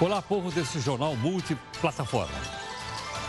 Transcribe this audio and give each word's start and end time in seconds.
Olá, 0.00 0.20
povo 0.20 0.50
desse 0.50 0.80
jornal 0.80 1.14
multiplataforma. 1.14 2.34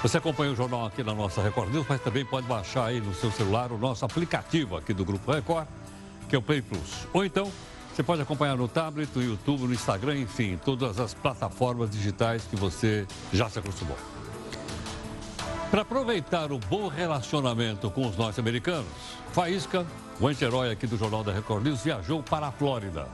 Você 0.02 0.18
acompanha 0.18 0.52
o 0.52 0.56
jornal 0.56 0.88
aqui 0.88 1.04
na 1.04 1.14
nossa 1.14 1.40
Record 1.40 1.72
News, 1.72 1.86
mas 1.88 2.02
também 2.02 2.26
pode 2.26 2.48
baixar 2.48 2.86
aí 2.86 3.00
no 3.00 3.14
seu 3.14 3.32
celular 3.32 3.72
o 3.72 3.78
nosso 3.78 4.04
aplicativo 4.04 4.76
aqui 4.76 4.92
do 4.92 5.06
Grupo 5.06 5.32
Record, 5.32 5.68
que 6.28 6.36
é 6.36 6.40
o 6.40 6.42
Play 6.42 6.64
Plus. 6.64 7.08
Ou 7.14 7.24
então, 7.24 7.52
você 7.94 8.02
pode 8.02 8.24
acompanhar 8.24 8.58
no 8.58 8.68
tablet, 8.68 9.08
no 9.14 9.24
YouTube, 9.24 9.68
no 9.68 9.74
Instagram, 9.76 10.18
enfim, 10.18 10.60
todas 10.66 11.00
as 11.00 11.14
plataformas 11.14 11.92
digitais 11.92 12.46
que 12.50 12.56
você 12.56 13.06
já 13.32 13.48
se 13.48 13.60
acostumou. 13.60 13.98
Para 15.70 15.84
aproveitar 15.84 16.52
o 16.52 16.58
bom 16.58 16.88
relacionamento 16.88 17.92
com 17.92 18.08
os 18.08 18.18
norte-americanos, 18.18 18.88
Faísca, 19.34 19.86
o 20.20 20.28
anti-herói 20.28 20.72
aqui 20.72 20.88
do 20.88 20.98
Jornal 20.98 21.24
da 21.24 21.32
Record 21.32 21.64
News, 21.64 21.84
viajou 21.84 22.24
para 22.24 22.48
a 22.48 22.52
Flórida. 22.52 23.08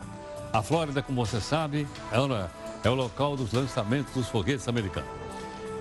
A 0.53 0.61
Flórida, 0.61 1.01
como 1.01 1.25
você 1.25 1.39
sabe, 1.39 1.87
é, 2.11 2.19
uma, 2.19 2.49
é 2.83 2.89
o 2.89 2.95
local 2.95 3.35
dos 3.35 3.51
lançamentos 3.51 4.13
dos 4.13 4.27
foguetes 4.27 4.67
americanos. 4.67 5.09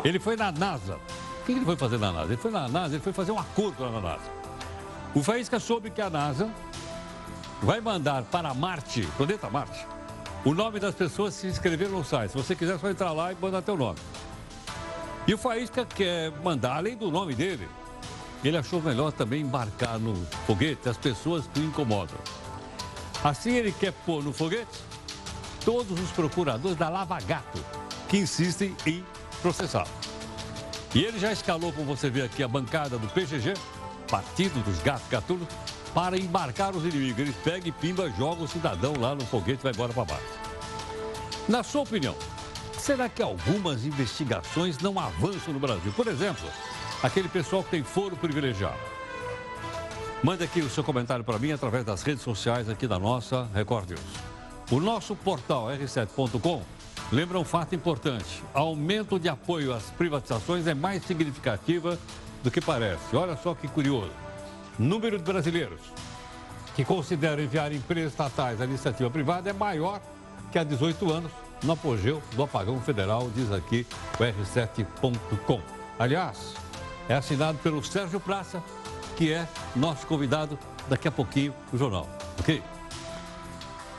Ele 0.04 0.18
foi 0.18 0.36
na 0.36 0.52
NASA. 0.52 0.96
O 1.40 1.45
que 1.45 1.52
ele 1.52 1.64
foi 1.64 1.76
fazer 1.76 1.98
na 1.98 2.12
NASA? 2.12 2.32
Ele 2.32 2.36
foi 2.36 2.50
na 2.50 2.68
NASA, 2.68 2.95
ele 2.95 3.02
foi 3.02 3.12
fazer 3.12 3.32
um 3.32 3.38
acordo 3.38 3.82
lá 3.82 3.90
na 3.90 4.00
NASA. 4.00 4.30
O 5.14 5.23
Faísca 5.23 5.59
soube 5.59 5.90
que 5.90 6.00
a 6.00 6.09
NASA 6.09 6.50
vai 7.62 7.80
mandar 7.80 8.23
para 8.24 8.54
Marte, 8.54 9.06
planeta 9.16 9.50
Marte, 9.50 9.86
o 10.45 10.54
nome 10.54 10.80
das 10.80 10.95
pessoas 10.95 11.34
se 11.34 11.46
inscreveram 11.46 11.92
no 11.92 12.04
site. 12.04 12.30
Se 12.30 12.36
você 12.36 12.54
quiser, 12.54 12.76
é 12.76 12.78
só 12.78 12.88
entrar 12.88 13.12
lá 13.12 13.32
e 13.32 13.37
mandar 13.40 13.60
teu 13.60 13.76
nome. 13.76 13.98
E 15.26 15.34
o 15.34 15.38
Faísca 15.38 15.84
quer 15.84 16.30
mandar, 16.42 16.76
além 16.76 16.96
do 16.96 17.10
nome 17.10 17.34
dele, 17.34 17.68
ele 18.42 18.56
achou 18.56 18.80
melhor 18.80 19.12
também 19.12 19.42
embarcar 19.42 19.98
no 19.98 20.14
foguete 20.46 20.88
as 20.88 20.96
pessoas 20.96 21.46
que 21.52 21.60
o 21.60 21.64
incomodam. 21.64 22.16
Assim 23.23 23.52
ele 23.52 23.70
quer 23.70 23.92
pôr 23.92 24.24
no 24.24 24.32
foguete 24.32 24.80
todos 25.64 25.98
os 25.98 26.10
procuradores 26.10 26.77
da 26.77 26.88
Lava 26.88 27.19
Gato 27.20 27.64
que 28.09 28.18
insistem 28.18 28.77
em 28.87 29.05
processá-lo. 29.41 29.88
E 30.95 31.04
ele 31.04 31.18
já 31.18 31.32
escalou, 31.32 31.73
como 31.73 31.95
você 31.95 32.10
vê 32.10 32.23
aqui, 32.23 32.43
a 32.43 32.48
bancada 32.48 32.98
do 32.98 33.07
PGG, 33.09 33.54
Partido 34.10 34.60
dos 34.65 34.80
Gatos 34.80 35.09
Gatunos, 35.09 35.46
para 35.95 36.18
embarcar 36.18 36.74
os 36.74 36.84
inimigos. 36.84 37.21
Eles 37.21 37.37
pegam 37.37 37.68
e 37.68 37.73
pimba, 37.73 38.10
jogam 38.18 38.45
o 38.45 38.49
cidadão 38.49 38.95
lá 38.99 39.15
no 39.15 39.24
foguete 39.24 39.60
e 39.60 39.62
vai 39.62 39.73
embora 39.73 39.93
para 39.93 40.04
baixo. 40.04 40.40
Na 41.49 41.62
sua 41.62 41.82
opinião, 41.82 42.16
será 42.77 43.09
que 43.09 43.23
algumas 43.23 43.84
investigações 43.84 44.79
não 44.79 44.99
avançam 44.99 45.54
no 45.54 45.60
Brasil? 45.60 45.93
Por 45.93 46.09
exemplo, 46.09 46.49
aquele 47.02 47.29
pessoal 47.29 47.62
que 47.62 47.71
tem 47.71 47.84
foro 47.84 48.16
privilegiado. 48.16 48.79
Mande 50.23 50.45
aqui 50.45 50.60
o 50.60 50.68
seu 50.68 50.84
comentário 50.84 51.24
para 51.24 51.38
mim 51.38 51.52
através 51.52 51.84
das 51.84 52.02
redes 52.02 52.23
sociais 52.23 52.68
aqui 52.68 52.87
da 52.87 52.99
nossa 52.99 53.49
Record 53.54 53.90
News. 53.90 54.29
O 54.71 54.79
nosso 54.79 55.16
portal 55.16 55.66
r7.com 55.66 56.63
lembra 57.10 57.40
um 57.40 57.45
fato 57.45 57.74
importante. 57.74 58.40
Aumento 58.54 59.18
de 59.18 59.29
apoio 59.29 59.74
às 59.74 59.82
privatizações 59.90 60.65
é 60.68 60.74
mais 60.74 61.04
significativa 61.04 61.99
do 62.45 62.52
que 62.52 62.60
parece. 62.60 63.16
Olha 63.16 63.37
só 63.37 63.52
que 63.52 63.66
curioso. 63.66 64.12
Número 64.78 65.19
de 65.19 65.25
brasileiros 65.25 65.81
que 66.77 66.84
consideram 66.84 67.43
enviar 67.43 67.72
empresas 67.72 68.12
estatais 68.12 68.60
à 68.60 68.65
iniciativa 68.65 69.10
privada 69.10 69.50
é 69.50 69.53
maior 69.53 70.00
que 70.53 70.59
há 70.59 70.62
18 70.62 71.12
anos, 71.12 71.32
no 71.65 71.72
apogeu 71.72 72.22
do 72.37 72.44
apagão 72.44 72.81
federal, 72.81 73.28
diz 73.34 73.50
aqui 73.50 73.84
o 74.21 74.22
r7.com. 74.22 75.60
Aliás, 75.99 76.55
é 77.09 77.15
assinado 77.15 77.59
pelo 77.59 77.82
Sérgio 77.82 78.21
Praça, 78.21 78.62
que 79.16 79.32
é 79.32 79.49
nosso 79.75 80.06
convidado 80.06 80.56
daqui 80.88 81.09
a 81.09 81.12
pouquinho 81.12 81.53
no 81.72 81.78
jornal, 81.78 82.09
ok? 82.38 82.62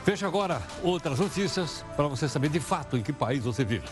Veja 0.04 0.26
agora 0.26 0.60
outras 0.82 1.20
notícias 1.20 1.84
para 1.96 2.08
você 2.08 2.28
saber 2.28 2.48
de 2.48 2.58
fato 2.58 2.96
em 2.96 3.02
que 3.02 3.12
país 3.12 3.44
você 3.44 3.64
vive. 3.64 3.86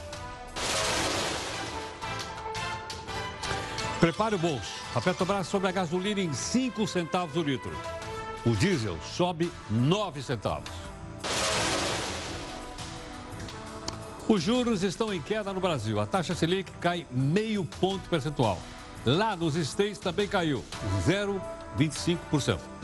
Prepare 4.00 4.34
o 4.34 4.38
bolso. 4.38 4.72
A 4.94 5.00
Petrobras 5.00 5.46
sobe 5.46 5.68
a 5.68 5.70
gasolina 5.70 6.20
em 6.20 6.32
5 6.32 6.86
centavos 6.88 7.36
o 7.36 7.42
litro. 7.42 7.70
O 8.44 8.56
diesel 8.56 8.98
sobe 9.02 9.52
9 9.70 10.22
centavos. 10.22 10.70
Os 14.26 14.42
juros 14.42 14.82
estão 14.82 15.12
em 15.12 15.20
queda 15.20 15.52
no 15.52 15.60
Brasil. 15.60 16.00
A 16.00 16.06
taxa 16.06 16.34
Selic 16.34 16.72
cai 16.80 17.06
meio 17.10 17.64
ponto 17.64 18.08
percentual. 18.08 18.58
Lá 19.04 19.36
nos 19.36 19.54
States 19.54 19.98
também 19.98 20.26
caiu 20.26 20.64
0,25%. 21.06 22.79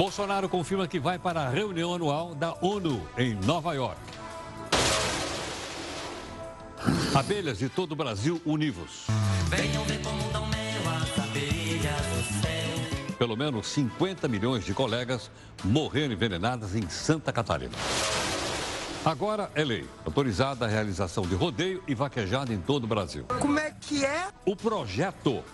Bolsonaro 0.00 0.48
confirma 0.48 0.88
que 0.88 0.98
vai 0.98 1.18
para 1.18 1.42
a 1.42 1.50
reunião 1.50 1.92
anual 1.92 2.34
da 2.34 2.56
ONU 2.62 3.06
em 3.18 3.34
Nova 3.34 3.74
York. 3.74 4.00
Abelhas 7.14 7.58
de 7.58 7.68
todo 7.68 7.92
o 7.92 7.94
Brasil 7.94 8.40
univos. 8.46 9.08
Venham 9.50 9.84
ver 9.84 10.00
como 10.02 10.22
dão 10.32 10.46
mel 10.46 10.88
as 10.88 11.18
abelhas 11.22 12.06
do 12.06 12.40
céu. 12.40 13.16
Pelo 13.18 13.36
menos 13.36 13.66
50 13.66 14.26
milhões 14.26 14.64
de 14.64 14.72
colegas 14.72 15.30
morreram 15.62 16.14
envenenadas 16.14 16.74
em 16.74 16.88
Santa 16.88 17.30
Catarina. 17.30 17.74
Agora 19.04 19.50
é 19.54 19.62
lei. 19.62 19.86
Autorizada 20.06 20.64
a 20.64 20.68
realização 20.68 21.24
de 21.24 21.34
rodeio 21.34 21.84
e 21.86 21.94
vaquejada 21.94 22.54
em 22.54 22.58
todo 22.58 22.84
o 22.84 22.86
Brasil. 22.86 23.26
Como 23.38 23.58
é 23.58 23.70
que 23.78 24.02
é? 24.02 24.28
O 24.46 24.56
projeto 24.56 25.44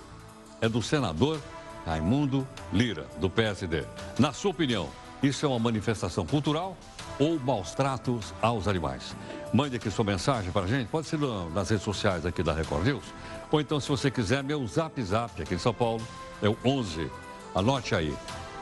é 0.61 0.69
do 0.69 0.81
senador 0.81 1.41
Raimundo 1.87 2.47
Lira, 2.73 3.07
do 3.21 3.31
PSD. 3.31 3.85
Na 4.19 4.33
sua 4.33 4.51
opinião, 4.51 4.89
isso 5.23 5.47
é 5.47 5.49
uma 5.49 5.59
manifestação 5.59 6.27
cultural 6.27 6.77
ou 7.19 7.39
maus 7.39 7.73
tratos 7.73 8.35
aos 8.43 8.67
animais? 8.67 9.15
Mande 9.55 9.77
aqui 9.77 9.91
sua 9.91 10.05
mensagem 10.05 10.51
para 10.51 10.63
a 10.63 10.67
gente, 10.67 10.89
pode 10.89 11.07
ser 11.07 11.19
nas 11.55 11.71
redes 11.71 11.85
sociais 11.85 12.27
aqui 12.27 12.43
da 12.43 12.53
Record 12.53 12.85
News, 12.85 13.05
ou 13.51 13.61
então, 13.61 13.79
se 13.79 13.89
você 13.89 14.11
quiser, 14.11 14.43
meu 14.43 14.67
zap 14.67 15.01
zap 15.03 15.41
aqui 15.41 15.55
em 15.55 15.59
São 15.59 15.73
Paulo 15.73 16.03
é 16.43 16.49
o 16.49 16.57
11, 16.65 17.11
anote 17.55 17.95
aí, 17.95 18.15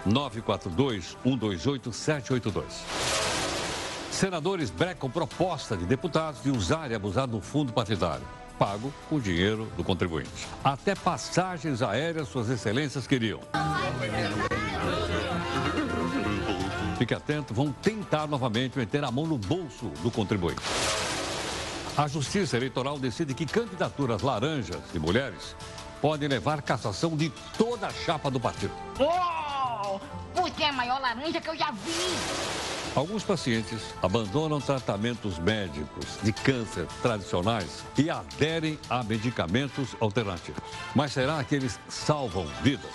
942 0.05 1.17
128 1.25 1.93
782. 1.93 2.85
Senadores 4.11 4.71
brecam 4.71 5.11
proposta 5.11 5.77
de 5.77 5.87
deputados 5.87 6.43
de 6.43 6.51
usar 6.51 6.91
e 6.91 6.95
abusar 6.95 7.27
do 7.27 7.41
fundo 7.41 7.73
partidário, 7.73 8.25
pago 8.59 8.93
com 9.09 9.21
dinheiro 9.21 9.71
do 9.77 9.85
contribuinte. 9.85 10.31
Até 10.63 10.95
passagens 10.95 11.83
aéreas 11.83 12.29
suas 12.29 12.49
excelências 12.49 13.07
queriam. 13.07 13.41
Fique 16.99 17.15
atento, 17.15 17.53
vão 17.53 17.73
tentar 17.73 18.27
novamente 18.27 18.79
meter 18.79 19.05
a 19.05 19.11
mão 19.11 19.27
no 19.27 19.37
bolso 19.37 19.87
do 20.03 20.11
contribuinte. 20.11 20.63
A 21.97 22.09
Justiça 22.09 22.57
Eleitoral 22.57 22.99
decide 22.99 23.35
que 23.35 23.47
candidaturas 23.47 24.23
laranjas 24.23 24.81
e 24.93 24.99
mulheres 24.99 25.55
podem 26.01 26.29
levar 26.29 26.61
cassação 26.61 27.17
de 27.17 27.31
toda 27.57 27.87
a 27.87 27.91
chapa 27.91 28.31
do 28.31 28.41
partido. 28.41 28.73
Oh, 28.99 30.01
você 30.35 30.65
é 30.65 30.69
a 30.69 30.73
maior 30.73 31.01
laranja 31.01 31.41
que 31.41 31.49
eu 31.49 31.57
já 31.57 31.71
vi! 31.71 32.64
Alguns 32.95 33.25
pacientes 33.25 33.83
abandonam 34.01 34.61
tratamentos 34.61 35.37
médicos 35.37 36.17
de 36.23 36.33
câncer 36.33 36.87
tradicionais 37.03 37.83
e 37.99 38.09
aderem 38.09 38.79
a 38.89 39.03
medicamentos 39.03 39.97
alternativos. 40.01 40.63
Mas 40.95 41.13
será 41.13 41.43
que 41.43 41.57
eles 41.57 41.81
salvam 41.89 42.47
vidas? 42.63 42.93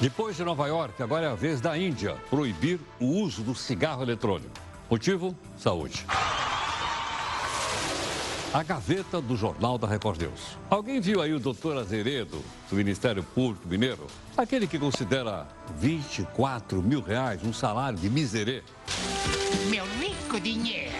Depois 0.00 0.36
de 0.36 0.42
Nova 0.42 0.66
York, 0.66 1.00
agora 1.00 1.26
é 1.26 1.30
a 1.30 1.34
vez 1.36 1.60
da 1.60 1.78
Índia 1.78 2.16
proibir 2.28 2.80
o 3.00 3.06
uso 3.06 3.42
do 3.42 3.54
cigarro 3.54 4.02
eletrônico. 4.02 4.50
Motivo? 4.90 5.34
Saúde. 5.56 6.04
A 8.56 8.62
gaveta 8.62 9.20
do 9.20 9.36
Jornal 9.36 9.76
da 9.76 9.86
Record 9.86 10.18
News. 10.18 10.56
Alguém 10.70 10.98
viu 10.98 11.20
aí 11.20 11.34
o 11.34 11.38
doutor 11.38 11.76
Azeredo, 11.76 12.42
do 12.70 12.74
Ministério 12.74 13.22
Público 13.22 13.68
Mineiro? 13.68 14.06
Aquele 14.34 14.66
que 14.66 14.78
considera 14.78 15.46
24 15.76 16.82
mil 16.82 17.02
reais 17.02 17.44
um 17.44 17.52
salário 17.52 17.98
de 17.98 18.08
miserê. 18.08 18.62
Meu 19.68 19.84
rico 20.00 20.40
dinheiro. 20.40 20.90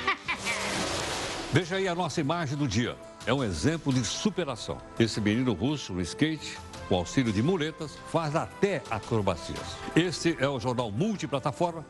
Veja 1.52 1.76
aí 1.76 1.86
a 1.86 1.94
nossa 1.94 2.22
imagem 2.22 2.56
do 2.56 2.66
dia. 2.66 2.96
É 3.26 3.34
um 3.34 3.44
exemplo 3.44 3.92
de 3.92 4.02
superação. 4.02 4.78
Esse 4.98 5.20
menino 5.20 5.52
russo 5.52 5.92
no 5.92 6.00
skate, 6.00 6.56
com 6.88 6.94
auxílio 6.94 7.34
de 7.34 7.42
muletas, 7.42 7.98
faz 8.10 8.34
até 8.34 8.82
acrobacias. 8.90 9.76
Este 9.94 10.34
é 10.40 10.48
o 10.48 10.58
jornal 10.58 10.90
multiplataforma 10.90 11.84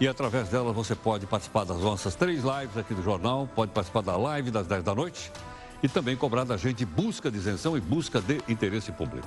e 0.00 0.06
através 0.06 0.48
dela 0.48 0.72
você 0.72 0.94
pode 0.94 1.26
participar 1.26 1.64
das 1.64 1.78
nossas 1.78 2.14
três 2.14 2.42
lives 2.44 2.76
aqui 2.76 2.94
do 2.94 3.02
jornal, 3.02 3.48
pode 3.54 3.72
participar 3.72 4.02
da 4.02 4.16
live 4.16 4.50
das 4.50 4.66
10 4.66 4.84
da 4.84 4.94
noite 4.94 5.32
e 5.82 5.88
também 5.88 6.16
cobrar 6.16 6.44
da 6.44 6.56
gente 6.56 6.84
busca 6.84 7.30
de 7.30 7.38
isenção 7.38 7.76
e 7.76 7.80
busca 7.80 8.20
de 8.20 8.40
interesse 8.48 8.92
público. 8.92 9.26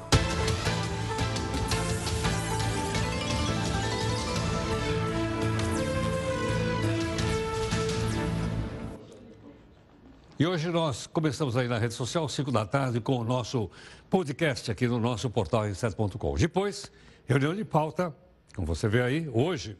E 10.40 10.48
hoje 10.48 10.70
nós 10.70 11.06
começamos 11.06 11.56
aí 11.56 11.68
na 11.68 11.78
rede 11.78 11.94
social, 11.94 12.28
5 12.28 12.52
da 12.52 12.66
tarde, 12.66 13.00
com 13.00 13.18
o 13.18 13.24
nosso 13.24 13.70
podcast 14.10 14.72
aqui 14.72 14.88
no 14.88 15.00
nosso 15.00 15.30
portal 15.30 15.66
r7.com. 15.66 16.34
Depois, 16.34 16.92
reunião 17.28 17.54
de 17.54 17.64
pauta, 17.64 18.12
como 18.56 18.66
você 18.66 18.88
vê 18.88 19.04
aí, 19.04 19.30
hoje, 19.32 19.78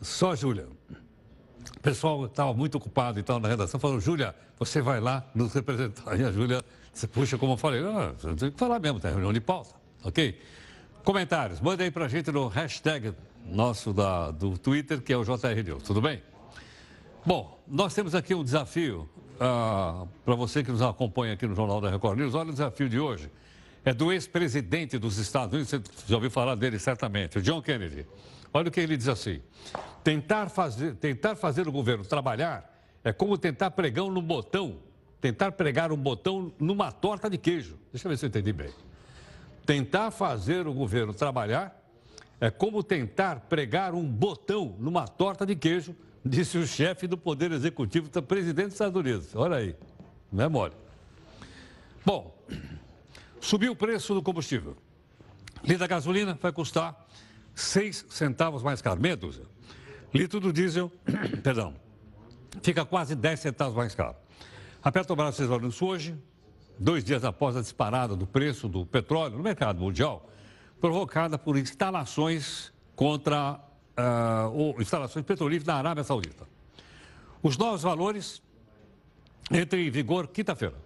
Só 0.00 0.34
Júlia. 0.34 0.66
O 1.76 1.80
pessoal 1.80 2.26
estava 2.26 2.52
muito 2.54 2.76
ocupado 2.76 3.18
e 3.18 3.22
tal 3.22 3.38
na 3.38 3.48
redação, 3.48 3.78
falou, 3.78 4.00
Júlia, 4.00 4.34
você 4.58 4.80
vai 4.80 5.00
lá 5.00 5.24
nos 5.34 5.52
representar. 5.52 6.18
E 6.18 6.24
a 6.24 6.32
Júlia, 6.32 6.64
você 6.92 7.06
puxa, 7.06 7.38
como 7.38 7.52
eu 7.52 7.56
falei, 7.56 7.82
ah, 7.84 8.14
tem 8.36 8.50
que 8.50 8.58
falar 8.58 8.78
mesmo, 8.78 8.98
tem 8.98 9.10
reunião 9.10 9.32
de 9.32 9.40
pauta, 9.40 9.74
ok? 10.02 10.40
Comentários, 11.04 11.60
manda 11.60 11.84
aí 11.84 11.90
pra 11.90 12.08
gente 12.08 12.32
no 12.32 12.48
hashtag 12.48 13.14
nosso 13.44 13.92
da, 13.92 14.30
do 14.30 14.58
Twitter, 14.58 15.00
que 15.00 15.12
é 15.12 15.16
o 15.16 15.24
JR 15.24 15.62
News, 15.64 15.82
tudo 15.84 16.00
bem? 16.00 16.22
Bom, 17.24 17.60
nós 17.66 17.94
temos 17.94 18.14
aqui 18.14 18.34
um 18.34 18.42
desafio 18.42 19.08
ah, 19.40 20.06
para 20.24 20.34
você 20.34 20.62
que 20.62 20.70
nos 20.70 20.82
acompanha 20.82 21.34
aqui 21.34 21.46
no 21.46 21.54
Jornal 21.54 21.80
da 21.80 21.90
Record 21.90 22.18
News. 22.18 22.34
Olha 22.34 22.50
o 22.50 22.52
desafio 22.52 22.88
de 22.88 22.98
hoje. 22.98 23.30
É 23.84 23.94
do 23.94 24.12
ex-presidente 24.12 24.98
dos 24.98 25.18
Estados 25.18 25.52
Unidos, 25.52 25.70
você 25.70 25.80
já 26.08 26.16
ouviu 26.16 26.30
falar 26.30 26.56
dele 26.56 26.78
certamente, 26.78 27.38
o 27.38 27.42
John 27.42 27.62
Kennedy. 27.62 28.06
Olha 28.56 28.68
o 28.68 28.70
que 28.70 28.80
ele 28.80 28.96
diz 28.96 29.08
assim: 29.08 29.42
tentar 30.02 30.48
fazer, 30.48 30.94
tentar 30.94 31.36
fazer 31.36 31.68
o 31.68 31.72
governo 31.72 32.04
trabalhar 32.04 32.72
é 33.04 33.12
como 33.12 33.36
tentar 33.36 33.70
pregar 33.70 34.04
um 34.04 34.20
botão, 34.20 34.78
tentar 35.20 35.52
pregar 35.52 35.92
um 35.92 35.96
botão 35.96 36.52
numa 36.58 36.90
torta 36.90 37.28
de 37.28 37.38
queijo. 37.38 37.78
Deixa 37.92 38.06
eu 38.06 38.10
ver 38.10 38.16
se 38.16 38.24
eu 38.24 38.28
entendi 38.28 38.52
bem. 38.52 38.70
Tentar 39.64 40.10
fazer 40.10 40.66
o 40.66 40.72
governo 40.72 41.12
trabalhar 41.12 41.78
é 42.40 42.50
como 42.50 42.82
tentar 42.82 43.40
pregar 43.40 43.94
um 43.94 44.04
botão 44.04 44.74
numa 44.78 45.06
torta 45.06 45.44
de 45.44 45.54
queijo, 45.54 45.94
disse 46.24 46.56
o 46.56 46.66
chefe 46.66 47.06
do 47.06 47.16
Poder 47.18 47.52
Executivo 47.52 48.08
do 48.08 48.22
presidente 48.22 48.66
dos 48.66 48.74
Estados 48.74 48.98
Unidos. 48.98 49.34
Olha 49.34 49.56
aí, 49.56 49.76
não 50.32 50.44
é 50.44 50.48
mole. 50.48 50.74
Bom, 52.04 52.36
Subiu 53.46 53.70
o 53.70 53.76
preço 53.76 54.12
do 54.12 54.20
combustível. 54.20 54.76
Litro 55.62 55.78
da 55.78 55.86
gasolina 55.86 56.36
vai 56.42 56.50
custar 56.50 57.06
6 57.56 58.06
centavos 58.10 58.62
mais 58.62 58.82
caro, 58.82 59.00
meia 59.00 59.16
dúzia. 59.16 59.44
Litro 60.14 60.38
do 60.38 60.52
diesel, 60.52 60.92
perdão, 61.42 61.74
fica 62.62 62.84
quase 62.84 63.16
10 63.16 63.40
centavos 63.40 63.74
mais 63.74 63.94
caro. 63.94 64.14
A 64.82 64.92
Petrobras 64.92 65.36
fez 65.36 65.50
anúncio 65.50 65.86
hoje, 65.86 66.14
dois 66.78 67.02
dias 67.02 67.24
após 67.24 67.56
a 67.56 67.62
disparada 67.62 68.14
do 68.14 68.26
preço 68.26 68.68
do 68.68 68.84
petróleo 68.84 69.38
no 69.38 69.42
mercado 69.42 69.80
mundial, 69.80 70.30
provocada 70.78 71.38
por 71.38 71.56
instalações 71.56 72.70
contra 72.94 73.54
uh, 73.54 74.50
ou 74.52 74.80
instalações 74.80 75.24
petrolíferas 75.24 75.66
na 75.66 75.76
Arábia 75.76 76.04
Saudita. 76.04 76.46
Os 77.42 77.56
novos 77.56 77.82
valores 77.82 78.42
entram 79.50 79.80
em 79.80 79.90
vigor 79.90 80.28
quinta-feira. 80.28 80.85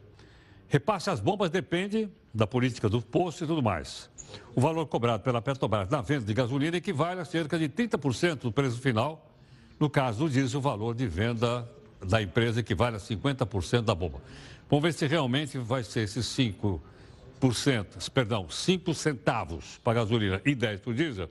Repasse 0.70 1.10
às 1.10 1.18
bombas 1.18 1.50
depende 1.50 2.08
da 2.32 2.46
política 2.46 2.88
do 2.88 3.02
posto 3.02 3.42
e 3.42 3.46
tudo 3.46 3.60
mais. 3.60 4.08
O 4.54 4.60
valor 4.60 4.86
cobrado 4.86 5.20
pela 5.24 5.42
Petrobras 5.42 5.88
na 5.88 6.00
venda 6.00 6.24
de 6.24 6.32
gasolina 6.32 6.76
equivale 6.76 7.20
a 7.20 7.24
cerca 7.24 7.58
de 7.58 7.68
30% 7.68 8.42
do 8.42 8.52
preço 8.52 8.80
final. 8.80 9.28
No 9.80 9.90
caso 9.90 10.20
do 10.20 10.30
diesel, 10.30 10.60
o 10.60 10.62
valor 10.62 10.94
de 10.94 11.08
venda 11.08 11.68
da 12.06 12.22
empresa 12.22 12.60
equivale 12.60 12.94
a 12.94 13.00
50% 13.00 13.82
da 13.82 13.96
bomba. 13.96 14.22
Vamos 14.68 14.84
ver 14.84 14.92
se 14.92 15.08
realmente 15.08 15.58
vai 15.58 15.82
ser 15.82 16.02
esses 16.02 16.24
5%, 16.26 16.80
perdão, 18.10 18.48
5 18.48 18.94
centavos 18.94 19.80
para 19.82 19.94
gasolina 19.94 20.40
e 20.46 20.54
10 20.54 20.82
para 20.82 20.90
o 20.90 20.94
diesel. 20.94 21.28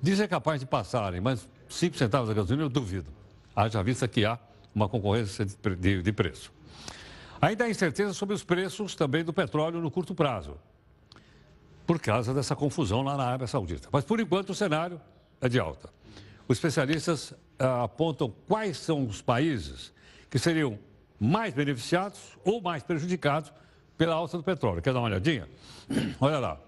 Diesel 0.00 0.26
é 0.26 0.28
capaz 0.28 0.60
de 0.60 0.66
passarem, 0.66 1.20
mas 1.20 1.48
5 1.68 1.96
centavos 1.96 2.28
da 2.28 2.34
gasolina 2.34 2.66
eu 2.66 2.68
duvido. 2.68 3.10
Haja 3.56 3.82
vista 3.82 4.06
que 4.06 4.24
há 4.24 4.38
uma 4.72 4.88
concorrência 4.88 5.44
de 5.44 6.12
preço. 6.12 6.52
Ainda 7.44 7.64
há 7.64 7.68
incerteza 7.68 8.14
sobre 8.14 8.34
os 8.34 8.42
preços 8.42 8.94
também 8.94 9.22
do 9.22 9.30
petróleo 9.30 9.78
no 9.78 9.90
curto 9.90 10.14
prazo, 10.14 10.56
por 11.86 12.00
causa 12.00 12.32
dessa 12.32 12.56
confusão 12.56 13.02
lá 13.02 13.18
na 13.18 13.24
Arábia 13.24 13.46
Saudita. 13.46 13.86
Mas, 13.92 14.02
por 14.02 14.18
enquanto, 14.18 14.48
o 14.48 14.54
cenário 14.54 14.98
é 15.42 15.46
de 15.46 15.60
alta. 15.60 15.90
Os 16.48 16.56
especialistas 16.56 17.34
ah, 17.58 17.82
apontam 17.82 18.32
quais 18.48 18.78
são 18.78 19.04
os 19.04 19.20
países 19.20 19.92
que 20.30 20.38
seriam 20.38 20.78
mais 21.20 21.52
beneficiados 21.52 22.18
ou 22.42 22.62
mais 22.62 22.82
prejudicados 22.82 23.52
pela 23.98 24.14
alta 24.14 24.38
do 24.38 24.42
petróleo. 24.42 24.80
Quer 24.80 24.94
dar 24.94 25.00
uma 25.00 25.08
olhadinha? 25.08 25.46
Olha 26.22 26.38
lá. 26.38 26.58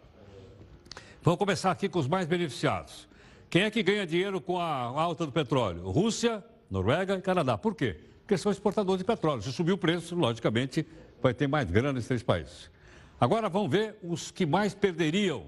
Vamos 1.22 1.38
começar 1.38 1.70
aqui 1.70 1.88
com 1.88 2.00
os 2.00 2.06
mais 2.06 2.26
beneficiados. 2.26 3.08
Quem 3.48 3.62
é 3.62 3.70
que 3.70 3.82
ganha 3.82 4.06
dinheiro 4.06 4.42
com 4.42 4.58
a 4.58 4.66
alta 4.66 5.24
do 5.24 5.32
petróleo? 5.32 5.88
Rússia, 5.88 6.44
Noruega 6.70 7.14
e 7.14 7.22
Canadá. 7.22 7.56
Por 7.56 7.74
quê? 7.74 7.98
Porque 8.26 8.36
são 8.36 8.50
exportadores 8.50 8.98
de 8.98 9.04
petróleo. 9.04 9.40
Se 9.40 9.52
subir 9.52 9.70
o 9.70 9.78
preço, 9.78 10.16
logicamente, 10.16 10.84
vai 11.22 11.32
ter 11.32 11.46
mais 11.46 11.70
grana 11.70 11.92
nesses 11.92 12.08
três 12.08 12.22
países. 12.24 12.68
Agora 13.20 13.48
vamos 13.48 13.70
ver 13.70 13.96
os 14.02 14.32
que 14.32 14.44
mais 14.44 14.74
perderiam 14.74 15.44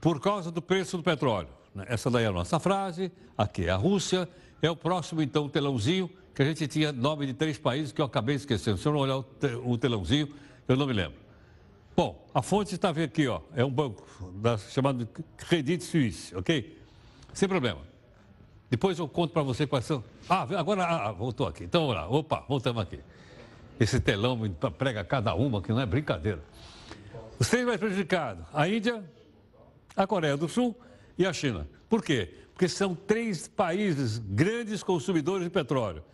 por 0.00 0.20
causa 0.20 0.48
do 0.52 0.62
preço 0.62 0.96
do 0.96 1.02
petróleo. 1.02 1.48
Essa 1.88 2.08
daí 2.08 2.24
é 2.24 2.28
a 2.28 2.32
nossa 2.32 2.60
frase, 2.60 3.10
aqui 3.36 3.64
é 3.66 3.70
a 3.70 3.76
Rússia, 3.76 4.28
é 4.62 4.70
o 4.70 4.76
próximo, 4.76 5.20
então, 5.22 5.48
telãozinho, 5.48 6.08
que 6.32 6.40
a 6.40 6.44
gente 6.44 6.68
tinha 6.68 6.92
nome 6.92 7.26
de 7.26 7.34
três 7.34 7.58
países 7.58 7.90
que 7.90 8.00
eu 8.00 8.04
acabei 8.04 8.36
esquecendo. 8.36 8.78
Se 8.78 8.86
eu 8.86 8.92
não 8.92 9.00
olhar 9.00 9.16
o, 9.18 9.76
telãozinho, 9.76 10.28
eu 10.68 10.76
não 10.76 10.86
me 10.86 10.92
lembro. 10.92 11.18
Bom, 11.96 12.28
a 12.32 12.40
fonte 12.42 12.76
está 12.76 12.90
aqui, 12.90 13.26
ó, 13.26 13.40
é 13.56 13.64
um 13.64 13.70
banco 13.70 14.06
da, 14.36 14.56
chamado 14.56 15.06
Credit 15.36 15.82
Suisse, 15.82 16.34
ok? 16.34 16.78
Sem 17.34 17.48
problema. 17.48 17.89
Depois 18.70 18.98
eu 18.98 19.08
conto 19.08 19.32
para 19.32 19.42
você 19.42 19.66
quais 19.66 19.84
são. 19.84 20.04
Ah, 20.28 20.46
agora 20.56 20.84
ah, 20.84 21.12
voltou 21.12 21.46
aqui. 21.48 21.64
Então 21.64 21.88
vamos 21.88 21.96
lá. 21.96 22.08
Opa, 22.08 22.44
voltamos 22.48 22.80
aqui. 22.80 23.00
Esse 23.80 23.98
telão 23.98 24.38
prega 24.78 25.02
cada 25.02 25.34
uma, 25.34 25.60
que 25.60 25.72
não 25.72 25.80
é 25.80 25.86
brincadeira. 25.86 26.40
Os 27.38 27.48
três 27.48 27.66
mais 27.66 27.80
prejudicados: 27.80 28.44
a 28.52 28.68
Índia, 28.68 29.02
a 29.96 30.06
Coreia 30.06 30.36
do 30.36 30.48
Sul 30.48 30.78
e 31.18 31.26
a 31.26 31.32
China. 31.32 31.68
Por 31.88 32.04
quê? 32.04 32.32
Porque 32.52 32.68
são 32.68 32.94
três 32.94 33.48
países 33.48 34.18
grandes 34.18 34.82
consumidores 34.82 35.44
de 35.44 35.50
petróleo. 35.50 36.04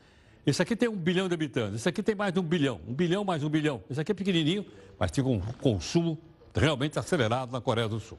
Esse 0.46 0.62
aqui 0.62 0.76
tem 0.76 0.88
um 0.88 0.96
bilhão 0.96 1.26
de 1.26 1.34
habitantes, 1.34 1.80
esse 1.80 1.88
aqui 1.88 2.04
tem 2.04 2.14
mais 2.14 2.32
de 2.32 2.38
um 2.38 2.42
bilhão, 2.42 2.80
um 2.86 2.94
bilhão 2.94 3.24
mais 3.24 3.42
um 3.42 3.50
bilhão. 3.50 3.82
Esse 3.90 4.00
aqui 4.00 4.12
é 4.12 4.14
pequenininho, 4.14 4.64
mas 4.96 5.10
tem 5.10 5.22
um 5.24 5.40
consumo 5.60 6.16
realmente 6.54 6.98
acelerado 6.98 7.50
na 7.50 7.60
Coreia 7.60 7.88
do 7.88 7.98
Sul. 7.98 8.18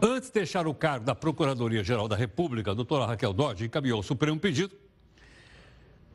Antes 0.00 0.28
de 0.28 0.34
deixar 0.34 0.68
o 0.68 0.74
cargo 0.74 1.04
da 1.04 1.14
Procuradoria-Geral 1.14 2.06
da 2.06 2.14
República, 2.14 2.70
a 2.70 2.74
doutora 2.74 3.04
Raquel 3.04 3.32
Dodge 3.32 3.64
encaminhou 3.64 3.96
ao 3.96 4.02
Supremo 4.02 4.38
pedido 4.38 4.76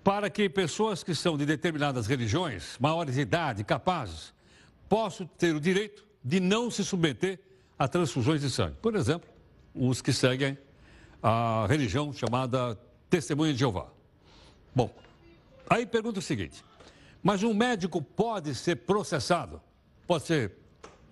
para 0.01 0.29
que 0.29 0.47
pessoas 0.47 1.03
que 1.03 1.13
são 1.13 1.37
de 1.37 1.45
determinadas 1.45 2.07
religiões, 2.07 2.77
maiores 2.79 3.15
de 3.15 3.21
idade, 3.21 3.63
capazes, 3.63 4.33
possam 4.87 5.27
ter 5.37 5.53
o 5.53 5.59
direito 5.59 6.05
de 6.23 6.39
não 6.39 6.71
se 6.71 6.83
submeter 6.83 7.39
a 7.77 7.85
transfusões 7.85 8.39
de 8.39 8.49
sangue. 8.49 8.77
Por 8.81 8.95
exemplo, 8.95 9.29
os 9.75 10.01
que 10.01 10.13
seguem 10.13 10.57
a 11.21 11.65
religião 11.67 12.13
chamada 12.13 12.79
Testemunha 13.09 13.51
de 13.51 13.59
Jeová. 13.59 13.87
Bom, 14.73 14.93
aí 15.69 15.85
pergunta 15.85 16.19
o 16.19 16.21
seguinte: 16.21 16.63
mas 17.21 17.43
um 17.43 17.53
médico 17.53 18.01
pode 18.01 18.55
ser 18.55 18.77
processado, 18.77 19.61
pode 20.07 20.23
ser 20.23 20.57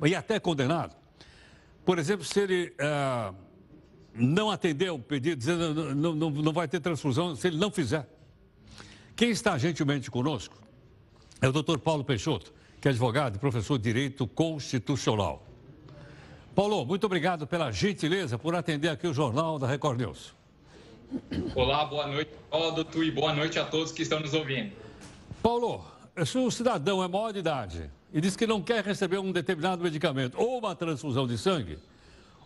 e 0.05 0.15
até 0.15 0.39
condenado 0.39 1.00
por 1.85 1.97
exemplo, 1.99 2.23
se 2.23 2.39
ele 2.39 2.73
é, 2.77 3.33
não 4.13 4.51
atender 4.51 4.91
o 4.91 4.99
pedido, 4.99 5.37
dizendo 5.37 5.95
não, 5.95 6.13
não, 6.13 6.29
não 6.29 6.53
vai 6.53 6.67
ter 6.67 6.79
transfusão, 6.79 7.35
se 7.35 7.47
ele 7.47 7.57
não 7.57 7.71
fizer. 7.71 8.07
Quem 9.15 9.29
está 9.29 9.57
gentilmente 9.57 10.09
conosco 10.09 10.55
é 11.41 11.47
o 11.47 11.51
doutor 11.51 11.79
Paulo 11.79 12.03
Peixoto, 12.03 12.53
que 12.79 12.87
é 12.87 12.91
advogado 12.91 13.35
e 13.35 13.39
professor 13.39 13.77
de 13.77 13.83
Direito 13.83 14.27
Constitucional. 14.27 15.45
Paulo, 16.53 16.85
muito 16.85 17.05
obrigado 17.05 17.47
pela 17.47 17.71
gentileza 17.71 18.37
por 18.37 18.53
atender 18.55 18.89
aqui 18.89 19.07
o 19.07 19.13
Jornal 19.13 19.57
da 19.57 19.67
Record 19.67 19.99
News. 19.99 20.33
Olá, 21.55 21.85
boa 21.85 22.07
noite, 22.07 22.31
Ódoto, 22.49 23.03
e 23.03 23.11
boa 23.11 23.33
noite 23.33 23.59
a 23.59 23.65
todos 23.65 23.91
que 23.91 24.01
estão 24.01 24.19
nos 24.19 24.33
ouvindo. 24.33 24.71
Paulo, 25.41 25.83
se 26.25 26.37
o 26.37 26.49
cidadão 26.51 27.03
é 27.03 27.07
maior 27.07 27.31
de 27.31 27.39
idade 27.39 27.89
e 28.13 28.19
diz 28.19 28.35
que 28.35 28.45
não 28.45 28.61
quer 28.61 28.83
receber 28.83 29.19
um 29.19 29.31
determinado 29.31 29.83
medicamento 29.83 30.37
ou 30.37 30.57
uma 30.57 30.75
transfusão 30.75 31.27
de 31.27 31.37
sangue, 31.37 31.79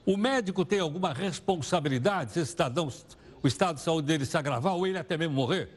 o 0.05 0.15
médico 0.15 0.63
tem 0.63 0.79
alguma 0.79 1.13
responsabilidade 1.13 2.33
se 2.33 2.39
esse 2.39 2.51
cidadão, 2.51 2.91
o 3.41 3.47
estado 3.47 3.75
de 3.75 3.81
saúde 3.81 4.07
dele 4.07 4.25
se 4.25 4.37
agravar 4.37 4.75
ou 4.75 4.85
ele 4.85 4.97
até 4.97 5.17
mesmo 5.17 5.33
morrer? 5.33 5.69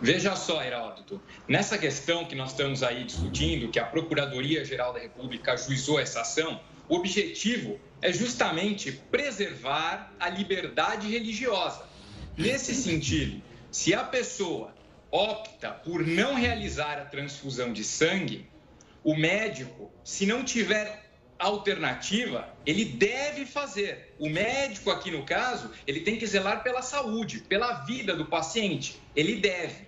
Veja 0.00 0.34
só, 0.36 0.62
Heraldo, 0.62 1.20
nessa 1.46 1.76
questão 1.76 2.24
que 2.24 2.34
nós 2.34 2.50
estamos 2.50 2.82
aí 2.82 3.04
discutindo, 3.04 3.68
que 3.68 3.78
a 3.78 3.84
Procuradoria-Geral 3.84 4.92
da 4.92 5.00
República 5.00 5.52
ajuizou 5.52 5.98
essa 5.98 6.20
ação, 6.20 6.60
o 6.88 6.94
objetivo 6.96 7.78
é 8.00 8.12
justamente 8.12 8.92
preservar 8.92 10.12
a 10.18 10.28
liberdade 10.28 11.08
religiosa. 11.08 11.84
Nesse 12.36 12.74
sentido, 12.74 13.42
se 13.70 13.92
a 13.92 14.04
pessoa 14.04 14.72
opta 15.10 15.70
por 15.70 16.06
não 16.06 16.34
realizar 16.34 16.98
a 16.98 17.04
transfusão 17.04 17.72
de 17.72 17.84
sangue, 17.84 18.48
o 19.02 19.16
médico, 19.16 19.90
se 20.04 20.26
não 20.26 20.44
tiver 20.44 21.08
alternativa, 21.38 22.52
ele 22.66 22.84
deve 22.84 23.46
fazer. 23.46 24.14
O 24.18 24.28
médico, 24.28 24.90
aqui 24.90 25.10
no 25.10 25.24
caso, 25.24 25.70
ele 25.86 26.00
tem 26.00 26.16
que 26.16 26.26
zelar 26.26 26.62
pela 26.62 26.82
saúde, 26.82 27.40
pela 27.40 27.84
vida 27.84 28.14
do 28.14 28.26
paciente. 28.26 29.00
Ele 29.14 29.36
deve. 29.36 29.86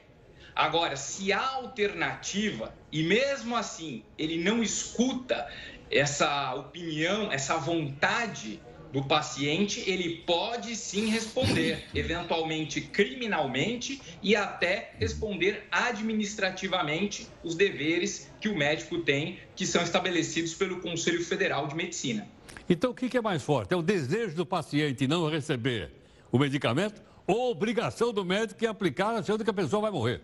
Agora, 0.55 0.97
se 0.97 1.33
há 1.33 1.45
alternativa 1.55 2.75
e 2.93 3.03
mesmo 3.03 3.57
assim 3.57 4.05
ele 4.19 4.43
não 4.43 4.62
escuta 4.62 5.49
essa 5.91 6.55
opinião, 6.55 7.33
essa 7.33 7.57
vontade 7.57 8.61
do 8.93 9.03
paciente, 9.05 9.89
ele 9.89 10.23
pode 10.27 10.75
sim 10.75 11.07
responder, 11.07 11.85
eventualmente 11.95 12.81
criminalmente 12.81 14.01
e 14.23 14.35
até 14.35 14.93
responder 14.99 15.67
administrativamente 15.71 17.29
os 17.45 17.55
deveres 17.55 18.31
que 18.41 18.49
o 18.49 18.57
médico 18.57 18.99
tem, 18.99 19.39
que 19.55 19.67
são 19.67 19.83
estabelecidos 19.83 20.55
pelo 20.55 20.81
Conselho 20.81 21.25
Federal 21.25 21.67
de 21.69 21.75
Medicina. 21.75 22.29
Então, 22.69 22.91
o 22.91 22.95
que 22.95 23.17
é 23.17 23.21
mais 23.21 23.43
forte? 23.43 23.73
É 23.73 23.77
o 23.77 23.83
desejo 23.83 24.35
do 24.35 24.47
paciente 24.47 25.07
não 25.07 25.29
receber 25.29 25.91
o 26.31 26.39
medicamento 26.39 27.03
ou 27.27 27.49
a 27.49 27.51
obrigação 27.51 28.13
do 28.13 28.25
médico 28.25 28.65
em 28.65 28.69
aplicar 28.69 29.15
achando 29.15 29.45
que 29.45 29.51
a 29.51 29.55
pessoa 29.55 29.83
vai 29.83 29.91
morrer? 29.91 30.21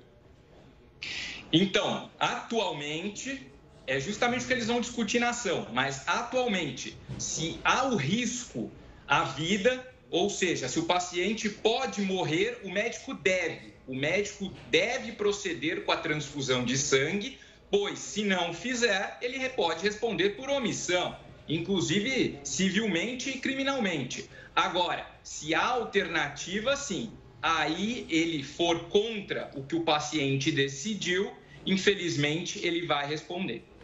Então, 1.53 2.11
atualmente, 2.19 3.47
é 3.87 4.01
justamente 4.01 4.45
o 4.45 4.47
que 4.47 4.53
eles 4.53 4.67
vão 4.67 4.81
discutir 4.81 5.19
na 5.19 5.31
ação. 5.31 5.69
Mas 5.73 6.07
atualmente, 6.07 6.99
se 7.19 7.61
há 7.65 7.87
o 7.87 7.97
risco 7.97 8.73
à 9.07 9.25
vida, 9.25 9.87
ou 10.11 10.29
seja, 10.29 10.69
se 10.69 10.79
o 10.79 10.85
paciente 10.85 11.49
pode 11.49 12.03
morrer, 12.03 12.61
o 12.65 12.71
médico 12.71 13.15
deve. 13.15 13.75
O 13.87 13.95
médico 13.95 14.53
deve 14.67 15.13
proceder 15.13 15.85
com 15.85 15.93
a 15.93 15.97
transfusão 15.97 16.65
de 16.65 16.77
sangue, 16.77 17.39
pois 17.71 17.99
se 17.99 18.25
não 18.25 18.53
fizer, 18.53 19.19
ele 19.21 19.49
pode 19.51 19.83
responder 19.83 20.31
por 20.31 20.49
omissão, 20.49 21.17
inclusive 21.49 22.41
civilmente 22.45 23.31
e 23.31 23.39
criminalmente. 23.39 24.29
Agora, 24.55 25.07
se 25.23 25.55
há 25.55 25.67
alternativa, 25.67 26.77
sim, 26.77 27.13
aí 27.41 28.07
ele 28.09 28.43
for 28.43 28.89
contra 28.89 29.51
o 29.55 29.65
que 29.65 29.77
o 29.77 29.85
paciente 29.85 30.51
decidiu, 30.51 31.33
infelizmente 31.65 32.65
ele 32.67 32.87
vai 32.87 33.07
responder. 33.07 33.76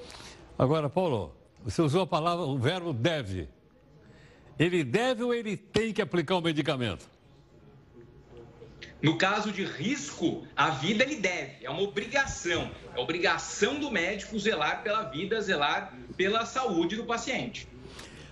Agora, 0.63 0.89
Paulo, 0.89 1.35
você 1.65 1.83
usou 1.83 2.03
a 2.03 2.07
palavra, 2.07 2.45
o 2.45 2.57
verbo 2.57 2.93
deve. 2.93 3.49
Ele 4.57 4.85
deve 4.85 5.25
ou 5.25 5.35
ele 5.35 5.57
tem 5.57 5.93
que 5.93 6.01
aplicar 6.01 6.37
o 6.37 6.41
medicamento? 6.41 7.11
No 9.03 9.19
caso 9.19 9.51
de 9.51 9.65
risco, 9.65 10.47
a 10.55 10.71
vida 10.71 11.03
ele 11.03 11.17
deve, 11.17 11.65
é 11.65 11.69
uma 11.69 11.83
obrigação. 11.83 12.71
É 12.95 13.01
obrigação 13.01 13.81
do 13.81 13.91
médico 13.91 14.39
zelar 14.39 14.85
pela 14.85 15.03
vida, 15.03 15.41
zelar 15.41 15.95
pela 16.17 16.47
saúde 16.47 16.95
do 16.95 17.05
paciente. 17.07 17.67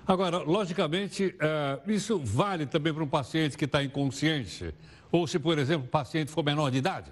Agora, 0.06 0.38
logicamente, 0.38 1.34
é, 1.36 1.80
isso 1.92 2.16
vale 2.16 2.64
também 2.64 2.94
para 2.94 3.02
um 3.02 3.08
paciente 3.08 3.58
que 3.58 3.64
está 3.64 3.82
inconsciente, 3.82 4.72
ou 5.10 5.26
se, 5.26 5.36
por 5.40 5.58
exemplo, 5.58 5.88
o 5.88 5.90
paciente 5.90 6.30
for 6.30 6.44
menor 6.44 6.70
de 6.70 6.78
idade? 6.78 7.10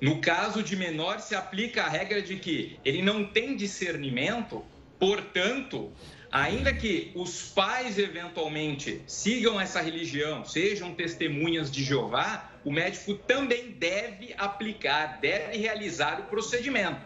No 0.00 0.20
caso 0.20 0.62
de 0.62 0.76
menor, 0.76 1.20
se 1.20 1.34
aplica 1.34 1.82
a 1.82 1.88
regra 1.88 2.22
de 2.22 2.36
que 2.36 2.78
ele 2.84 3.02
não 3.02 3.24
tem 3.24 3.56
discernimento, 3.56 4.64
portanto, 4.98 5.92
ainda 6.30 6.72
que 6.72 7.10
os 7.16 7.48
pais 7.50 7.98
eventualmente 7.98 9.02
sigam 9.08 9.60
essa 9.60 9.80
religião, 9.80 10.44
sejam 10.44 10.94
testemunhas 10.94 11.68
de 11.70 11.82
Jeová, 11.82 12.52
o 12.64 12.70
médico 12.70 13.14
também 13.14 13.72
deve 13.72 14.34
aplicar, 14.38 15.18
deve 15.20 15.56
realizar 15.56 16.20
o 16.20 16.24
procedimento. 16.24 17.00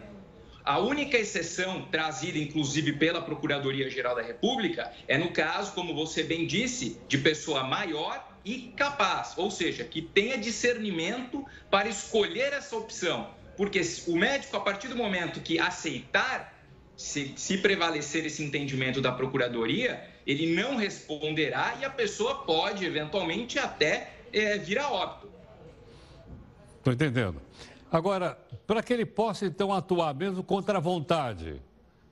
A 0.63 0.79
única 0.79 1.17
exceção 1.17 1.87
trazida, 1.89 2.37
inclusive, 2.37 2.93
pela 2.93 3.21
Procuradoria-Geral 3.21 4.15
da 4.15 4.21
República 4.21 4.93
é 5.07 5.17
no 5.17 5.31
caso, 5.31 5.73
como 5.73 5.93
você 5.93 6.23
bem 6.23 6.45
disse, 6.45 7.01
de 7.07 7.17
pessoa 7.17 7.63
maior 7.63 8.32
e 8.45 8.73
capaz, 8.75 9.33
ou 9.37 9.49
seja, 9.49 9.83
que 9.83 10.01
tenha 10.01 10.37
discernimento 10.37 11.45
para 11.69 11.87
escolher 11.87 12.53
essa 12.53 12.75
opção. 12.75 13.29
Porque 13.55 13.81
o 14.07 14.15
médico, 14.15 14.57
a 14.57 14.59
partir 14.59 14.87
do 14.87 14.95
momento 14.95 15.39
que 15.39 15.59
aceitar, 15.59 16.53
se, 16.97 17.33
se 17.35 17.57
prevalecer 17.57 18.25
esse 18.25 18.43
entendimento 18.43 19.01
da 19.01 19.11
procuradoria, 19.11 20.03
ele 20.25 20.55
não 20.55 20.75
responderá 20.75 21.75
e 21.79 21.85
a 21.85 21.89
pessoa 21.89 22.43
pode, 22.43 22.85
eventualmente, 22.85 23.59
até 23.59 24.11
é, 24.31 24.57
vir 24.57 24.79
a 24.79 24.89
óbito. 24.89 25.31
Estou 26.77 26.93
entendendo. 26.93 27.41
Agora, 27.91 28.37
para 28.65 28.81
que 28.81 28.91
ele 28.91 29.05
possa, 29.05 29.45
então, 29.45 29.71
atuar 29.71 30.13
mesmo 30.13 30.43
contra 30.43 30.77
a 30.77 30.81
vontade 30.81 31.61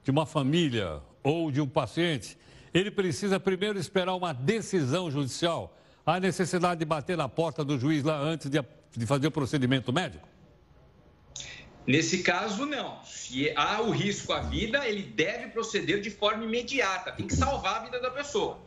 de 0.03 0.11
uma 0.11 0.25
família 0.25 1.01
ou 1.23 1.51
de 1.51 1.59
um 1.59 1.67
paciente, 1.67 2.38
ele 2.73 2.91
precisa 2.91 3.39
primeiro 3.39 3.77
esperar 3.77 4.15
uma 4.15 4.33
decisão 4.33 5.09
judicial 5.11 5.75
Há 6.05 6.20
necessidade 6.20 6.79
de 6.79 6.86
bater 6.86 7.15
na 7.15 7.29
porta 7.29 7.63
do 7.63 7.79
juiz 7.79 8.03
lá 8.03 8.17
antes 8.20 8.50
de, 8.50 8.60
de 8.96 9.05
fazer 9.05 9.27
o 9.27 9.31
procedimento 9.31 9.93
médico? 9.93 10.27
Nesse 11.86 12.24
caso, 12.24 12.65
não. 12.65 13.03
Se 13.03 13.51
há 13.55 13.81
o 13.81 13.91
risco 13.91 14.34
à 14.34 14.39
vida, 14.39 14.88
ele 14.88 15.03
deve 15.03 15.48
proceder 15.48 16.01
de 16.01 16.10
forma 16.10 16.43
imediata, 16.43 17.12
tem 17.12 17.27
que 17.27 17.36
salvar 17.36 17.81
a 17.81 17.84
vida 17.86 18.00
da 18.00 18.12
pessoa. 18.12 18.60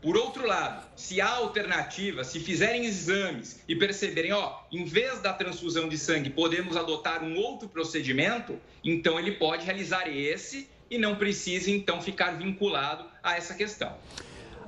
Por 0.00 0.16
outro 0.16 0.44
lado, 0.44 0.84
se 0.96 1.20
há 1.20 1.28
alternativa, 1.28 2.24
se 2.24 2.40
fizerem 2.40 2.84
exames 2.84 3.62
e 3.68 3.76
perceberem, 3.76 4.32
ó, 4.32 4.58
em 4.72 4.84
vez 4.84 5.20
da 5.20 5.32
transfusão 5.32 5.88
de 5.88 5.96
sangue, 5.96 6.28
podemos 6.28 6.76
adotar 6.76 7.22
um 7.22 7.36
outro 7.36 7.68
procedimento, 7.68 8.58
então 8.82 9.18
ele 9.18 9.32
pode 9.32 9.64
realizar 9.64 10.08
esse 10.08 10.68
e 10.90 10.98
não 10.98 11.14
precisa 11.14 11.70
então 11.70 12.02
ficar 12.02 12.32
vinculado 12.32 13.04
a 13.22 13.36
essa 13.36 13.54
questão. 13.54 13.96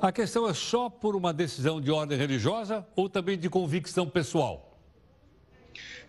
A 0.05 0.13
questão 0.13 0.47
é 0.47 0.53
só 0.53 0.91
por 0.91 1.17
uma 1.17 1.33
decisão 1.33 1.81
de 1.81 1.91
ordem 1.91 2.19
religiosa 2.19 2.87
ou 2.95 3.09
também 3.09 3.39
de 3.39 3.49
convicção 3.49 4.07
pessoal? 4.07 4.79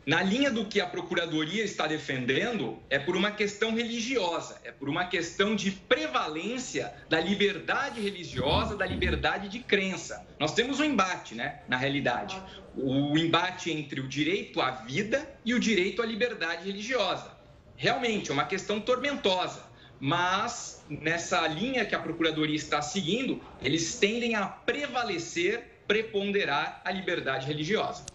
Na 0.05 0.21
linha 0.21 0.51
do 0.51 0.65
que 0.65 0.81
a 0.81 0.85
Procuradoria 0.85 1.63
está 1.63 1.87
defendendo, 1.87 2.77
é 2.89 2.99
por 2.99 3.15
uma 3.15 3.31
questão 3.31 3.73
religiosa, 3.73 4.59
é 4.65 4.71
por 4.73 4.89
uma 4.89 5.05
questão 5.05 5.55
de 5.55 5.71
prevalência 5.71 6.93
da 7.07 7.21
liberdade 7.21 8.01
religiosa, 8.01 8.75
da 8.75 8.85
liberdade 8.85 9.47
de 9.47 9.59
crença. 9.59 10.27
Nós 10.37 10.53
temos 10.53 10.81
um 10.81 10.83
embate, 10.83 11.33
né, 11.33 11.61
na 11.65 11.77
realidade. 11.77 12.37
O 12.75 13.17
embate 13.17 13.71
entre 13.71 14.01
o 14.01 14.09
direito 14.09 14.59
à 14.59 14.71
vida 14.71 15.25
e 15.45 15.53
o 15.53 15.59
direito 15.59 16.01
à 16.01 16.05
liberdade 16.05 16.65
religiosa. 16.65 17.31
Realmente, 17.77 18.29
é 18.29 18.33
uma 18.33 18.43
questão 18.43 18.81
tormentosa 18.81 19.73
mas 19.99 20.74
nessa 20.89 21.47
linha 21.47 21.85
que 21.85 21.95
a 21.95 21.99
Procuradoria 21.99 22.55
está 22.55 22.81
seguindo, 22.81 23.41
eles 23.61 23.97
tendem 23.97 24.35
a 24.35 24.45
prevalecer, 24.45 25.81
preponderar 25.87 26.81
a 26.83 26.91
liberdade 26.91 27.47
religiosa. 27.47 28.05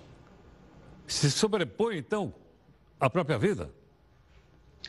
Se 1.06 1.30
sobrepõe, 1.30 1.98
então, 1.98 2.32
a 2.98 3.10
própria 3.10 3.38
vida? 3.38 3.70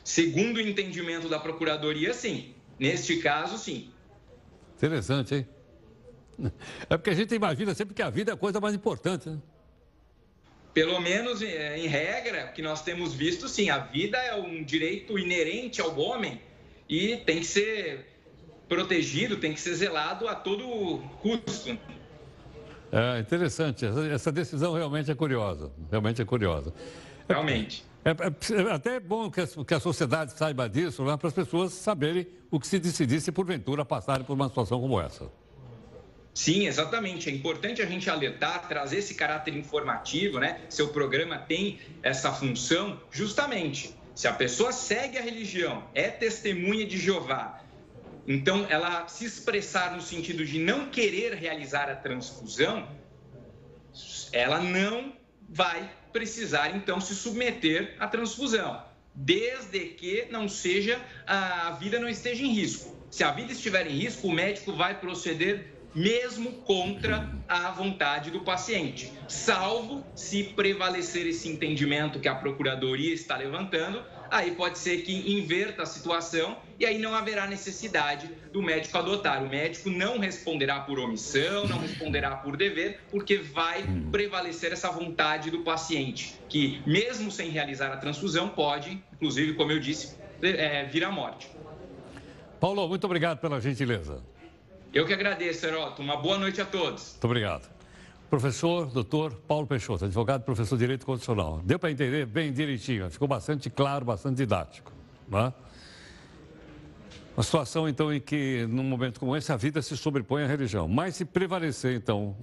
Segundo 0.03 0.57
o 0.57 0.61
entendimento 0.61 1.27
da 1.27 1.39
Procuradoria, 1.39 2.13
sim. 2.13 2.53
Neste 2.79 3.17
caso, 3.17 3.57
sim. 3.57 3.91
Interessante, 4.77 5.35
hein? 5.35 5.47
É 6.89 6.97
porque 6.97 7.11
a 7.11 7.13
gente 7.13 7.35
imagina 7.35 7.73
sempre 7.75 7.93
que 7.93 8.01
a 8.01 8.09
vida 8.09 8.31
é 8.31 8.33
a 8.33 8.37
coisa 8.37 8.59
mais 8.59 8.73
importante, 8.73 9.29
né? 9.29 9.39
Pelo 10.73 10.99
menos 11.01 11.41
é, 11.41 11.77
em 11.77 11.87
regra, 11.87 12.47
que 12.47 12.61
nós 12.61 12.81
temos 12.81 13.13
visto, 13.13 13.49
sim, 13.49 13.69
a 13.69 13.77
vida 13.77 14.17
é 14.17 14.33
um 14.35 14.63
direito 14.63 15.19
inerente 15.19 15.81
ao 15.81 15.99
homem 15.99 16.41
e 16.91 17.15
tem 17.15 17.39
que 17.39 17.45
ser 17.45 18.05
protegido, 18.67 19.37
tem 19.37 19.53
que 19.53 19.61
ser 19.61 19.73
zelado 19.75 20.27
a 20.27 20.35
todo 20.35 21.01
custo. 21.21 21.77
É 22.91 23.19
interessante, 23.21 23.85
essa 24.13 24.29
decisão 24.29 24.73
realmente 24.73 25.09
é 25.09 25.15
curiosa, 25.15 25.71
realmente 25.89 26.21
é 26.21 26.25
curiosa. 26.25 26.73
Realmente. 27.29 27.85
É, 28.03 28.09
é, 28.09 28.61
é 28.67 28.71
até 28.73 28.99
bom 28.99 29.31
que 29.31 29.39
a, 29.39 29.47
que 29.47 29.73
a, 29.73 29.79
sociedade 29.79 30.33
saiba 30.33 30.67
disso, 30.67 31.05
né, 31.05 31.15
para 31.15 31.29
as 31.29 31.33
pessoas 31.33 31.71
saberem 31.71 32.27
o 32.49 32.59
que 32.59 32.67
se 32.67 32.77
decidisse 32.77 33.31
porventura 33.31 33.85
passarem 33.85 34.25
por 34.25 34.33
uma 34.33 34.49
situação 34.49 34.81
como 34.81 34.99
essa. 34.99 35.31
Sim, 36.33 36.67
exatamente. 36.67 37.29
É 37.29 37.31
importante 37.31 37.81
a 37.81 37.85
gente 37.85 38.09
alertar, 38.09 38.67
trazer 38.67 38.97
esse 38.97 39.15
caráter 39.15 39.55
informativo, 39.55 40.39
né? 40.39 40.61
Seu 40.69 40.89
programa 40.89 41.37
tem 41.37 41.79
essa 42.01 42.31
função 42.31 42.99
justamente 43.11 43.93
se 44.21 44.27
a 44.27 44.33
pessoa 44.33 44.71
segue 44.71 45.17
a 45.17 45.21
religião, 45.23 45.83
é 45.95 46.07
testemunha 46.07 46.85
de 46.85 46.95
Jeová, 46.95 47.59
então 48.27 48.67
ela 48.69 49.07
se 49.07 49.25
expressar 49.25 49.95
no 49.95 50.01
sentido 50.03 50.45
de 50.45 50.59
não 50.59 50.91
querer 50.91 51.33
realizar 51.33 51.89
a 51.89 51.95
transfusão, 51.95 52.87
ela 54.31 54.59
não 54.59 55.11
vai 55.49 55.91
precisar 56.13 56.75
então 56.75 57.01
se 57.01 57.15
submeter 57.15 57.95
à 57.97 58.07
transfusão, 58.07 58.85
desde 59.15 59.79
que 59.85 60.27
não 60.29 60.47
seja 60.47 61.01
a 61.25 61.71
vida 61.71 61.97
não 61.99 62.07
esteja 62.07 62.43
em 62.43 62.53
risco. 62.53 62.95
Se 63.09 63.23
a 63.23 63.31
vida 63.31 63.51
estiver 63.53 63.87
em 63.87 63.97
risco, 63.97 64.27
o 64.27 64.31
médico 64.31 64.71
vai 64.73 64.99
proceder 64.99 65.73
mesmo 65.93 66.51
contra 66.51 67.29
a 67.47 67.71
vontade 67.71 68.31
do 68.31 68.41
paciente, 68.41 69.11
salvo 69.27 70.03
se 70.15 70.43
prevalecer 70.43 71.27
esse 71.27 71.49
entendimento 71.49 72.19
que 72.19 72.27
a 72.27 72.35
procuradoria 72.35 73.13
está 73.13 73.37
levantando, 73.37 74.01
aí 74.29 74.51
pode 74.51 74.79
ser 74.79 75.01
que 75.01 75.37
inverta 75.37 75.83
a 75.83 75.85
situação 75.85 76.57
e 76.79 76.85
aí 76.85 76.97
não 76.97 77.13
haverá 77.13 77.45
necessidade 77.45 78.29
do 78.53 78.61
médico 78.61 78.97
adotar. 78.97 79.43
O 79.43 79.49
médico 79.49 79.89
não 79.89 80.17
responderá 80.17 80.79
por 80.79 80.97
omissão, 80.97 81.67
não 81.67 81.77
responderá 81.77 82.37
por 82.37 82.55
dever, 82.55 83.01
porque 83.11 83.37
vai 83.37 83.83
prevalecer 84.09 84.71
essa 84.71 84.89
vontade 84.89 85.51
do 85.51 85.59
paciente, 85.59 86.35
que 86.47 86.81
mesmo 86.85 87.29
sem 87.29 87.49
realizar 87.49 87.91
a 87.91 87.97
transfusão 87.97 88.49
pode, 88.49 89.03
inclusive, 89.13 89.53
como 89.53 89.71
eu 89.71 89.79
disse, 89.79 90.15
é, 90.41 90.85
vir 90.85 91.03
à 91.03 91.11
morte. 91.11 91.49
Paulo, 92.59 92.87
muito 92.87 93.03
obrigado 93.03 93.39
pela 93.39 93.59
gentileza. 93.59 94.23
Eu 94.93 95.05
que 95.05 95.13
agradeço, 95.13 95.65
Heroto. 95.65 96.01
Uma 96.01 96.17
boa 96.17 96.37
noite 96.37 96.59
a 96.59 96.65
todos. 96.65 97.11
Muito 97.11 97.23
obrigado. 97.23 97.69
Professor, 98.29 98.87
doutor 98.87 99.33
Paulo 99.47 99.65
Peixoto, 99.65 100.03
advogado, 100.03 100.43
professor 100.43 100.75
de 100.75 100.81
Direito 100.81 101.05
Constitucional. 101.05 101.61
Deu 101.63 101.79
para 101.79 101.91
entender 101.91 102.25
bem 102.25 102.51
direitinho, 102.51 103.09
ficou 103.09 103.25
bastante 103.25 103.69
claro, 103.69 104.03
bastante 104.03 104.37
didático. 104.37 104.91
Né? 105.29 105.53
Uma 107.37 107.43
situação, 107.43 107.87
então, 107.87 108.13
em 108.13 108.19
que, 108.19 108.67
num 108.69 108.83
momento 108.83 109.17
como 109.17 109.33
esse, 109.33 109.49
a 109.53 109.55
vida 109.55 109.81
se 109.81 109.95
sobrepõe 109.95 110.43
à 110.43 110.47
religião. 110.47 110.89
Mas 110.89 111.15
se 111.15 111.23
prevalecer, 111.23 111.95
então, 111.95 112.35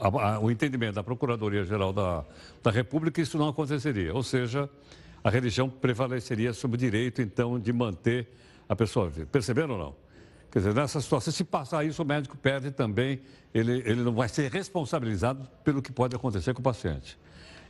a, 0.00 0.08
a, 0.08 0.40
o 0.40 0.50
entendimento 0.50 0.94
da 0.94 1.02
Procuradoria-Geral 1.02 1.92
da, 1.92 2.24
da 2.62 2.70
República, 2.70 3.20
isso 3.20 3.36
não 3.36 3.48
aconteceria. 3.48 4.14
Ou 4.14 4.22
seja, 4.22 4.70
a 5.22 5.28
religião 5.28 5.68
prevaleceria 5.68 6.54
sobre 6.54 6.76
o 6.76 6.78
direito, 6.78 7.20
então, 7.20 7.58
de 7.58 7.74
manter 7.74 8.26
a 8.66 8.74
pessoa 8.74 9.10
viva. 9.10 9.28
Perceberam 9.30 9.74
ou 9.74 9.78
não? 9.78 10.07
Quer 10.50 10.60
dizer, 10.60 10.74
nessa 10.74 11.00
situação, 11.00 11.32
se 11.32 11.44
passar 11.44 11.84
isso, 11.84 12.02
o 12.02 12.06
médico 12.06 12.36
perde 12.36 12.70
também, 12.70 13.20
ele, 13.52 13.82
ele 13.84 14.02
não 14.02 14.12
vai 14.12 14.28
ser 14.28 14.50
responsabilizado 14.50 15.46
pelo 15.62 15.82
que 15.82 15.92
pode 15.92 16.16
acontecer 16.16 16.54
com 16.54 16.60
o 16.60 16.62
paciente. 16.62 17.18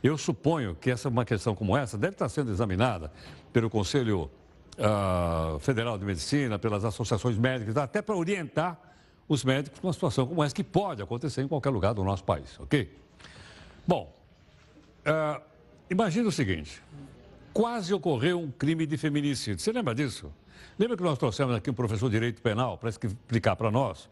Eu 0.01 0.17
suponho 0.17 0.75
que 0.75 0.89
essa 0.89 1.09
uma 1.09 1.25
questão 1.25 1.53
como 1.53 1.75
essa 1.75 1.97
deve 1.97 2.13
estar 2.13 2.29
sendo 2.29 2.51
examinada 2.51 3.11
pelo 3.51 3.69
Conselho 3.69 4.31
uh, 4.77 5.59
Federal 5.59 5.97
de 5.97 6.05
Medicina, 6.05 6.57
pelas 6.57 6.85
associações 6.85 7.37
médicas, 7.37 7.75
até 7.75 8.01
para 8.01 8.15
orientar 8.15 8.79
os 9.27 9.43
médicos 9.43 9.81
numa 9.81 9.93
situação 9.93 10.25
como 10.25 10.41
essa, 10.43 10.55
que 10.55 10.63
pode 10.63 11.01
acontecer 11.01 11.41
em 11.41 11.47
qualquer 11.47 11.69
lugar 11.69 11.93
do 11.93 12.03
nosso 12.03 12.23
país, 12.23 12.57
ok? 12.59 12.97
Bom, 13.85 14.15
uh, 15.05 15.41
imagine 15.89 16.27
o 16.27 16.31
seguinte: 16.31 16.81
quase 17.53 17.93
ocorreu 17.93 18.39
um 18.39 18.49
crime 18.49 18.85
de 18.85 18.97
feminicídio. 18.97 19.59
Você 19.59 19.71
lembra 19.71 19.93
disso? 19.93 20.31
Lembra 20.77 20.95
que 20.95 21.03
nós 21.03 21.17
trouxemos 21.17 21.55
aqui 21.55 21.69
um 21.69 21.73
professor 21.73 22.09
de 22.09 22.15
direito 22.15 22.41
penal 22.41 22.77
para 22.77 22.89
explicar 22.89 23.55
para 23.55 23.69
nós 23.69 24.09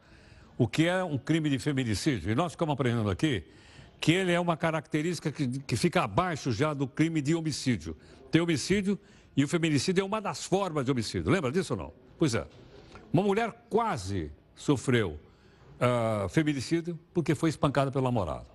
o 0.58 0.68
que 0.68 0.88
é 0.88 1.04
um 1.04 1.18
crime 1.18 1.50
de 1.50 1.60
feminicídio? 1.60 2.32
E 2.32 2.36
nós 2.36 2.54
ficamos 2.54 2.74
aprendendo 2.74 3.10
aqui 3.10 3.44
que 4.00 4.12
ele 4.12 4.32
é 4.32 4.39
uma 4.39 4.58
característica 4.58 5.32
que, 5.32 5.48
que 5.60 5.75
fica 5.75 6.04
abaixo 6.04 6.51
já 6.51 6.74
do 6.74 6.88
crime 6.88 7.22
de 7.22 7.36
homicídio. 7.36 7.96
Tem 8.32 8.42
homicídio 8.42 9.00
e 9.36 9.44
o 9.44 9.48
feminicídio 9.48 10.01
é 10.01 10.04
uma 10.04 10.20
das 10.20 10.44
formas 10.44 10.86
de 10.86 10.92
homicídio. 10.92 11.32
Lembra 11.32 11.51
disso 11.51 11.74
ou 11.74 11.80
não? 11.80 11.94
Pois 12.18 12.34
é. 12.34 12.46
Uma 13.13 13.24
mulher 13.24 13.54
quase 13.70 14.32
sofreu 14.56 15.20
uh, 15.80 16.27
feminicídio 16.30 17.00
porque 17.13 17.36
foi 17.36 17.50
espancada 17.50 17.92
pelo 17.92 18.04
namorado. 18.04 18.48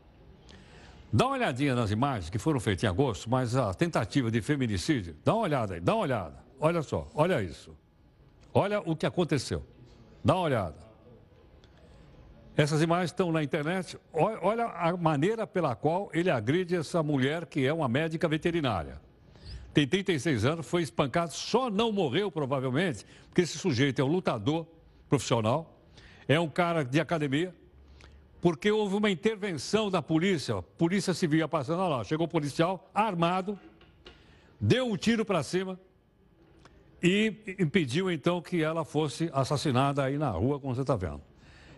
Dá 1.13 1.27
uma 1.27 1.35
olhadinha 1.35 1.75
nas 1.75 1.91
imagens 1.91 2.31
que 2.31 2.39
foram 2.39 2.59
feitas 2.59 2.85
em 2.85 2.87
agosto, 2.87 3.29
mas 3.29 3.55
a 3.55 3.73
tentativa 3.75 4.31
de 4.31 4.41
feminicídio, 4.41 5.15
dá 5.25 5.35
uma 5.35 5.43
olhada 5.43 5.75
aí, 5.75 5.81
dá 5.81 5.95
uma 5.95 6.03
olhada. 6.03 6.43
Olha 6.59 6.83
só, 6.83 7.09
olha 7.15 7.43
isso. 7.43 7.77
Olha 8.55 8.81
o 8.81 8.95
que 8.95 9.07
aconteceu. 9.07 9.65
Dá 10.25 10.35
uma 10.35 10.43
olhada. 10.43 10.77
Essas 12.55 12.83
imagens 12.83 13.11
estão 13.11 13.33
na 13.33 13.43
internet. 13.43 13.99
Olha 14.13 14.67
a 14.67 14.97
maneira 14.97 15.47
pela 15.47 15.75
qual 15.75 16.11
ele 16.13 16.31
agride 16.31 16.77
essa 16.77 17.03
mulher 17.03 17.47
que 17.47 17.67
é 17.67 17.73
uma 17.73 17.89
médica 17.89 18.29
veterinária. 18.29 19.01
Tem 19.73 19.87
36 19.87 20.45
anos, 20.45 20.67
foi 20.67 20.83
espancado, 20.83 21.33
só 21.33 21.71
não 21.71 21.91
morreu 21.91 22.31
provavelmente, 22.31 23.07
porque 23.29 23.41
esse 23.41 23.57
sujeito 23.57 24.03
é 24.03 24.05
um 24.05 24.09
lutador 24.09 24.67
profissional, 25.09 25.81
é 26.29 26.39
um 26.39 26.49
cara 26.49 26.85
de 26.85 27.01
academia, 27.01 27.55
porque 28.39 28.71
houve 28.71 28.97
uma 28.97 29.11
intervenção 29.11 29.91
da 29.91 30.03
polícia, 30.03 30.61
polícia 30.61 31.15
civil 31.15 31.39
ia 31.39 31.49
passando 31.49 31.89
lá, 31.89 32.05
chegou 32.05 32.27
o 32.27 32.29
policial 32.29 32.91
armado, 32.93 33.59
deu 34.61 34.91
um 34.91 34.97
tiro 34.97 35.25
para 35.25 35.43
cima 35.43 35.81
e 37.03 37.57
impediu 37.59 38.11
então 38.11 38.41
que 38.41 38.63
ela 38.63 38.85
fosse 38.85 39.29
assassinada 39.33 40.05
aí 40.05 40.17
na 40.17 40.31
rua, 40.31 40.61
como 40.61 40.75
você 40.75 40.83
está 40.83 40.95
vendo. 40.95 41.21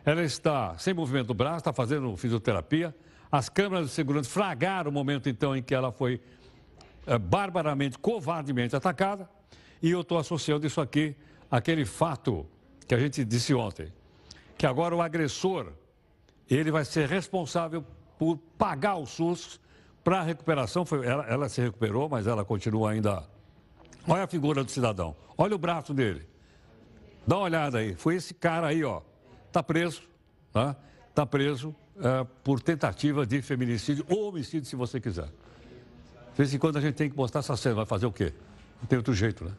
Ela 0.04 0.22
está 0.22 0.76
sem 0.76 0.92
movimento 0.92 1.28
do 1.28 1.34
braço, 1.34 1.58
está 1.58 1.72
fazendo 1.72 2.14
fisioterapia. 2.16 2.94
As 3.32 3.48
câmeras 3.48 3.86
de 3.86 3.92
segurança 3.92 4.28
flagraram 4.28 4.90
o 4.90 4.92
momento 4.92 5.28
então 5.28 5.56
em 5.56 5.62
que 5.62 5.74
ela 5.74 5.90
foi 5.90 6.20
é, 7.06 7.18
barbaramente, 7.18 7.98
covardemente 7.98 8.76
atacada. 8.76 9.28
E 9.82 9.90
eu 9.90 10.02
estou 10.02 10.18
associando 10.18 10.66
isso 10.66 10.80
aqui 10.80 11.16
àquele 11.50 11.86
fato 11.86 12.46
que 12.86 12.94
a 12.94 12.98
gente 12.98 13.24
disse 13.24 13.54
ontem, 13.54 13.90
que 14.58 14.66
agora 14.66 14.94
o 14.94 15.00
agressor, 15.00 15.72
ele 16.50 16.70
vai 16.70 16.84
ser 16.84 17.08
responsável 17.08 17.82
por 18.18 18.36
pagar 18.58 18.96
o 18.96 19.06
SUS 19.06 19.58
para 20.02 20.20
a 20.20 20.22
recuperação. 20.22 20.84
Foi, 20.84 21.06
ela, 21.06 21.24
ela 21.26 21.48
se 21.48 21.62
recuperou, 21.62 22.08
mas 22.10 22.26
ela 22.26 22.44
continua 22.44 22.90
ainda. 22.90 23.26
Olha 24.06 24.24
a 24.24 24.26
figura 24.26 24.62
do 24.62 24.70
cidadão, 24.70 25.16
olha 25.36 25.54
o 25.54 25.58
braço 25.58 25.94
dele. 25.94 26.26
Dá 27.26 27.36
uma 27.36 27.44
olhada 27.44 27.78
aí. 27.78 27.94
Foi 27.94 28.16
esse 28.16 28.34
cara 28.34 28.66
aí, 28.66 28.84
ó. 28.84 29.00
Está 29.48 29.62
preso, 29.62 30.02
tá? 30.52 30.76
Está 31.08 31.24
preso 31.24 31.74
é, 31.96 32.26
por 32.42 32.60
tentativa 32.60 33.26
de 33.26 33.40
feminicídio 33.40 34.04
ou 34.08 34.28
homicídio, 34.28 34.68
se 34.68 34.76
você 34.76 35.00
quiser. 35.00 35.26
De 35.26 36.36
vez 36.36 36.52
em 36.52 36.58
quando 36.58 36.76
a 36.76 36.80
gente 36.80 36.94
tem 36.94 37.08
que 37.08 37.16
mostrar 37.16 37.38
essa 37.38 37.56
cena, 37.56 37.76
vai 37.76 37.86
fazer 37.86 38.06
o 38.06 38.12
quê? 38.12 38.34
Não 38.80 38.88
tem 38.88 38.98
outro 38.98 39.14
jeito, 39.14 39.44
né? 39.44 39.52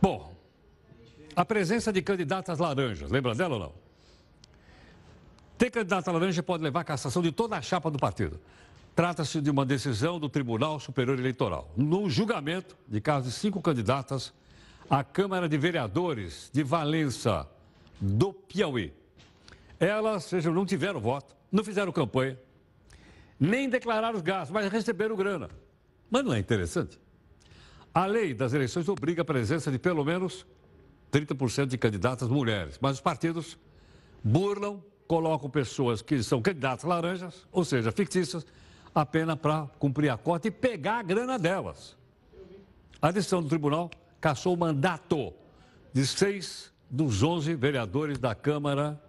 Bom, 0.00 0.34
a 1.34 1.44
presença 1.44 1.92
de 1.92 2.02
candidatas 2.02 2.58
laranjas, 2.58 3.10
lembra 3.10 3.34
dela 3.34 3.54
ou 3.54 3.60
não? 3.60 3.72
Ter 5.58 5.70
candidata 5.70 6.12
laranja 6.12 6.42
pode 6.42 6.62
levar 6.62 6.80
à 6.80 6.84
cassação 6.84 7.22
de 7.22 7.32
toda 7.32 7.56
a 7.56 7.62
chapa 7.62 7.90
do 7.90 7.98
partido. 7.98 8.38
Trata-se 8.96 9.42
de 9.42 9.50
uma 9.50 9.66
decisão 9.66 10.18
do 10.18 10.26
Tribunal 10.26 10.80
Superior 10.80 11.18
Eleitoral. 11.18 11.70
No 11.76 12.08
julgamento 12.08 12.74
de 12.88 12.98
casos 12.98 13.34
de 13.34 13.38
cinco 13.38 13.60
candidatas 13.60 14.32
à 14.88 15.04
Câmara 15.04 15.46
de 15.46 15.58
Vereadores 15.58 16.48
de 16.50 16.62
Valença, 16.62 17.46
do 18.00 18.32
Piauí. 18.32 18.94
Elas, 19.78 20.24
seja, 20.24 20.50
não 20.50 20.64
tiveram 20.64 20.98
voto, 20.98 21.36
não 21.52 21.62
fizeram 21.62 21.92
campanha, 21.92 22.38
nem 23.38 23.68
declararam 23.68 24.16
os 24.16 24.22
gastos, 24.22 24.50
mas 24.50 24.72
receberam 24.72 25.14
grana. 25.14 25.50
Mas 26.10 26.24
não 26.24 26.32
é 26.32 26.38
interessante? 26.38 26.98
A 27.92 28.06
lei 28.06 28.32
das 28.32 28.54
eleições 28.54 28.88
obriga 28.88 29.20
a 29.20 29.26
presença 29.26 29.70
de 29.70 29.78
pelo 29.78 30.06
menos 30.06 30.46
30% 31.12 31.66
de 31.66 31.76
candidatas 31.76 32.30
mulheres. 32.30 32.78
Mas 32.80 32.92
os 32.92 33.00
partidos 33.02 33.58
burlam, 34.24 34.82
colocam 35.06 35.50
pessoas 35.50 36.00
que 36.00 36.22
são 36.22 36.40
candidatas 36.40 36.84
laranjas, 36.86 37.46
ou 37.52 37.62
seja, 37.62 37.92
fictícias, 37.92 38.46
apenas 39.00 39.36
para 39.36 39.66
cumprir 39.78 40.10
a 40.10 40.16
cota 40.16 40.48
e 40.48 40.50
pegar 40.50 40.98
a 40.98 41.02
grana 41.02 41.38
delas. 41.38 41.96
A 43.00 43.10
decisão 43.10 43.42
do 43.42 43.48
tribunal 43.48 43.90
cassou 44.20 44.54
o 44.54 44.56
mandato 44.56 45.32
de 45.92 46.06
seis 46.06 46.72
dos 46.90 47.22
11 47.22 47.54
vereadores 47.54 48.18
da 48.18 48.34
Câmara 48.34 49.00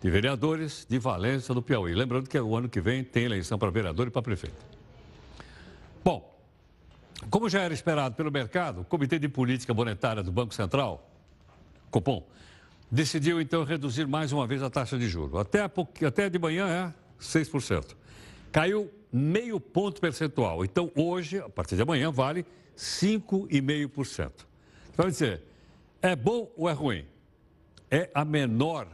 de 0.00 0.10
Vereadores 0.10 0.86
de 0.88 0.98
Valença, 0.98 1.52
do 1.52 1.62
Piauí. 1.62 1.94
Lembrando 1.94 2.28
que 2.28 2.38
o 2.38 2.56
ano 2.56 2.68
que 2.68 2.80
vem 2.80 3.02
tem 3.02 3.24
eleição 3.24 3.58
para 3.58 3.70
vereador 3.70 4.08
e 4.08 4.10
para 4.10 4.22
prefeito. 4.22 4.56
Bom, 6.04 6.36
como 7.30 7.48
já 7.48 7.60
era 7.60 7.74
esperado 7.74 8.14
pelo 8.14 8.30
mercado, 8.30 8.82
o 8.82 8.84
Comitê 8.84 9.18
de 9.18 9.28
Política 9.28 9.74
Monetária 9.74 10.22
do 10.22 10.30
Banco 10.30 10.54
Central 10.54 11.08
Copom, 11.90 12.26
decidiu 12.90 13.40
então 13.40 13.64
reduzir 13.64 14.06
mais 14.06 14.32
uma 14.32 14.46
vez 14.46 14.62
a 14.62 14.70
taxa 14.70 14.98
de 14.98 15.08
juros. 15.08 15.38
Até, 15.40 15.60
até 16.06 16.28
de 16.28 16.38
manhã 16.38 16.66
é 16.68 16.94
6%. 17.22 17.96
Caiu 18.52 18.90
meio 19.12 19.58
ponto 19.58 20.00
percentual. 20.00 20.64
Então, 20.64 20.90
hoje, 20.94 21.38
a 21.38 21.48
partir 21.48 21.76
de 21.76 21.82
amanhã, 21.82 22.10
vale 22.10 22.44
5,5%. 22.76 24.30
Então, 24.92 25.08
dizer, 25.08 25.42
é 26.00 26.14
bom 26.14 26.50
ou 26.56 26.68
é 26.68 26.72
ruim? 26.72 27.04
É 27.90 28.10
a 28.14 28.24
menor, 28.24 28.88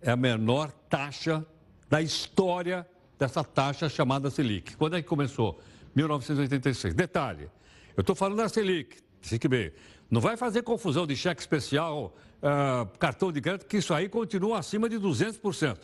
é 0.00 0.10
a 0.10 0.16
menor 0.16 0.72
taxa 0.88 1.44
da 1.88 2.00
história 2.00 2.86
dessa 3.18 3.44
taxa 3.44 3.88
chamada 3.88 4.30
Selic. 4.30 4.76
Quando 4.76 4.96
é 4.96 5.02
que 5.02 5.08
começou? 5.08 5.60
1986. 5.94 6.94
Detalhe, 6.94 7.50
eu 7.96 8.00
estou 8.00 8.16
falando 8.16 8.38
da 8.38 8.48
Selic, 8.48 8.96
fique 9.20 9.46
bem. 9.46 9.72
Não 10.10 10.20
vai 10.20 10.36
fazer 10.36 10.62
confusão 10.62 11.06
de 11.06 11.14
cheque 11.14 11.40
especial, 11.40 12.16
uh, 12.42 12.86
cartão 12.98 13.30
de 13.30 13.40
crédito, 13.40 13.66
que 13.66 13.76
isso 13.76 13.92
aí 13.92 14.08
continua 14.08 14.58
acima 14.58 14.88
de 14.88 14.98
200%. 14.98 15.76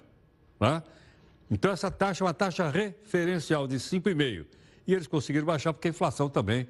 Né? 0.58 0.82
Então, 1.50 1.70
essa 1.70 1.90
taxa 1.90 2.22
é 2.22 2.26
uma 2.26 2.34
taxa 2.34 2.68
referencial 2.68 3.66
de 3.66 3.76
5,5%. 3.76 4.46
E 4.86 4.94
eles 4.94 5.06
conseguiram 5.06 5.46
baixar 5.46 5.72
porque 5.72 5.88
a 5.88 5.90
inflação 5.90 6.28
também 6.28 6.68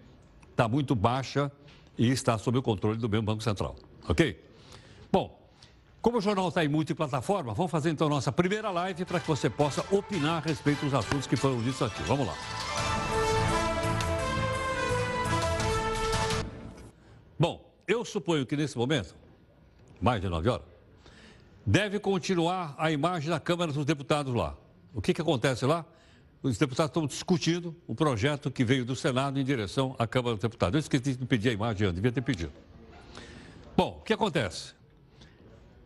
está 0.50 0.66
muito 0.66 0.94
baixa 0.94 1.52
e 1.98 2.10
está 2.10 2.38
sob 2.38 2.58
o 2.58 2.62
controle 2.62 2.98
do 2.98 3.08
mesmo 3.08 3.26
Banco 3.26 3.42
Central. 3.42 3.76
Ok? 4.08 4.42
Bom, 5.12 5.38
como 6.00 6.18
o 6.18 6.20
jornal 6.20 6.48
está 6.48 6.64
em 6.64 6.68
multiplataforma, 6.68 7.52
vamos 7.52 7.70
fazer 7.70 7.90
então 7.90 8.08
nossa 8.08 8.30
primeira 8.30 8.70
live 8.70 9.04
para 9.04 9.20
que 9.20 9.26
você 9.26 9.50
possa 9.50 9.84
opinar 9.94 10.36
a 10.36 10.40
respeito 10.40 10.84
dos 10.84 10.94
assuntos 10.94 11.26
que 11.26 11.36
foram 11.36 11.60
ditos 11.62 11.82
aqui. 11.82 12.02
Vamos 12.04 12.26
lá. 12.26 12.34
Bom, 17.38 17.70
eu 17.86 18.04
suponho 18.04 18.46
que 18.46 18.56
nesse 18.56 18.78
momento, 18.78 19.14
mais 20.00 20.20
de 20.20 20.28
nove 20.28 20.48
horas, 20.48 20.66
deve 21.66 21.98
continuar 21.98 22.74
a 22.78 22.90
imagem 22.90 23.28
da 23.28 23.40
Câmara 23.40 23.72
dos 23.72 23.84
Deputados 23.84 24.32
lá. 24.32 24.56
O 24.96 25.02
que, 25.02 25.12
que 25.12 25.20
acontece 25.20 25.66
lá? 25.66 25.85
Os 26.42 26.56
deputados 26.56 26.88
estão 26.88 27.06
discutindo 27.06 27.76
o 27.87 27.94
projeto 27.94 28.50
que 28.50 28.64
veio 28.64 28.82
do 28.82 28.96
Senado 28.96 29.38
em 29.38 29.44
direção 29.44 29.94
à 29.98 30.06
Câmara 30.06 30.37
dos 30.37 30.42
Deputados. 30.42 30.74
Eu 30.74 30.80
esqueci 30.80 31.14
de 31.14 31.26
pedir 31.26 31.50
a 31.50 31.52
imagem, 31.52 31.92
devia 31.92 32.11
ter 32.11 32.22
pedido. 32.22 32.50
Bom, 33.76 33.98
o 34.00 34.02
que 34.02 34.14
acontece? 34.14 34.72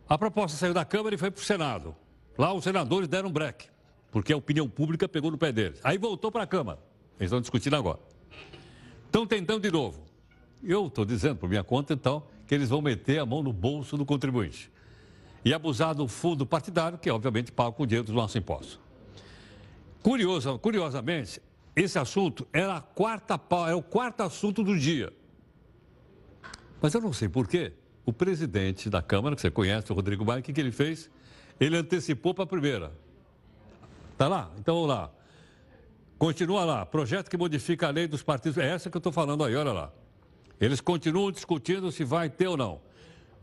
A 0.07 0.17
proposta 0.17 0.57
saiu 0.57 0.73
da 0.73 0.85
Câmara 0.85 1.13
e 1.13 1.17
foi 1.17 1.29
para 1.29 1.41
o 1.41 1.43
Senado. 1.43 1.93
Lá 2.37 2.53
os 2.53 2.63
senadores 2.63 3.09
deram 3.09 3.27
um 3.27 3.31
break, 3.33 3.67
porque 4.09 4.31
a 4.31 4.37
opinião 4.37 4.69
pública 4.69 5.09
pegou 5.09 5.29
no 5.29 5.37
pé 5.37 5.51
deles. 5.51 5.81
Aí 5.83 5.97
voltou 5.97 6.31
para 6.31 6.43
a 6.43 6.47
Câmara. 6.47 6.79
Eles 7.19 7.27
estão 7.27 7.41
discutindo 7.41 7.75
agora. 7.75 7.99
Estão 9.07 9.27
tentando 9.27 9.61
de 9.61 9.71
novo. 9.71 10.05
Eu 10.63 10.87
estou 10.87 11.03
dizendo, 11.03 11.35
por 11.35 11.49
minha 11.49 11.65
conta, 11.65 11.93
então, 11.93 12.23
que 12.47 12.55
eles 12.55 12.69
vão 12.69 12.81
meter 12.81 13.19
a 13.19 13.25
mão 13.25 13.43
no 13.43 13.51
bolso 13.51 13.97
do 13.97 14.05
contribuinte. 14.05 14.71
E 15.43 15.53
abusar 15.53 15.93
do 15.93 16.07
fundo 16.07 16.45
partidário, 16.45 16.97
que 16.97 17.11
obviamente 17.11 17.51
paga 17.51 17.75
o 17.77 17.85
dinheiro 17.85 18.05
dos 18.05 18.15
nossos 18.15 18.37
impostos. 18.37 18.79
Curiosamente, 20.01 21.41
esse 21.75 21.97
assunto 21.97 22.47
era, 22.51 22.77
a 22.77 22.81
quarta, 22.81 23.39
era 23.67 23.77
o 23.77 23.83
quarto 23.83 24.21
assunto 24.21 24.63
do 24.63 24.77
dia. 24.77 25.13
Mas 26.81 26.93
eu 26.93 27.01
não 27.01 27.13
sei 27.13 27.29
porquê. 27.29 27.73
O 28.03 28.11
presidente 28.11 28.89
da 28.89 29.01
Câmara, 29.01 29.35
que 29.35 29.41
você 29.41 29.51
conhece, 29.51 29.91
o 29.91 29.95
Rodrigo 29.95 30.25
Maia, 30.25 30.39
o 30.39 30.43
que, 30.43 30.51
que 30.51 30.59
ele 30.59 30.71
fez? 30.71 31.09
Ele 31.59 31.77
antecipou 31.77 32.33
para 32.33 32.43
a 32.43 32.47
primeira. 32.47 32.91
Está 34.13 34.27
lá? 34.27 34.51
Então 34.57 34.75
vamos 34.75 34.89
lá. 34.89 35.11
Continua 36.17 36.65
lá. 36.65 36.85
Projeto 36.85 37.29
que 37.29 37.37
modifica 37.37 37.87
a 37.87 37.91
lei 37.91 38.07
dos 38.07 38.23
partidos. 38.23 38.57
É 38.57 38.67
essa 38.67 38.89
que 38.89 38.97
eu 38.97 38.99
estou 38.99 39.13
falando 39.13 39.43
aí, 39.43 39.55
olha 39.55 39.71
lá. 39.71 39.91
Eles 40.59 40.81
continuam 40.81 41.31
discutindo 41.31 41.91
se 41.91 42.03
vai 42.03 42.29
ter 42.29 42.47
ou 42.47 42.57
não. 42.57 42.81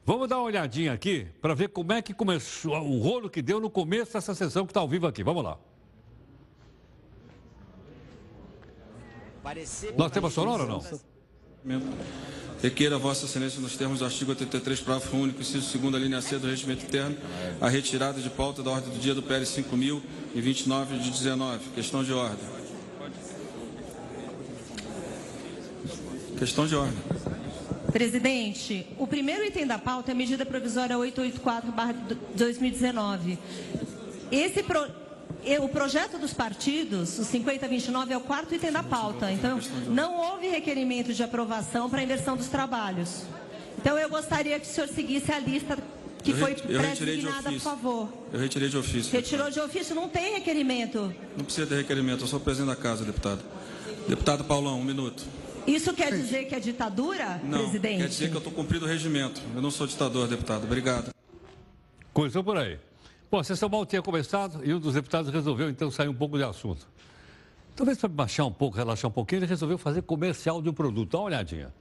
Vamos 0.04 0.28
dar 0.28 0.38
uma 0.38 0.44
olhadinha 0.44 0.92
aqui 0.92 1.26
para 1.40 1.54
ver 1.54 1.68
como 1.68 1.92
é 1.92 2.00
que 2.00 2.14
começou, 2.14 2.74
o 2.74 2.98
rolo 2.98 3.28
que 3.28 3.42
deu 3.42 3.60
no 3.60 3.68
começo 3.68 4.12
dessa 4.12 4.34
sessão 4.34 4.64
que 4.64 4.70
está 4.70 4.80
ao 4.80 4.88
vivo 4.88 5.06
aqui. 5.06 5.22
Vamos 5.22 5.44
lá. 5.44 5.58
Nós 9.96 10.10
temos 10.10 10.32
sonora 10.32 10.62
ou 10.62 10.68
não? 10.68 10.82
Requeira 12.60 12.98
Vossa 12.98 13.26
Excelência, 13.26 13.60
nos 13.60 13.76
termos 13.76 14.00
do 14.00 14.04
artigo 14.04 14.32
83, 14.32 14.80
parágrafo 14.80 15.16
único, 15.16 15.40
inciso 15.40 15.78
2 15.78 15.94
linha 16.02 16.20
C 16.20 16.36
do 16.38 16.48
regimento 16.48 16.84
interno, 16.84 17.16
a 17.60 17.68
retirada 17.68 18.20
de 18.20 18.28
pauta 18.28 18.64
da 18.64 18.72
ordem 18.72 18.92
do 18.92 18.98
dia 18.98 19.14
do 19.14 19.22
PL 19.22 19.44
5.029 19.44 20.98
de 20.98 21.10
19. 21.10 21.70
Questão 21.70 22.02
de 22.02 22.12
ordem. 22.12 22.48
Questão 26.36 26.66
de 26.66 26.74
ordem. 26.74 26.98
Presidente, 27.92 28.88
o 28.98 29.06
primeiro 29.06 29.44
item 29.44 29.64
da 29.66 29.78
pauta 29.78 30.10
é 30.10 30.12
a 30.12 30.16
medida 30.16 30.44
provisória 30.44 30.96
884-2019. 30.96 33.38
Esse 34.30 34.62
pro 34.62 34.86
o 35.60 35.68
projeto 35.68 36.18
dos 36.18 36.32
partidos, 36.32 37.18
o 37.18 37.24
5029, 37.24 38.12
é 38.12 38.16
o 38.16 38.20
quarto 38.20 38.54
item 38.54 38.72
da 38.72 38.82
pauta. 38.82 39.30
Então, 39.32 39.60
não 39.88 40.16
houve 40.16 40.48
requerimento 40.48 41.12
de 41.12 41.22
aprovação 41.22 41.88
para 41.88 42.00
a 42.00 42.02
inversão 42.02 42.36
dos 42.36 42.48
trabalhos. 42.48 43.22
Então, 43.78 43.96
eu 43.98 44.08
gostaria 44.08 44.58
que 44.58 44.66
o 44.66 44.70
senhor 44.70 44.88
seguisse 44.88 45.30
a 45.32 45.38
lista 45.38 45.78
que 46.22 46.34
foi 46.34 46.54
pré-designada, 46.54 47.50
por 47.50 47.60
favor. 47.60 48.08
Eu 48.32 48.40
retirei 48.40 48.68
de 48.68 48.76
ofício. 48.76 49.12
Retirou 49.12 49.46
deputado. 49.46 49.70
de 49.70 49.78
ofício? 49.78 49.94
Não 49.94 50.08
tem 50.08 50.34
requerimento. 50.34 51.14
Não 51.36 51.44
precisa 51.44 51.66
de 51.66 51.74
requerimento, 51.76 52.22
eu 52.22 52.26
sou 52.26 52.40
presidente 52.40 52.68
da 52.68 52.76
casa, 52.76 53.04
deputado. 53.04 53.40
Deputado 54.08 54.44
Paulão, 54.44 54.80
um 54.80 54.84
minuto. 54.84 55.24
Isso 55.66 55.92
quer 55.92 56.10
dizer 56.12 56.46
que 56.46 56.54
é 56.54 56.60
ditadura, 56.60 57.40
não, 57.44 57.58
presidente? 57.58 57.98
quer 57.98 58.08
dizer 58.08 58.28
que 58.30 58.34
eu 58.34 58.38
estou 58.38 58.52
cumprindo 58.52 58.86
o 58.86 58.88
regimento. 58.88 59.40
Eu 59.54 59.60
não 59.60 59.70
sou 59.70 59.86
ditador, 59.86 60.26
deputado. 60.26 60.64
Obrigado. 60.64 61.10
Começou 62.12 62.42
por 62.42 62.56
aí. 62.56 62.78
Bom, 63.30 63.38
a 63.38 63.44
sessão 63.44 63.68
mal 63.68 63.84
tinha 63.84 64.00
começado 64.00 64.64
e 64.64 64.72
um 64.72 64.80
dos 64.80 64.94
deputados 64.94 65.30
resolveu 65.30 65.68
então 65.68 65.90
sair 65.90 66.08
um 66.08 66.14
pouco 66.14 66.38
de 66.38 66.44
assunto. 66.44 66.88
Talvez 67.76 67.98
para 67.98 68.08
baixar 68.08 68.46
um 68.46 68.52
pouco, 68.52 68.76
relaxar 68.76 69.10
um 69.10 69.12
pouquinho, 69.12 69.40
ele 69.40 69.46
resolveu 69.46 69.76
fazer 69.76 70.02
comercial 70.02 70.62
de 70.62 70.70
um 70.70 70.72
produto. 70.72 71.12
Dá 71.12 71.18
uma 71.18 71.24
olhadinha. 71.26 71.72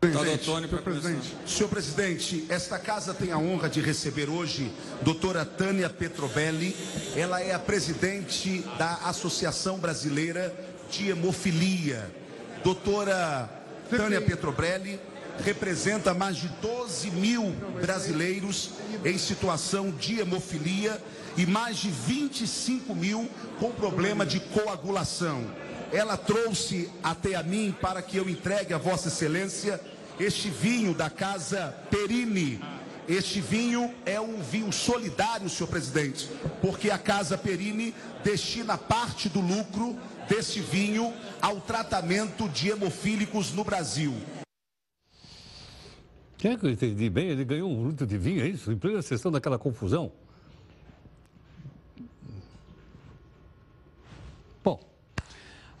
Presidente, 0.00 0.44
senhor, 0.44 0.82
presidente. 0.82 1.36
senhor 1.44 1.68
presidente, 1.68 2.46
esta 2.48 2.78
casa 2.78 3.12
tem 3.12 3.32
a 3.32 3.38
honra 3.38 3.68
de 3.68 3.80
receber 3.80 4.30
hoje 4.30 4.70
doutora 5.02 5.44
Tânia 5.44 5.90
Petrobelli. 5.90 6.74
Ela 7.16 7.42
é 7.42 7.52
a 7.52 7.58
presidente 7.58 8.64
da 8.78 8.94
Associação 9.04 9.78
Brasileira 9.78 10.54
de 10.90 11.10
Hemofilia. 11.10 12.10
Doutora 12.64 13.50
Tânia 13.90 14.20
Petrobelli 14.20 15.00
representa 15.44 16.14
mais 16.14 16.36
de 16.36 16.48
12 16.60 17.10
mil 17.10 17.50
brasileiros 17.80 18.70
em 19.04 19.16
situação 19.16 19.90
de 19.90 20.20
hemofilia 20.20 21.00
e 21.36 21.46
mais 21.46 21.78
de 21.78 21.90
25 21.90 22.94
mil 22.94 23.28
com 23.58 23.70
problema 23.70 24.26
de 24.26 24.40
coagulação. 24.40 25.44
Ela 25.92 26.16
trouxe 26.16 26.90
até 27.02 27.34
a 27.34 27.42
mim 27.42 27.74
para 27.80 28.02
que 28.02 28.16
eu 28.16 28.28
entregue 28.28 28.74
a 28.74 28.78
Vossa 28.78 29.08
Excelência 29.08 29.80
este 30.18 30.50
vinho 30.50 30.92
da 30.92 31.08
casa 31.08 31.74
Perini. 31.90 32.60
Este 33.08 33.40
vinho 33.40 33.94
é 34.04 34.20
um 34.20 34.42
vinho 34.42 34.70
solidário, 34.70 35.48
senhor 35.48 35.68
presidente, 35.68 36.28
porque 36.60 36.90
a 36.90 36.98
Casa 36.98 37.38
Perini 37.38 37.94
destina 38.22 38.76
parte 38.76 39.30
do 39.30 39.40
lucro 39.40 39.96
deste 40.28 40.60
vinho 40.60 41.14
ao 41.40 41.58
tratamento 41.58 42.46
de 42.50 42.68
hemofílicos 42.68 43.50
no 43.52 43.64
Brasil. 43.64 44.14
Quem 46.38 46.52
é 46.52 46.56
que 46.56 46.64
eu 46.64 46.70
entendi 46.70 47.10
bem? 47.10 47.28
Ele 47.28 47.44
ganhou 47.44 47.68
um 47.68 47.88
litro 47.88 48.06
de 48.06 48.16
vinho, 48.16 48.40
é 48.42 48.46
isso? 48.46 48.70
Em 48.70 48.78
plena 48.78 49.02
sessão 49.02 49.30
daquela 49.30 49.58
confusão. 49.58 50.12
Bom, 54.62 54.80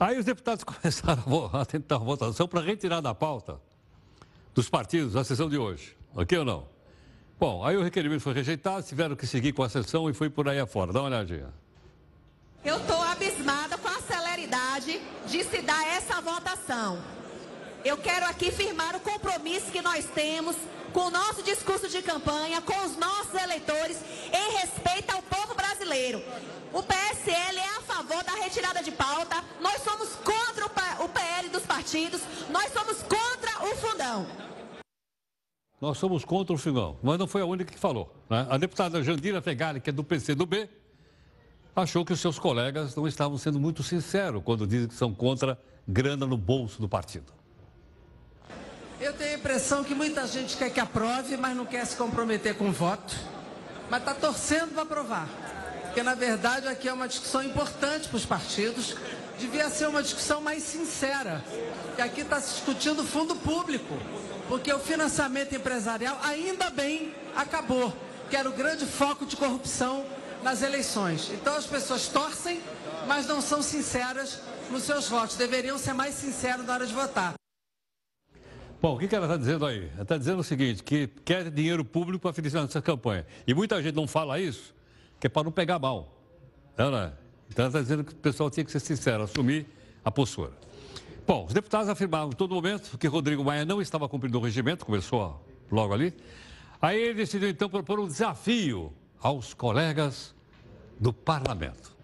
aí 0.00 0.18
os 0.18 0.24
deputados 0.24 0.64
começaram 0.64 1.50
a 1.52 1.64
tentar 1.64 1.94
a 1.94 1.98
votação 1.98 2.48
para 2.48 2.60
retirar 2.60 3.00
da 3.00 3.14
pauta 3.14 3.60
dos 4.52 4.68
partidos 4.68 5.14
a 5.14 5.22
sessão 5.22 5.48
de 5.48 5.56
hoje. 5.56 5.96
Ok 6.12 6.36
ou 6.36 6.44
não? 6.44 6.66
Bom, 7.38 7.64
aí 7.64 7.76
o 7.76 7.82
requerimento 7.82 8.20
foi 8.20 8.32
rejeitado, 8.32 8.82
tiveram 8.82 9.14
que 9.14 9.28
seguir 9.28 9.52
com 9.52 9.62
a 9.62 9.68
sessão 9.68 10.10
e 10.10 10.12
foi 10.12 10.28
por 10.28 10.48
aí 10.48 10.58
afora. 10.58 10.92
Dá 10.92 10.98
uma 10.98 11.06
olhadinha. 11.06 11.54
Eu 12.64 12.78
estou 12.78 13.00
abismada 13.00 13.78
com 13.78 13.86
a 13.86 14.00
celeridade 14.00 15.00
de 15.28 15.44
se 15.44 15.62
dar 15.62 15.86
essa 15.86 16.20
votação. 16.20 16.98
Eu 17.88 17.96
quero 17.96 18.26
aqui 18.26 18.50
firmar 18.50 18.94
o 18.94 19.00
compromisso 19.00 19.72
que 19.72 19.80
nós 19.80 20.04
temos 20.04 20.54
com 20.92 21.06
o 21.06 21.10
nosso 21.10 21.42
discurso 21.42 21.88
de 21.88 22.02
campanha, 22.02 22.60
com 22.60 22.84
os 22.84 22.98
nossos 22.98 23.32
eleitores, 23.42 23.98
em 24.30 24.58
respeito 24.58 25.10
ao 25.10 25.22
povo 25.22 25.54
brasileiro. 25.54 26.22
O 26.70 26.82
PSL 26.82 27.56
é 27.56 27.76
a 27.78 27.80
favor 27.80 28.22
da 28.24 28.32
retirada 28.32 28.82
de 28.82 28.90
pauta, 28.90 29.42
nós 29.62 29.80
somos 29.80 30.10
contra 30.16 30.66
o 31.02 31.08
PL 31.08 31.48
dos 31.48 31.64
partidos, 31.64 32.20
nós 32.50 32.70
somos 32.74 32.98
contra 33.04 33.64
o 33.64 33.76
fundão. 33.76 34.26
Nós 35.80 35.96
somos 35.96 36.26
contra 36.26 36.54
o 36.54 36.58
fundão, 36.58 36.98
mas 37.02 37.18
não 37.18 37.26
foi 37.26 37.40
a 37.40 37.46
única 37.46 37.72
que 37.72 37.78
falou. 37.78 38.14
Né? 38.28 38.46
A 38.50 38.58
deputada 38.58 39.02
Jandira 39.02 39.40
Fegali, 39.40 39.80
que 39.80 39.88
é 39.88 39.92
do 39.94 40.04
PCdoB, 40.04 40.68
achou 41.74 42.04
que 42.04 42.12
os 42.12 42.20
seus 42.20 42.38
colegas 42.38 42.94
não 42.94 43.08
estavam 43.08 43.38
sendo 43.38 43.58
muito 43.58 43.82
sinceros 43.82 44.42
quando 44.44 44.66
dizem 44.66 44.88
que 44.88 44.94
são 44.94 45.14
contra 45.14 45.58
grana 45.88 46.26
no 46.26 46.36
bolso 46.36 46.82
do 46.82 46.88
partido. 46.88 47.37
Eu 49.00 49.12
tenho 49.12 49.30
a 49.30 49.34
impressão 49.34 49.84
que 49.84 49.94
muita 49.94 50.26
gente 50.26 50.56
quer 50.56 50.70
que 50.70 50.80
aprove, 50.80 51.36
mas 51.36 51.56
não 51.56 51.64
quer 51.64 51.86
se 51.86 51.94
comprometer 51.96 52.56
com 52.56 52.68
o 52.68 52.72
voto. 52.72 53.14
Mas 53.88 54.00
está 54.00 54.12
torcendo 54.12 54.74
para 54.74 54.82
aprovar. 54.82 55.28
Porque, 55.82 56.02
na 56.02 56.14
verdade, 56.14 56.66
aqui 56.66 56.88
é 56.88 56.92
uma 56.92 57.06
discussão 57.06 57.40
importante 57.42 58.08
para 58.08 58.16
os 58.16 58.26
partidos. 58.26 58.96
Devia 59.38 59.70
ser 59.70 59.86
uma 59.86 60.02
discussão 60.02 60.40
mais 60.40 60.64
sincera. 60.64 61.44
Que 61.94 62.02
aqui 62.02 62.22
está 62.22 62.40
se 62.40 62.54
discutindo 62.56 63.04
fundo 63.04 63.36
público. 63.36 63.96
Porque 64.48 64.72
o 64.72 64.80
financiamento 64.80 65.54
empresarial, 65.54 66.18
ainda 66.24 66.68
bem, 66.68 67.14
acabou. 67.36 67.96
Que 68.28 68.36
era 68.36 68.48
o 68.48 68.52
grande 68.52 68.84
foco 68.84 69.24
de 69.24 69.36
corrupção 69.36 70.04
nas 70.42 70.60
eleições. 70.60 71.30
Então 71.32 71.54
as 71.54 71.66
pessoas 71.66 72.08
torcem, 72.08 72.60
mas 73.06 73.26
não 73.28 73.40
são 73.40 73.62
sinceras 73.62 74.40
nos 74.72 74.82
seus 74.82 75.08
votos. 75.08 75.36
Deveriam 75.36 75.78
ser 75.78 75.92
mais 75.92 76.16
sinceros 76.16 76.66
na 76.66 76.74
hora 76.74 76.86
de 76.86 76.92
votar. 76.92 77.38
Bom, 78.80 78.94
o 78.94 78.98
que, 78.98 79.12
ela 79.12 79.26
está 79.26 79.36
dizendo 79.36 79.66
aí? 79.66 79.90
Ela 79.94 80.02
está 80.02 80.16
dizendo 80.16 80.38
o 80.38 80.44
seguinte, 80.44 80.84
que 80.84 81.08
quer 81.24 81.50
dinheiro 81.50 81.84
público 81.84 82.22
para 82.22 82.32
financiar 82.32 82.64
essa 82.64 82.80
campanha. 82.80 83.26
E 83.44 83.52
muita 83.52 83.82
gente 83.82 83.96
não 83.96 84.06
fala 84.06 84.38
isso, 84.38 84.72
que 85.18 85.26
é 85.26 85.30
para 85.30 85.42
não 85.42 85.50
pegar 85.50 85.80
mal. 85.80 86.16
Não 86.76 86.96
é? 86.96 87.12
Então 87.50 87.64
ela 87.64 87.68
está 87.68 87.80
dizendo 87.80 88.04
que 88.04 88.12
o 88.12 88.16
pessoal 88.16 88.48
tinha 88.50 88.64
que 88.64 88.70
ser 88.70 88.78
sincero, 88.78 89.24
assumir 89.24 89.66
a 90.04 90.12
postura. 90.12 90.52
Bom, 91.26 91.44
os 91.44 91.52
deputados 91.52 91.88
afirmavam 91.88 92.30
em 92.30 92.36
todo 92.36 92.54
momento 92.54 92.96
que 92.96 93.08
Rodrigo 93.08 93.44
Maia 93.44 93.64
não 93.64 93.82
estava 93.82 94.08
cumprindo 94.08 94.38
o 94.38 94.42
regimento, 94.42 94.86
começou 94.86 95.44
logo 95.70 95.92
ali. 95.92 96.14
Aí 96.80 97.00
ele 97.00 97.14
decidiu 97.14 97.48
então 97.48 97.68
propor 97.68 97.98
um 97.98 98.06
desafio 98.06 98.92
aos 99.20 99.52
colegas 99.52 100.34
do 101.00 101.12
parlamento. 101.12 101.96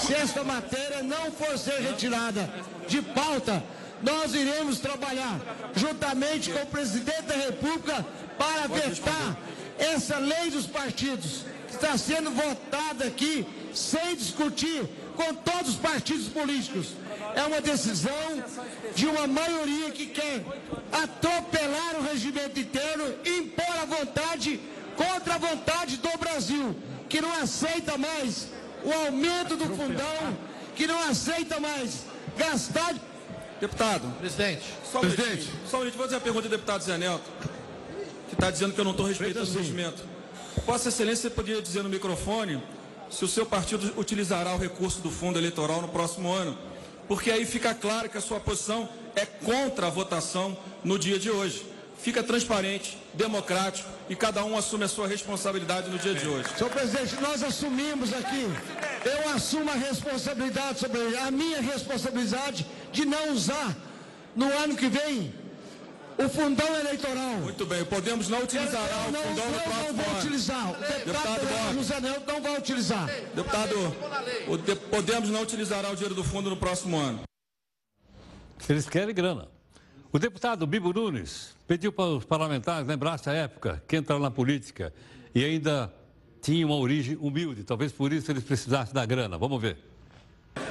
Se 0.00 0.14
esta 0.14 0.42
matéria 0.42 1.00
não 1.02 1.30
for 1.30 1.56
ser 1.56 1.80
retirada 1.80 2.50
de 2.88 3.00
pauta, 3.00 3.62
nós 4.02 4.34
iremos 4.34 4.78
trabalhar 4.78 5.40
juntamente 5.74 6.50
com 6.50 6.62
o 6.62 6.66
presidente 6.66 7.22
da 7.22 7.34
República 7.34 8.04
para 8.38 8.66
vetar 8.66 9.36
essa 9.78 10.18
lei 10.18 10.50
dos 10.50 10.66
partidos, 10.66 11.44
que 11.68 11.74
está 11.74 11.96
sendo 11.96 12.30
votada 12.30 13.06
aqui 13.06 13.46
sem 13.74 14.16
discutir 14.16 14.88
com 15.16 15.34
todos 15.34 15.70
os 15.70 15.76
partidos 15.76 16.28
políticos. 16.28 16.88
É 17.34 17.42
uma 17.44 17.60
decisão 17.60 18.44
de 18.94 19.06
uma 19.06 19.26
maioria 19.26 19.90
que 19.90 20.06
quer 20.06 20.44
atropelar 20.92 21.96
o 21.98 22.02
regimento 22.02 22.58
interno, 22.58 23.04
impor 23.24 23.76
a 23.82 23.84
vontade 23.84 24.60
contra 24.96 25.34
a 25.34 25.38
vontade 25.38 25.96
do 25.98 26.18
Brasil, 26.18 26.76
que 27.08 27.20
não 27.20 27.32
aceita 27.40 27.96
mais 27.96 28.48
o 28.82 28.92
aumento 28.92 29.56
do 29.56 29.66
fundão, 29.76 30.36
que 30.74 30.86
não 30.86 31.00
aceita 31.08 31.60
mais 31.60 32.04
gastar. 32.36 32.94
Deputado. 33.60 34.08
Presidente. 34.18 34.62
Só 34.90 34.98
um 34.98 35.00
Presidente. 35.02 35.48
Só 35.70 35.76
um 35.76 35.80
minuto. 35.80 35.96
Vou 35.96 36.06
fazer 36.06 36.16
a 36.16 36.20
pergunta 36.20 36.48
do 36.48 36.50
deputado 36.50 36.82
Zé 36.82 36.96
Neto, 36.96 37.30
que 38.28 38.34
está 38.34 38.50
dizendo 38.50 38.72
que 38.72 38.80
eu 38.80 38.84
não 38.84 38.92
estou 38.92 39.06
respeitando 39.06 39.50
o 39.50 39.52
regimento. 39.52 40.02
Vossa 40.66 40.88
Excelência, 40.88 41.28
você 41.28 41.34
poderia 41.34 41.60
dizer 41.60 41.82
no 41.82 41.88
microfone 41.88 42.62
se 43.10 43.24
o 43.24 43.28
seu 43.28 43.44
partido 43.44 43.92
utilizará 43.98 44.54
o 44.54 44.58
recurso 44.58 45.00
do 45.00 45.10
fundo 45.10 45.38
eleitoral 45.38 45.82
no 45.82 45.88
próximo 45.88 46.32
ano? 46.32 46.56
Porque 47.06 47.30
aí 47.30 47.44
fica 47.44 47.74
claro 47.74 48.08
que 48.08 48.16
a 48.16 48.20
sua 48.20 48.40
posição 48.40 48.88
é 49.14 49.26
contra 49.26 49.88
a 49.88 49.90
votação 49.90 50.56
no 50.82 50.98
dia 50.98 51.18
de 51.18 51.30
hoje. 51.30 51.66
Fica 52.02 52.22
transparente, 52.22 52.96
democrático 53.12 53.88
e 54.08 54.16
cada 54.16 54.42
um 54.44 54.56
assume 54.56 54.84
a 54.84 54.88
sua 54.88 55.06
responsabilidade 55.06 55.90
no 55.90 55.98
dia 55.98 56.14
de 56.14 56.26
hoje. 56.26 56.48
Senhor 56.56 56.70
presidente, 56.70 57.14
nós 57.20 57.42
assumimos 57.42 58.12
aqui, 58.14 58.46
eu 59.04 59.28
assumo 59.30 59.70
a 59.70 59.74
responsabilidade 59.74 60.78
sobre 60.78 61.16
a 61.18 61.30
minha 61.30 61.60
responsabilidade 61.60 62.66
de 62.90 63.04
não 63.04 63.32
usar 63.32 63.76
no 64.34 64.46
ano 64.58 64.76
que 64.76 64.88
vem 64.88 65.34
o 66.16 66.28
fundão 66.28 66.74
eleitoral. 66.80 67.34
Muito 67.42 67.66
bem, 67.66 67.84
podemos 67.84 68.28
não 68.28 68.40
utilizar 68.42 68.80
o 68.82 69.12
não, 69.12 69.22
fundão 69.22 69.44
não, 69.44 69.52
no 69.52 69.60
próximo 69.60 69.86
não 69.88 69.94
vou 69.94 70.06
ano. 70.06 70.18
utilizar. 70.20 70.70
O 70.70 70.74
deputado, 70.74 71.04
Deputado 71.04 71.46
Borges. 71.48 71.74
José 71.74 72.00
Nelson 72.00 72.24
não 72.26 72.42
vai 72.42 72.58
utilizar. 72.58 73.06
Deputado, 73.34 73.96
o 74.48 74.56
de- 74.56 74.76
podemos 74.76 75.28
não 75.30 75.42
utilizar 75.42 75.84
o 75.84 75.94
dinheiro 75.94 76.14
do 76.14 76.24
fundo 76.24 76.48
no 76.48 76.56
próximo 76.56 76.96
ano. 76.98 77.20
Eles 78.68 78.88
querem 78.88 79.14
grana. 79.14 79.48
O 80.12 80.18
deputado 80.18 80.66
Bibo 80.66 80.92
Nunes 80.92 81.54
pediu 81.68 81.92
para 81.92 82.06
os 82.06 82.24
parlamentares 82.24 82.86
lembrar-se 82.86 83.30
a 83.30 83.32
época 83.32 83.80
que 83.86 83.96
entraram 83.96 84.20
na 84.20 84.30
política 84.30 84.92
e 85.32 85.44
ainda 85.44 85.92
tinha 86.42 86.66
uma 86.66 86.74
origem 86.74 87.16
humilde. 87.20 87.62
Talvez 87.62 87.92
por 87.92 88.12
isso 88.12 88.28
eles 88.28 88.42
precisassem 88.42 88.92
da 88.92 89.06
grana. 89.06 89.38
Vamos 89.38 89.62
ver. 89.62 89.76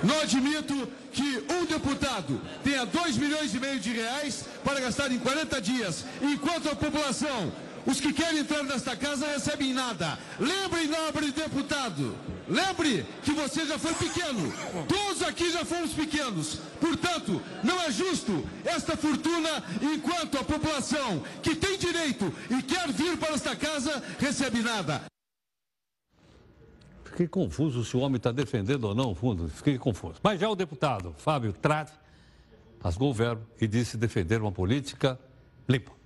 Não 0.03 0.19
admito 0.19 0.85
que 1.13 1.43
um 1.53 1.65
deputado 1.65 2.41
tenha 2.65 2.85
2 2.85 3.17
milhões 3.17 3.55
e 3.55 3.59
meio 3.61 3.79
de 3.79 3.93
reais 3.93 4.45
para 4.61 4.81
gastar 4.81 5.09
em 5.09 5.17
40 5.17 5.61
dias, 5.61 6.05
enquanto 6.21 6.67
a 6.67 6.75
população, 6.75 7.49
os 7.89 7.99
que 7.99 8.13
querem 8.13 8.39
entrar 8.39 8.63
nesta 8.63 8.95
casa, 8.95 9.25
recebem 9.27 9.73
nada. 9.73 10.17
Lembre, 10.39 10.87
nobre 10.87 11.31
deputado, 11.31 12.15
lembre 12.47 13.05
que 13.23 13.31
você 13.31 13.65
já 13.65 13.79
foi 13.79 13.93
pequeno. 13.95 14.53
Todos 14.87 15.23
aqui 15.23 15.51
já 15.51 15.65
fomos 15.65 15.91
pequenos. 15.93 16.59
Portanto, 16.79 17.41
não 17.63 17.81
é 17.81 17.91
justo 17.91 18.47
esta 18.63 18.95
fortuna 18.95 19.63
enquanto 19.81 20.37
a 20.37 20.43
população 20.43 21.23
que 21.41 21.55
tem 21.55 21.77
direito 21.77 22.31
e 22.49 22.61
quer 22.61 22.91
vir 22.91 23.17
para 23.17 23.33
esta 23.33 23.55
casa 23.55 24.03
recebe 24.19 24.61
nada. 24.61 25.01
Fiquei 27.05 27.27
confuso 27.27 27.83
se 27.83 27.97
o 27.97 28.01
homem 28.01 28.17
está 28.17 28.31
defendendo 28.31 28.83
ou 28.85 28.95
não 28.95 29.11
o 29.11 29.15
fundo. 29.15 29.49
Fiquei 29.49 29.77
confuso. 29.77 30.19
Mas 30.21 30.39
já 30.39 30.47
o 30.47 30.55
deputado 30.55 31.13
Fábio 31.17 31.51
Trave 31.51 31.91
rasgou 32.81 33.09
o 33.09 33.13
verbo 33.13 33.45
e 33.59 33.67
disse 33.67 33.97
defender 33.97 34.39
uma 34.41 34.51
política 34.51 35.19
limpa. 35.67 35.98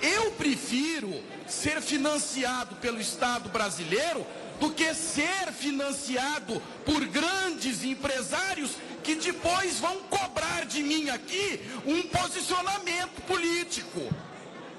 Eu 0.00 0.32
prefiro 0.32 1.22
ser 1.46 1.80
financiado 1.80 2.76
pelo 2.76 3.00
Estado 3.00 3.48
brasileiro 3.48 4.26
do 4.58 4.70
que 4.70 4.94
ser 4.94 5.52
financiado 5.52 6.62
por 6.84 7.04
grandes 7.06 7.84
empresários 7.84 8.72
que 9.02 9.16
depois 9.16 9.80
vão 9.80 9.98
cobrar 10.02 10.64
de 10.64 10.82
mim 10.82 11.08
aqui 11.10 11.60
um 11.84 12.02
posicionamento 12.02 13.20
político. 13.26 14.08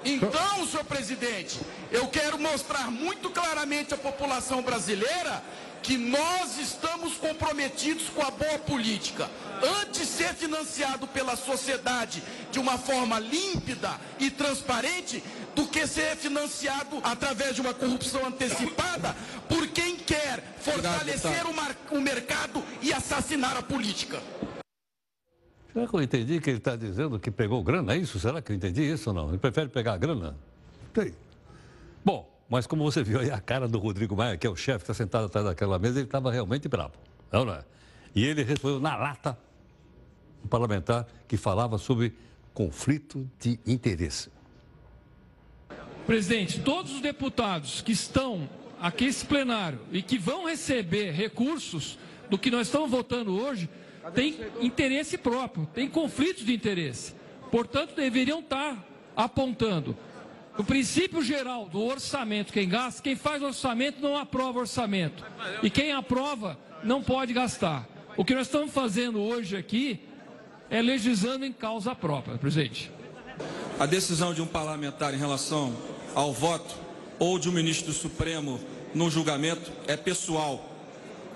Então, 0.04 0.66
senhor 0.66 0.84
presidente, 0.84 1.58
eu 1.90 2.06
quero 2.08 2.38
mostrar 2.38 2.90
muito 2.90 3.30
claramente 3.30 3.94
à 3.94 3.96
população 3.96 4.62
brasileira 4.62 5.42
que 5.84 5.98
nós 5.98 6.58
estamos 6.58 7.14
comprometidos 7.18 8.08
com 8.08 8.22
a 8.22 8.30
boa 8.30 8.58
política. 8.58 9.30
Antes 9.82 10.08
ser 10.08 10.34
financiado 10.34 11.06
pela 11.06 11.36
sociedade 11.36 12.22
de 12.50 12.58
uma 12.58 12.78
forma 12.78 13.18
límpida 13.20 14.00
e 14.18 14.30
transparente, 14.30 15.22
do 15.54 15.66
que 15.68 15.86
ser 15.86 16.16
financiado 16.16 16.98
através 17.04 17.54
de 17.54 17.60
uma 17.60 17.74
corrupção 17.74 18.26
antecipada 18.26 19.14
por 19.48 19.68
quem 19.68 19.96
quer 19.96 20.42
fortalecer 20.58 21.46
o, 21.46 21.54
mar- 21.54 21.76
o 21.92 22.00
mercado 22.00 22.62
e 22.82 22.92
assassinar 22.92 23.56
a 23.56 23.62
política. 23.62 24.20
Será 25.72 25.86
que 25.86 25.94
eu 25.94 26.02
entendi 26.02 26.40
que 26.40 26.50
ele 26.50 26.58
está 26.58 26.76
dizendo 26.76 27.20
que 27.20 27.30
pegou 27.30 27.62
grana? 27.62 27.94
É 27.94 27.98
isso? 27.98 28.18
Será 28.18 28.40
que 28.40 28.50
eu 28.52 28.56
entendi 28.56 28.82
isso 28.82 29.10
ou 29.10 29.14
não? 29.14 29.28
Ele 29.28 29.38
prefere 29.38 29.68
pegar 29.68 29.92
a 29.94 29.98
grana? 29.98 30.34
Tem. 30.92 31.14
Bom, 32.04 32.33
mas 32.54 32.68
como 32.68 32.84
você 32.84 33.02
viu 33.02 33.18
aí 33.18 33.32
a 33.32 33.40
cara 33.40 33.66
do 33.66 33.80
Rodrigo 33.80 34.14
Maia, 34.14 34.36
que 34.36 34.46
é 34.46 34.50
o 34.50 34.54
chefe 34.54 34.84
que 34.84 34.92
está 34.92 34.94
sentado 34.94 35.26
atrás 35.26 35.44
daquela 35.44 35.76
mesa, 35.76 35.98
ele 35.98 36.06
estava 36.06 36.30
realmente 36.30 36.68
bravo. 36.68 36.92
Não, 37.32 37.44
não 37.44 37.52
é? 37.52 37.64
E 38.14 38.24
ele 38.24 38.44
respondeu 38.44 38.78
na 38.78 38.94
lata 38.94 39.36
um 40.44 40.46
parlamentar 40.46 41.04
que 41.26 41.36
falava 41.36 41.78
sobre 41.78 42.14
conflito 42.52 43.28
de 43.40 43.58
interesse. 43.66 44.30
Presidente, 46.06 46.60
todos 46.60 46.92
os 46.92 47.00
deputados 47.00 47.80
que 47.80 47.90
estão 47.90 48.48
aqui 48.80 49.06
nesse 49.06 49.24
plenário 49.24 49.80
e 49.90 50.00
que 50.00 50.16
vão 50.16 50.46
receber 50.46 51.10
recursos 51.10 51.98
do 52.30 52.38
que 52.38 52.52
nós 52.52 52.68
estamos 52.68 52.88
votando 52.88 53.36
hoje 53.36 53.68
têm 54.14 54.38
interesse 54.60 55.18
próprio, 55.18 55.66
têm 55.74 55.88
conflitos 55.88 56.46
de 56.46 56.54
interesse. 56.54 57.16
Portanto, 57.50 57.96
deveriam 57.96 58.38
estar 58.38 58.78
apontando 59.16 59.96
o 60.56 60.64
princípio 60.64 61.22
geral 61.22 61.68
do 61.68 61.82
orçamento, 61.82 62.52
quem 62.52 62.68
gasta, 62.68 63.02
quem 63.02 63.16
faz 63.16 63.42
orçamento 63.42 64.00
não 64.00 64.16
aprova 64.16 64.60
orçamento. 64.60 65.24
E 65.62 65.70
quem 65.70 65.92
aprova 65.92 66.58
não 66.82 67.02
pode 67.02 67.32
gastar. 67.32 67.88
O 68.16 68.24
que 68.24 68.34
nós 68.34 68.46
estamos 68.46 68.72
fazendo 68.72 69.20
hoje 69.20 69.56
aqui 69.56 70.00
é 70.70 70.80
legislando 70.80 71.44
em 71.44 71.52
causa 71.52 71.94
própria, 71.94 72.38
presidente. 72.38 72.90
A 73.78 73.86
decisão 73.86 74.32
de 74.32 74.40
um 74.40 74.46
parlamentar 74.46 75.12
em 75.12 75.18
relação 75.18 75.76
ao 76.14 76.32
voto 76.32 76.76
ou 77.18 77.38
de 77.38 77.48
um 77.48 77.52
ministro 77.52 77.86
do 77.86 77.92
Supremo 77.92 78.60
num 78.94 79.10
julgamento 79.10 79.72
é 79.88 79.96
pessoal. 79.96 80.70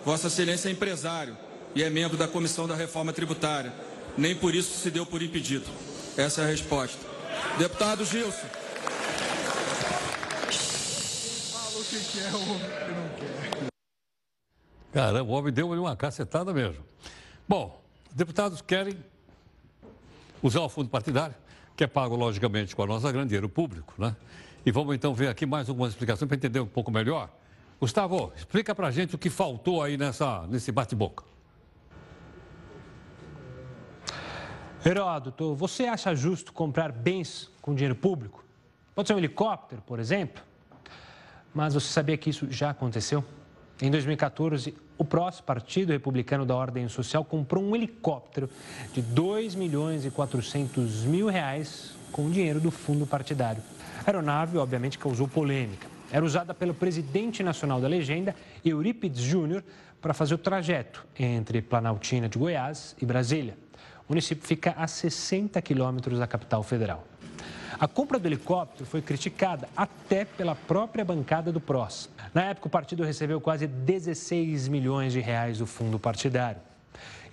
Vossa 0.05 0.29
Excelência 0.29 0.69
é 0.69 0.73
empresário 0.73 1.37
e 1.75 1.83
é 1.83 1.91
membro 1.91 2.17
da 2.17 2.29
Comissão 2.29 2.69
da 2.69 2.77
Reforma 2.77 3.13
Tributária. 3.13 3.73
Nem 4.17 4.35
por 4.35 4.55
isso 4.55 4.79
se 4.79 4.91
deu 4.91 5.05
por 5.05 5.23
impedido. 5.23 5.67
Essa 6.17 6.43
é 6.43 6.45
a 6.45 6.49
resposta. 6.49 6.99
Deputado 7.59 8.05
Gilson. 8.05 8.47
Fala 11.53 11.79
o 11.79 11.85
que 11.99 12.19
quer, 12.19 12.35
o 12.35 12.39
que 12.39 12.93
não 12.93 13.09
quer. 13.17 13.69
Caramba, 14.93 15.31
o 15.31 15.35
homem 15.35 15.53
deu 15.53 15.71
uma 15.71 15.97
cacetada 15.97 16.53
mesmo. 16.53 16.85
Bom, 17.47 17.83
os 18.09 18.15
deputados 18.15 18.61
querem 18.63 18.97
usar 20.43 20.61
o 20.61 20.69
fundo 20.69 20.89
partidário, 20.89 21.35
que 21.77 21.85
é 21.85 21.87
pago, 21.87 22.17
logicamente, 22.17 22.75
com 22.75 22.83
a 22.83 22.87
nossa 22.87 23.11
grande 23.13 23.29
dinheiro 23.29 23.49
público, 23.49 23.95
né? 23.99 24.17
E 24.65 24.71
vamos 24.71 24.95
então 24.95 25.15
ver 25.15 25.29
aqui 25.29 25.47
mais 25.47 25.69
algumas 25.69 25.93
explicações 25.93 26.29
para 26.29 26.37
entender 26.37 26.61
um 26.61 26.67
pouco 26.67 26.91
melhor. 26.91 27.31
Gustavo, 27.81 28.33
explica 28.37 28.75
pra 28.75 28.91
gente 28.91 29.15
o 29.15 29.19
que 29.19 29.31
faltou 29.31 29.83
aí 29.83 29.97
nessa, 29.97 30.47
nesse 30.49 30.73
bate-boca. 30.73 31.25
Heródoto, 34.85 35.55
você 35.55 35.85
acha 35.85 36.15
justo 36.15 36.53
comprar 36.53 36.93
bens 36.93 37.51
com 37.61 37.75
dinheiro 37.75 37.95
público? 37.95 38.45
Pode 38.95 39.09
ser 39.09 39.15
um 39.15 39.19
helicóptero, 39.19 39.83
por 39.83 40.01
exemplo? 40.01 40.43
Mas 41.59 41.75
você 41.75 41.89
sabia 41.89 42.17
que 42.17 42.31
isso 42.31 42.47
já 42.53 42.71
aconteceu? 42.71 43.25
Em 43.83 43.91
2014, 43.91 44.73
o 44.97 45.05
PROS, 45.05 45.41
Partido 45.41 45.91
Republicano 45.91 46.47
da 46.47 46.55
Ordem 46.55 46.89
Social, 46.89 47.25
comprou 47.25 47.65
um 47.65 47.75
helicóptero 47.75 48.49
de 48.95 49.03
2 49.03 49.57
milhões 49.57 50.05
e 50.05 50.11
400 50.13 51.03
mil 51.03 51.27
reais 51.27 51.97
com 52.13 52.31
dinheiro 52.31 52.61
do 52.61 52.71
fundo 52.71 53.05
partidário. 53.05 53.61
A 54.07 54.09
aeronave, 54.09 54.57
obviamente, 54.57 55.01
causou 55.01 55.27
polêmica. 55.27 55.89
Era 56.13 56.25
usada 56.25 56.55
pelo 56.55 56.75
presidente 56.75 57.43
nacional 57.43 57.81
da 57.81 57.89
legenda, 57.89 58.37
Eurípides 58.65 59.21
Júnior, 59.21 59.65
para 60.01 60.15
fazer 60.15 60.37
o 60.37 60.39
trajeto 60.39 61.05
entre 61.19 61.61
Planaltina 61.61 62.29
de 62.29 62.39
Goiás 62.39 62.95
e 63.03 63.05
Brasília. 63.05 63.59
O 64.09 64.13
município 64.13 64.47
fica 64.47 64.77
a 64.79 64.87
60 64.87 65.61
quilômetros 65.61 66.21
da 66.21 66.27
capital 66.29 66.63
federal. 66.63 67.05
A 67.81 67.87
compra 67.87 68.19
do 68.19 68.27
helicóptero 68.27 68.85
foi 68.85 69.01
criticada 69.01 69.69
até 69.77 70.25
pela 70.25 70.57
própria 70.57 71.05
bancada 71.05 71.53
do 71.53 71.61
PROS. 71.61 72.11
Na 72.35 72.43
época, 72.43 72.67
o 72.67 72.71
partido 72.71 73.05
recebeu 73.05 73.41
quase 73.41 73.69
16 73.69 74.67
milhões 74.67 75.13
de 75.13 75.21
reais 75.21 75.59
do 75.59 75.67
fundo 75.67 75.97
partidário. 75.97 76.61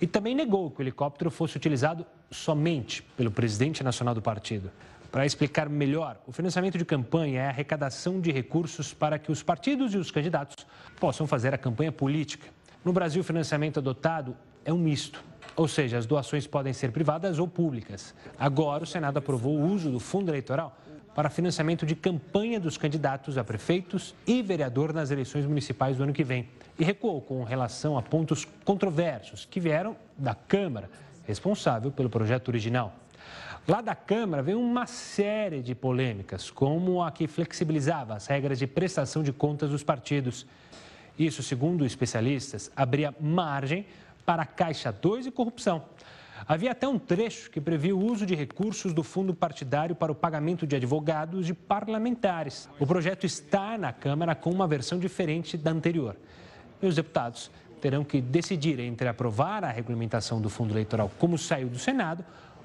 E 0.00 0.06
também 0.06 0.36
negou 0.36 0.70
que 0.70 0.80
o 0.80 0.84
helicóptero 0.84 1.32
fosse 1.32 1.56
utilizado 1.56 2.06
somente 2.30 3.02
pelo 3.02 3.28
presidente 3.28 3.82
nacional 3.82 4.14
do 4.14 4.22
partido. 4.22 4.70
Para 5.10 5.26
explicar 5.26 5.68
melhor, 5.68 6.16
o 6.28 6.32
financiamento 6.32 6.78
de 6.78 6.84
campanha 6.84 7.40
é 7.40 7.46
a 7.46 7.48
arrecadação 7.48 8.20
de 8.20 8.30
recursos 8.30 8.94
para 8.94 9.18
que 9.18 9.32
os 9.32 9.42
partidos 9.42 9.94
e 9.94 9.96
os 9.96 10.12
candidatos 10.12 10.64
possam 11.00 11.26
fazer 11.26 11.54
a 11.54 11.58
campanha 11.58 11.90
política. 11.90 12.46
No 12.84 12.92
Brasil, 12.92 13.20
o 13.20 13.24
financiamento 13.24 13.80
adotado 13.80 14.36
é 14.64 14.72
um 14.72 14.78
misto, 14.78 15.24
ou 15.56 15.66
seja, 15.66 15.96
as 15.96 16.06
doações 16.06 16.46
podem 16.46 16.72
ser 16.72 16.92
privadas 16.92 17.38
ou 17.38 17.48
públicas. 17.48 18.14
Agora, 18.38 18.84
o 18.84 18.86
Senado 18.86 19.18
aprovou 19.18 19.56
o 19.56 19.72
uso 19.72 19.90
do 19.90 19.98
fundo 19.98 20.30
eleitoral 20.30 20.78
para 21.14 21.30
financiamento 21.30 21.86
de 21.86 21.96
campanha 21.96 22.60
dos 22.60 22.76
candidatos 22.76 23.38
a 23.38 23.42
prefeitos 23.42 24.14
e 24.26 24.42
vereador 24.42 24.92
nas 24.92 25.10
eleições 25.10 25.46
municipais 25.46 25.96
do 25.96 26.02
ano 26.02 26.12
que 26.12 26.22
vem. 26.22 26.46
E 26.78 26.84
recuou 26.84 27.22
com 27.22 27.42
relação 27.42 27.96
a 27.96 28.02
pontos 28.02 28.46
controversos 28.66 29.46
que 29.50 29.58
vieram 29.58 29.96
da 30.16 30.34
Câmara, 30.34 30.90
responsável 31.26 31.90
pelo 31.90 32.10
projeto 32.10 32.48
original. 32.48 32.94
Lá 33.66 33.80
da 33.80 33.94
Câmara 33.94 34.42
veio 34.42 34.60
uma 34.60 34.86
série 34.86 35.62
de 35.62 35.74
polêmicas, 35.74 36.50
como 36.50 37.02
a 37.02 37.10
que 37.10 37.26
flexibilizava 37.26 38.14
as 38.14 38.26
regras 38.26 38.58
de 38.58 38.66
prestação 38.66 39.22
de 39.22 39.32
contas 39.32 39.70
dos 39.70 39.82
partidos. 39.82 40.46
Isso, 41.18 41.42
segundo 41.42 41.86
especialistas, 41.86 42.70
abria 42.76 43.14
margem 43.18 43.86
para 44.26 44.42
a 44.42 44.46
Caixa 44.46 44.90
2 44.90 45.26
e 45.26 45.30
corrupção. 45.30 45.84
Havia 46.46 46.72
até 46.72 46.86
um 46.86 46.98
trecho 46.98 47.50
que 47.50 47.60
previa 47.60 47.96
o 47.96 48.04
uso 48.04 48.26
de 48.26 48.34
recursos 48.34 48.92
do 48.92 49.02
fundo 49.02 49.32
partidário 49.32 49.96
para 49.96 50.12
o 50.12 50.14
pagamento 50.14 50.66
de 50.66 50.76
advogados 50.76 51.48
e 51.48 51.54
parlamentares. 51.54 52.68
O 52.78 52.86
projeto 52.86 53.24
está 53.24 53.78
na 53.78 53.92
Câmara 53.92 54.34
com 54.34 54.50
uma 54.50 54.66
versão 54.66 54.98
diferente 54.98 55.56
da 55.56 55.70
anterior. 55.70 56.16
E 56.82 56.86
os 56.86 56.94
deputados 56.94 57.50
terão 57.80 58.04
que 58.04 58.20
decidir 58.20 58.78
entre 58.80 59.08
aprovar 59.08 59.64
a 59.64 59.70
regulamentação 59.70 60.40
do 60.40 60.50
fundo 60.50 60.74
eleitoral 60.74 61.10
como 61.18 61.38
saiu 61.38 61.68
do 61.68 61.78
Senado 61.78 62.24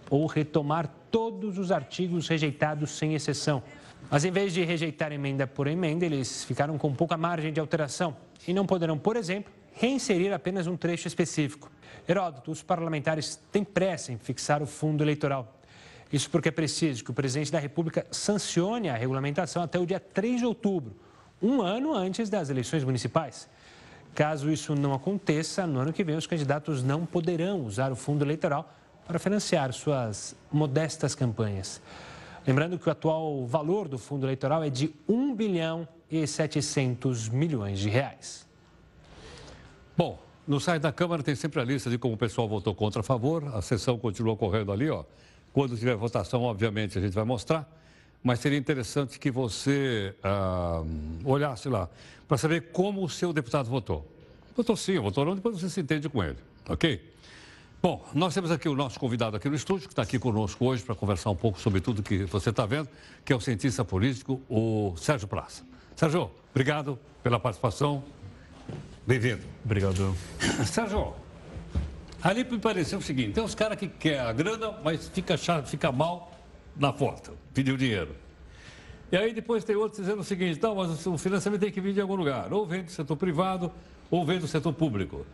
ou 0.10 0.26
retomar 0.26 0.89
todos 1.10 1.58
os 1.58 1.71
artigos 1.71 2.28
rejeitados 2.28 2.91
sem 2.91 3.13
exceção. 3.13 3.63
Mas 4.10 4.26
em 4.26 4.32
vez 4.32 4.54
de 4.54 4.63
rejeitar 4.63 5.13
emenda 5.13 5.47
por 5.47 5.67
emenda, 5.67 6.06
eles 6.06 6.43
ficaram 6.43 6.78
com 6.78 6.93
pouca 6.93 7.15
margem 7.15 7.54
de 7.54 7.60
alteração 7.60 8.15
e 8.45 8.54
não 8.54 8.65
poderão, 8.65 8.97
por 8.97 9.15
exemplo, 9.15 9.54
reinserir 9.73 10.34
apenas 10.34 10.67
um 10.67 10.77
trecho 10.77 11.07
específico. 11.07 11.71
Heródoto, 12.07 12.51
os 12.51 12.62
parlamentares 12.62 13.39
têm 13.51 13.63
pressa 13.63 14.12
em 14.12 14.17
fixar 14.17 14.62
o 14.62 14.67
fundo 14.67 15.03
eleitoral. 15.03 15.62
Isso 16.12 16.29
porque 16.29 16.49
é 16.49 16.51
preciso 16.51 17.03
que 17.03 17.12
o 17.12 17.13
presidente 17.13 17.51
da 17.51 17.60
República 17.60 18.05
sancione 18.12 18.89
a 18.89 18.95
regulamentação 18.95 19.63
até 19.63 19.79
o 19.79 19.86
dia 19.86 19.99
3 19.99 20.39
de 20.39 20.45
outubro, 20.45 20.95
um 21.41 21.62
ano 21.62 21.93
antes 21.93 22.29
das 22.29 22.49
eleições 22.49 22.84
municipais. 22.84 23.47
Caso 24.13 24.51
isso 24.51 24.75
não 24.75 24.93
aconteça, 24.93 25.65
no 25.65 25.79
ano 25.79 25.93
que 25.93 26.03
vem 26.03 26.17
os 26.17 26.27
candidatos 26.27 26.84
não 26.84 27.05
poderão 27.05 27.62
usar 27.62 27.91
o 27.91 27.95
fundo 27.95 28.25
eleitoral 28.25 28.73
para 29.07 29.19
financiar 29.19 29.71
suas 29.71 30.36
modestas 30.51 31.15
campanhas. 31.15 31.81
Lembrando 32.45 32.77
que 32.77 32.89
o 32.89 32.91
atual 32.91 33.45
valor 33.45 33.88
do 33.88 33.97
fundo 33.97 34.25
eleitoral 34.25 34.63
é 34.63 34.69
de 34.69 34.93
1 35.07 35.34
bilhão 35.34 35.88
e 36.10 36.27
700 36.27 37.29
milhões 37.29 37.79
de 37.79 37.89
reais. 37.89 38.45
Bom, 40.01 40.17
no 40.47 40.59
site 40.59 40.81
da 40.81 40.91
Câmara 40.91 41.21
tem 41.21 41.35
sempre 41.35 41.61
a 41.61 41.63
lista 41.63 41.87
de 41.87 41.95
como 41.95 42.15
o 42.15 42.17
pessoal 42.17 42.49
votou 42.49 42.73
contra 42.73 43.01
a 43.01 43.03
favor. 43.03 43.43
A 43.53 43.61
sessão 43.61 43.99
continua 43.99 44.35
correndo 44.35 44.71
ali, 44.71 44.89
ó. 44.89 45.03
Quando 45.53 45.77
tiver 45.77 45.95
votação, 45.95 46.41
obviamente, 46.41 46.97
a 46.97 47.01
gente 47.01 47.13
vai 47.13 47.23
mostrar. 47.23 47.71
Mas 48.23 48.39
seria 48.39 48.57
interessante 48.57 49.19
que 49.19 49.29
você 49.29 50.15
ah, 50.23 50.81
olhasse 51.23 51.69
lá 51.69 51.87
para 52.27 52.35
saber 52.35 52.71
como 52.71 53.03
o 53.03 53.09
seu 53.11 53.31
deputado 53.31 53.69
votou. 53.69 54.03
Votou 54.57 54.75
sim, 54.75 54.97
votou 54.97 55.23
não, 55.23 55.35
depois 55.35 55.59
você 55.61 55.69
se 55.69 55.79
entende 55.79 56.09
com 56.09 56.23
ele, 56.23 56.37
ok? 56.67 56.99
Bom, 57.79 58.03
nós 58.11 58.33
temos 58.33 58.49
aqui 58.49 58.67
o 58.67 58.73
nosso 58.73 58.99
convidado 58.99 59.37
aqui 59.37 59.47
no 59.49 59.55
estúdio, 59.55 59.87
que 59.87 59.93
está 59.93 60.01
aqui 60.01 60.17
conosco 60.17 60.65
hoje 60.65 60.81
para 60.81 60.95
conversar 60.95 61.29
um 61.29 61.35
pouco 61.35 61.59
sobre 61.59 61.79
tudo 61.79 62.01
que 62.01 62.23
você 62.23 62.49
está 62.49 62.65
vendo, 62.65 62.89
que 63.23 63.31
é 63.31 63.35
o 63.35 63.39
cientista 63.39 63.85
político, 63.85 64.41
o 64.49 64.95
Sérgio 64.97 65.27
Praça. 65.27 65.63
Sérgio, 65.95 66.31
obrigado 66.49 66.97
pela 67.21 67.39
participação. 67.39 68.03
Bem-vindo. 69.05 69.41
Obrigado. 69.65 70.15
Sérgio, 70.65 71.15
ali 72.21 72.43
me 72.43 72.59
pareceu 72.59 72.99
o 72.99 73.01
seguinte: 73.01 73.33
tem 73.33 73.43
uns 73.43 73.55
caras 73.55 73.77
que 73.77 73.87
querem 73.87 74.19
a 74.19 74.31
grana, 74.31 74.77
mas 74.83 75.09
fica, 75.09 75.35
chato, 75.35 75.67
fica 75.67 75.91
mal 75.91 76.31
na 76.75 76.93
foto, 76.93 77.35
pediu 77.51 77.75
dinheiro. 77.75 78.15
E 79.11 79.17
aí 79.17 79.33
depois 79.33 79.63
tem 79.63 79.75
outros 79.75 80.01
dizendo 80.01 80.21
o 80.21 80.23
seguinte: 80.23 80.59
não, 80.61 80.75
mas 80.75 81.05
o 81.07 81.17
financiamento 81.17 81.61
tem 81.61 81.71
que 81.71 81.81
vir 81.81 81.93
de 81.93 82.01
algum 82.01 82.15
lugar, 82.15 82.53
ou 82.53 82.65
vem 82.65 82.83
do 82.83 82.91
setor 82.91 83.17
privado, 83.17 83.71
ou 84.11 84.23
vem 84.23 84.39
do 84.39 84.47
setor 84.47 84.71
público. 84.71 85.25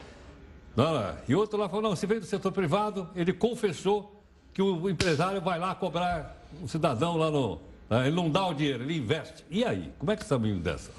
Não, 0.73 1.13
e 1.27 1.35
outro 1.35 1.59
lá 1.59 1.67
falou: 1.67 1.89
não, 1.89 1.95
se 1.95 2.07
vem 2.07 2.21
do 2.21 2.25
setor 2.25 2.53
privado, 2.53 3.09
ele 3.17 3.33
confessou 3.33 4.23
que 4.53 4.61
o 4.61 4.89
empresário 4.89 5.41
vai 5.41 5.59
lá 5.59 5.75
cobrar 5.75 6.41
o 6.61 6.69
cidadão 6.69 7.17
lá 7.17 7.29
no. 7.29 7.59
Né, 7.89 8.07
ele 8.07 8.15
não 8.15 8.29
dá 8.29 8.47
o 8.47 8.53
dinheiro, 8.53 8.83
ele 8.83 8.97
investe. 8.97 9.43
E 9.51 9.65
aí? 9.65 9.91
Como 9.99 10.09
é 10.09 10.15
que 10.15 10.23
estamos 10.23 10.47
indo 10.47 10.61
dessa? 10.61 10.89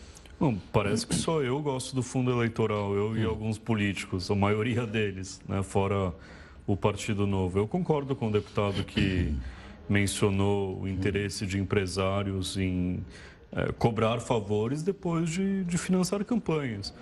Bom, 0.40 0.56
parece 0.72 1.04
que 1.04 1.16
só 1.16 1.42
eu 1.42 1.60
gosto 1.60 1.96
do 1.96 2.02
fundo 2.02 2.30
eleitoral, 2.30 2.94
eu 2.94 3.16
e 3.16 3.24
alguns 3.24 3.58
políticos, 3.58 4.30
a 4.30 4.36
maioria 4.36 4.86
deles, 4.86 5.40
né, 5.48 5.64
fora 5.64 6.14
o 6.64 6.76
Partido 6.76 7.26
Novo. 7.26 7.58
Eu 7.58 7.66
concordo 7.66 8.14
com 8.14 8.28
o 8.28 8.30
deputado 8.30 8.84
que 8.84 9.34
mencionou 9.88 10.80
o 10.82 10.88
interesse 10.88 11.44
de 11.44 11.58
empresários 11.58 12.56
em 12.56 13.04
é, 13.50 13.72
cobrar 13.72 14.20
favores 14.20 14.80
depois 14.80 15.28
de, 15.28 15.64
de 15.64 15.76
financiar 15.76 16.24
campanhas. 16.24 16.94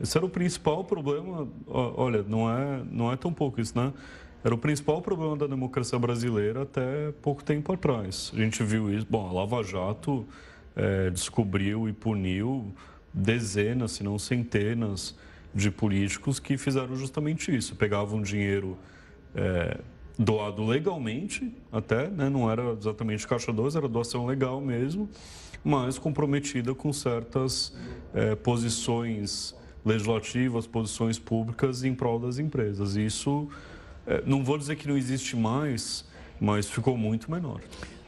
Esse 0.00 0.16
era 0.16 0.24
o 0.24 0.30
principal 0.30 0.84
problema, 0.84 1.48
olha, 1.66 2.22
não 2.22 2.48
é, 2.48 2.82
não 2.92 3.12
é 3.12 3.16
tão 3.16 3.32
pouco 3.32 3.60
isso, 3.60 3.76
né? 3.76 3.92
Era 4.44 4.54
o 4.54 4.58
principal 4.58 5.02
problema 5.02 5.36
da 5.36 5.48
democracia 5.48 5.98
brasileira 5.98 6.62
até 6.62 7.10
pouco 7.22 7.42
tempo 7.42 7.72
atrás. 7.72 8.30
A 8.32 8.38
gente 8.38 8.62
viu 8.62 8.92
isso, 8.94 9.06
bom, 9.10 9.28
a 9.28 9.32
Lava 9.32 9.64
Jato 9.64 10.24
é, 10.76 11.10
descobriu 11.10 11.88
e 11.88 11.92
puniu 11.92 12.72
dezenas, 13.12 13.92
se 13.92 14.02
não 14.02 14.18
centenas, 14.18 15.16
de 15.54 15.70
políticos 15.70 16.40
que 16.40 16.56
fizeram 16.58 16.96
justamente 16.96 17.54
isso. 17.54 17.76
Pegavam 17.76 18.20
dinheiro 18.20 18.76
é, 19.34 19.78
doado 20.18 20.64
legalmente, 20.64 21.52
até, 21.70 22.08
né? 22.08 22.28
não 22.28 22.50
era 22.50 22.72
exatamente 22.72 23.26
caixa 23.26 23.52
2, 23.52 23.76
era 23.76 23.88
doação 23.88 24.26
legal 24.26 24.60
mesmo, 24.60 25.08
mas 25.62 25.98
comprometida 25.98 26.74
com 26.74 26.92
certas 26.92 27.72
é, 28.12 28.34
posições 28.34 29.54
legislativas, 29.84 30.66
posições 30.66 31.18
públicas 31.18 31.84
em 31.84 31.94
prol 31.94 32.18
das 32.18 32.38
empresas. 32.38 32.96
Isso, 32.96 33.48
é, 34.06 34.22
não 34.26 34.42
vou 34.42 34.58
dizer 34.58 34.76
que 34.76 34.88
não 34.88 34.96
existe 34.96 35.36
mais, 35.36 36.04
mas 36.40 36.68
ficou 36.68 36.96
muito 36.96 37.30
menor. 37.30 37.60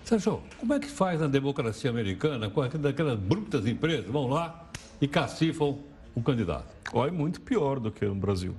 Sérgio, 0.06 0.40
como 0.60 0.72
é 0.72 0.78
que 0.78 0.86
faz 0.86 1.20
na 1.20 1.26
democracia 1.26 1.90
americana 1.90 2.48
com 2.48 2.62
aquelas 2.62 3.18
brutas 3.18 3.66
empresas 3.66 4.06
vão 4.06 4.28
lá 4.28 4.70
e 5.00 5.08
cacifam 5.08 5.80
o 6.14 6.22
candidato? 6.22 6.72
Ou 6.92 7.04
é 7.04 7.10
muito 7.10 7.40
pior 7.40 7.80
do 7.80 7.90
que 7.90 8.06
no 8.06 8.14
Brasil, 8.14 8.54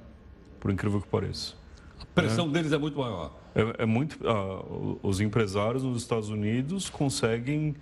por 0.60 0.70
incrível 0.72 1.00
que 1.00 1.08
pareça. 1.08 1.56
A 2.02 2.06
pressão 2.14 2.48
é. 2.48 2.50
deles 2.50 2.74
é 2.74 2.78
muito 2.78 3.00
maior. 3.00 3.32
É, 3.56 3.84
é 3.84 3.86
muito. 3.86 4.20
Ah, 4.28 4.62
os 5.02 5.22
empresários 5.22 5.84
nos 5.84 6.02
Estados 6.02 6.28
Unidos 6.28 6.90
conseguem 6.90 7.78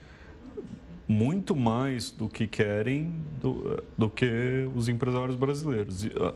muito 1.08 1.56
mais 1.56 2.12
do 2.12 2.30
que 2.30 2.46
querem 2.46 3.16
do, 3.42 3.84
do 3.98 4.12
que 4.12 4.70
os 4.76 4.88
empresários 4.88 5.36
brasileiros. 5.36 6.06
Ah, 6.06 6.34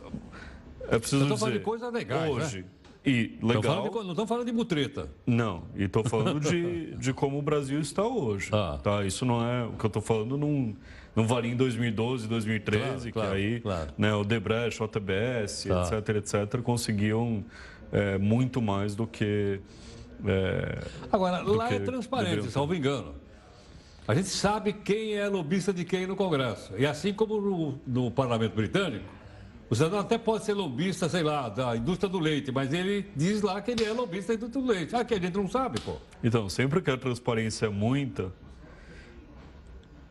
é 0.88 0.98
preciso 0.98 1.22
dizer. 1.22 1.38
falando 1.38 1.58
de 1.58 1.60
coisas 1.60 1.92
legais, 1.92 2.28
hoje, 2.28 2.58
né? 2.58 2.64
E 3.04 3.38
legal. 3.42 3.88
De, 3.88 3.94
não 3.94 4.10
estamos 4.10 4.28
falando 4.28 4.46
de 4.46 4.52
mutreta. 4.52 5.08
Não, 5.26 5.64
e 5.74 5.84
estou 5.84 6.04
falando 6.04 6.38
de, 6.38 6.94
de 7.00 7.12
como 7.14 7.38
o 7.38 7.42
Brasil 7.42 7.80
está 7.80 8.06
hoje. 8.06 8.50
Ah. 8.52 8.78
Tá? 8.82 9.04
Isso 9.04 9.24
não 9.24 9.44
é. 9.44 9.64
O 9.64 9.72
que 9.72 9.84
eu 9.84 9.88
estou 9.88 10.02
falando 10.02 10.36
não, 10.36 10.76
não 11.16 11.26
valia 11.26 11.50
em 11.50 11.56
2012, 11.56 12.28
2013, 12.28 12.84
claro, 12.84 13.00
que 13.00 13.12
claro, 13.12 13.32
aí 13.32 13.60
claro. 13.60 13.90
Né, 13.96 14.14
o 14.14 14.22
Debrecht, 14.22 14.82
o 14.82 14.86
JBS, 14.86 15.64
tá. 15.64 15.98
etc, 15.98 16.16
etc, 16.16 16.60
conseguiam 16.62 17.42
é, 17.90 18.18
muito 18.18 18.60
mais 18.60 18.94
do 18.94 19.06
que. 19.06 19.60
É, 20.26 20.84
Agora, 21.10 21.40
lá 21.40 21.72
é 21.72 21.78
transparente, 21.78 22.50
salvo 22.50 22.74
engano. 22.74 23.14
A 24.06 24.14
gente 24.14 24.28
sabe 24.28 24.72
quem 24.72 25.14
é 25.14 25.28
lobista 25.28 25.72
de 25.72 25.84
quem 25.84 26.06
no 26.06 26.16
Congresso. 26.16 26.72
E 26.76 26.84
assim 26.84 27.12
como 27.12 27.40
no, 27.40 27.80
no 27.86 28.10
Parlamento 28.10 28.54
Britânico, 28.54 29.04
o 29.70 29.74
cidadão 29.76 30.00
até 30.00 30.18
pode 30.18 30.44
ser 30.44 30.52
lobista, 30.54 31.08
sei 31.08 31.22
lá, 31.22 31.48
da 31.48 31.76
indústria 31.76 32.08
do 32.08 32.18
leite, 32.18 32.50
mas 32.50 32.72
ele 32.72 33.06
diz 33.14 33.40
lá 33.40 33.62
que 33.62 33.70
ele 33.70 33.84
é 33.84 33.92
lobista 33.92 34.32
da 34.32 34.34
indústria 34.34 34.62
do 34.62 34.68
leite. 34.68 34.96
Ah, 34.96 35.04
que 35.04 35.14
a 35.14 35.20
gente 35.20 35.36
não 35.36 35.48
sabe, 35.48 35.80
pô. 35.80 35.94
Então, 36.24 36.48
sempre 36.48 36.82
que 36.82 36.90
a 36.90 36.96
transparência 36.96 37.66
é 37.66 37.68
muita, 37.68 38.32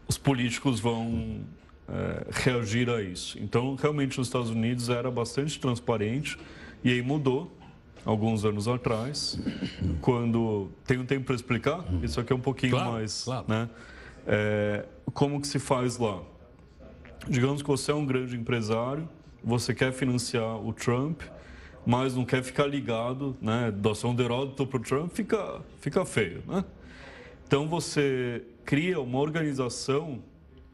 os 0.07 0.17
políticos 0.17 0.79
vão 0.79 1.41
é, 1.89 2.25
reagir 2.31 2.89
a 2.89 3.01
isso. 3.01 3.37
Então, 3.37 3.75
realmente, 3.75 4.17
nos 4.17 4.27
Estados 4.27 4.49
Unidos 4.49 4.87
era 4.87 5.11
bastante 5.11 5.59
transparente 5.59 6.39
e 6.81 6.93
aí 6.93 7.01
mudou 7.01 7.51
alguns 8.05 8.45
anos 8.45 8.65
atrás, 8.65 9.37
quando 9.99 10.69
tem 10.85 10.99
um 10.99 11.05
tempo 11.05 11.25
para 11.25 11.35
explicar. 11.35 11.83
Isso 12.01 12.17
aqui 12.17 12.31
é 12.31 12.35
um 12.35 12.39
pouquinho 12.39 12.71
claro, 12.71 12.93
mais, 12.93 13.25
claro. 13.25 13.45
né? 13.45 13.69
É, 14.25 14.85
como 15.13 15.41
que 15.41 15.47
se 15.47 15.59
faz 15.59 15.97
lá? 15.97 16.21
Digamos 17.27 17.61
que 17.61 17.67
você 17.67 17.91
é 17.91 17.93
um 17.93 18.05
grande 18.05 18.37
empresário 18.37 19.07
você 19.43 19.73
quer 19.73 19.91
financiar 19.91 20.57
o 20.57 20.73
Trump, 20.73 21.21
mas 21.85 22.15
não 22.15 22.25
quer 22.25 22.43
ficar 22.43 22.65
ligado, 22.65 23.35
né? 23.41 23.71
Doação 23.71 24.13
de 24.13 24.23
Heródoto 24.23 24.67
para 24.67 24.77
o 24.77 24.83
Trump 24.83 25.11
fica, 25.13 25.61
fica 25.79 26.05
feio, 26.05 26.43
né? 26.47 26.63
Então 27.47 27.67
você 27.67 28.43
cria 28.63 28.99
uma 28.99 29.19
organização 29.19 30.21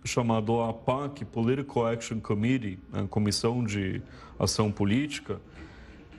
chamada 0.04 0.52
APAC, 0.70 1.26
Political 1.26 1.88
Action 1.88 2.20
Committee, 2.20 2.80
né? 2.92 3.08
Comissão 3.10 3.64
de 3.64 4.02
Ação 4.38 4.72
Política, 4.72 5.40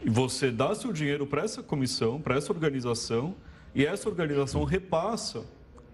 e 0.03 0.11
você 0.11 0.51
dá 0.51 0.75
seu 0.75 0.93
dinheiro 0.93 1.27
para 1.27 1.43
essa 1.43 1.63
comissão, 1.63 2.21
para 2.21 2.37
essa 2.37 2.53
organização, 2.53 3.35
e 3.75 3.85
essa 3.85 4.09
organização 4.09 4.65
repassa 4.65 5.45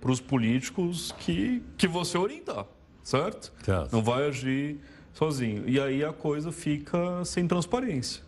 para 0.00 0.10
os 0.10 0.20
políticos 0.20 1.12
que, 1.18 1.62
que 1.76 1.88
você 1.88 2.18
orientar, 2.18 2.66
certo? 3.02 3.52
Certo. 3.64 3.92
Não 3.92 4.02
vai 4.02 4.26
agir 4.26 4.78
sozinho. 5.12 5.68
E 5.68 5.80
aí 5.80 6.04
a 6.04 6.12
coisa 6.12 6.50
fica 6.52 7.24
sem 7.24 7.46
transparência. 7.46 8.22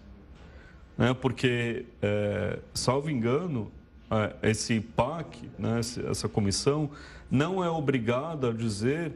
Né? 0.96 1.14
Porque, 1.14 1.86
é, 2.00 2.58
salvo 2.72 3.10
engano, 3.10 3.70
é, 4.10 4.50
esse 4.50 4.80
PAC, 4.80 5.48
né, 5.58 5.80
essa 5.80 6.28
comissão, 6.28 6.90
não 7.30 7.64
é 7.64 7.70
obrigada 7.70 8.50
a 8.50 8.52
dizer 8.52 9.12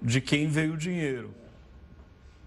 de 0.00 0.20
quem 0.20 0.48
veio 0.48 0.74
o 0.74 0.76
dinheiro. 0.76 1.30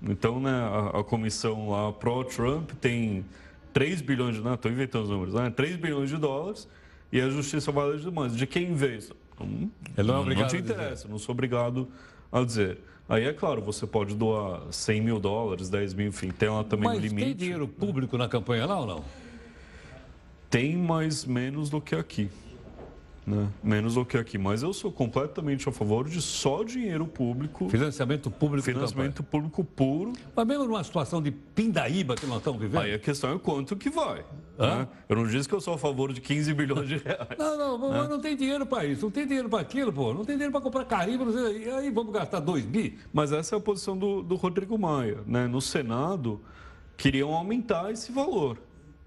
Então, 0.03 0.39
né, 0.39 0.51
a, 0.51 0.99
a 0.99 1.03
comissão 1.03 1.69
lá 1.69 1.91
pró-Trump 1.91 2.71
tem 2.82 3.26
3 3.73 4.01
bilhões 4.01 4.36
de... 4.36 4.41
Não, 4.41 4.53
estou 4.53 4.71
inventando 4.71 5.03
os 5.03 5.09
números. 5.09 5.34
Né? 5.34 5.49
3 5.49 5.78
bilhões 5.78 6.09
de 6.09 6.17
dólares 6.17 6.67
e 7.11 7.19
a 7.21 7.30
justiça 7.30 7.71
vai 7.71 7.89
lá 7.89 7.95
e. 7.95 8.36
De 8.36 8.45
quem 8.45 8.73
veio? 8.73 8.99
Não, 9.39 9.47
Ele 9.47 9.71
não 9.97 10.03
é 10.03 10.17
não 10.17 10.21
obrigado 10.21 10.49
te 10.49 10.57
a 10.57 10.61
dizer. 10.61 10.73
interessa, 10.73 11.07
não 11.07 11.17
sou 11.17 11.34
obrigado 11.34 11.88
a 12.32 12.43
dizer. 12.43 12.78
Aí, 13.08 13.26
é 13.26 13.34
claro, 13.34 13.62
você 13.62 13.86
pode 13.86 14.16
doar 14.16 14.62
100 14.72 15.01
mil 15.01 15.20
dólares, 15.20 15.70
10 15.70 15.93
mil, 15.93 16.08
enfim, 16.08 16.32
tem 16.32 16.49
lá 16.49 16.64
também 16.64 16.89
Mas 16.89 16.97
um 16.97 17.01
limite. 17.01 17.26
tem 17.26 17.36
dinheiro 17.36 17.68
público 17.68 18.18
na 18.18 18.28
campanha 18.28 18.66
lá 18.66 18.80
ou 18.80 18.88
não? 18.88 19.03
Tem, 20.49 20.76
mas 20.76 21.24
menos 21.24 21.70
do 21.70 21.80
que 21.80 21.93
aqui. 21.95 22.30
Né? 23.26 23.47
Menos 23.63 23.95
do 23.95 24.05
que 24.05 24.17
aqui. 24.17 24.38
Mas 24.38 24.61
eu 24.61 24.71
sou 24.71 24.91
completamente 24.91 25.67
a 25.67 25.71
favor 25.71 26.07
de 26.07 26.21
só 26.21 26.63
dinheiro 26.63 27.07
público. 27.07 27.67
Financiamento 27.69 28.30
público. 28.30 28.67
de 28.67 28.73
Financiamento 28.73 29.23
público 29.23 29.63
puro. 29.63 30.13
Mas 30.36 30.45
mesmo 30.45 30.65
numa 30.65 30.84
situação 30.84 31.21
de 31.21 31.32
pindaíba 31.32 32.15
que 32.15 32.26
nós 32.28 32.38
estamos 32.38 32.61
vivendo. 32.61 32.82
Aí 32.82 32.93
a 32.93 32.99
questão 32.99 33.34
é 33.34 33.39
quanto 33.39 33.76
que 33.76 33.89
vai. 33.89 34.23
Né? 34.59 34.88
Eu 35.09 35.15
não 35.15 35.26
disse 35.28 35.49
que 35.49 35.55
eu 35.55 35.59
sou 35.59 35.73
a 35.73 35.78
favor 35.78 36.13
de 36.13 36.21
15 36.21 36.53
bilhões 36.53 36.88
de 36.88 36.97
reais. 36.97 37.28
Não, 37.38 37.57
não, 37.57 37.78
mas 37.80 38.03
Né? 38.03 38.07
não 38.09 38.19
tem 38.21 38.36
dinheiro 38.38 38.65
para 38.65 38.86
isso, 38.86 39.03
não 39.03 39.11
tem 39.11 39.26
dinheiro 39.26 39.49
para 39.49 39.59
aquilo, 39.59 39.91
pô. 39.91 40.13
Não 40.13 40.23
tem 40.23 40.36
dinheiro 40.36 40.51
para 40.51 40.61
comprar 40.61 40.86
carimbo, 40.86 41.30
e 41.49 41.69
aí 41.71 41.89
vamos 41.89 42.13
gastar 42.13 42.39
2 42.39 42.63
bi? 42.63 42.97
Mas 43.11 43.32
essa 43.32 43.55
é 43.55 43.57
a 43.57 43.61
posição 43.61 43.97
do, 43.97 44.21
do 44.21 44.36
Rodrigo 44.36 44.78
Maia. 44.78 45.17
Né? 45.26 45.47
No 45.47 45.59
Senado, 45.59 46.39
queriam 46.95 47.34
aumentar 47.34 47.91
esse 47.91 48.11
valor, 48.11 48.57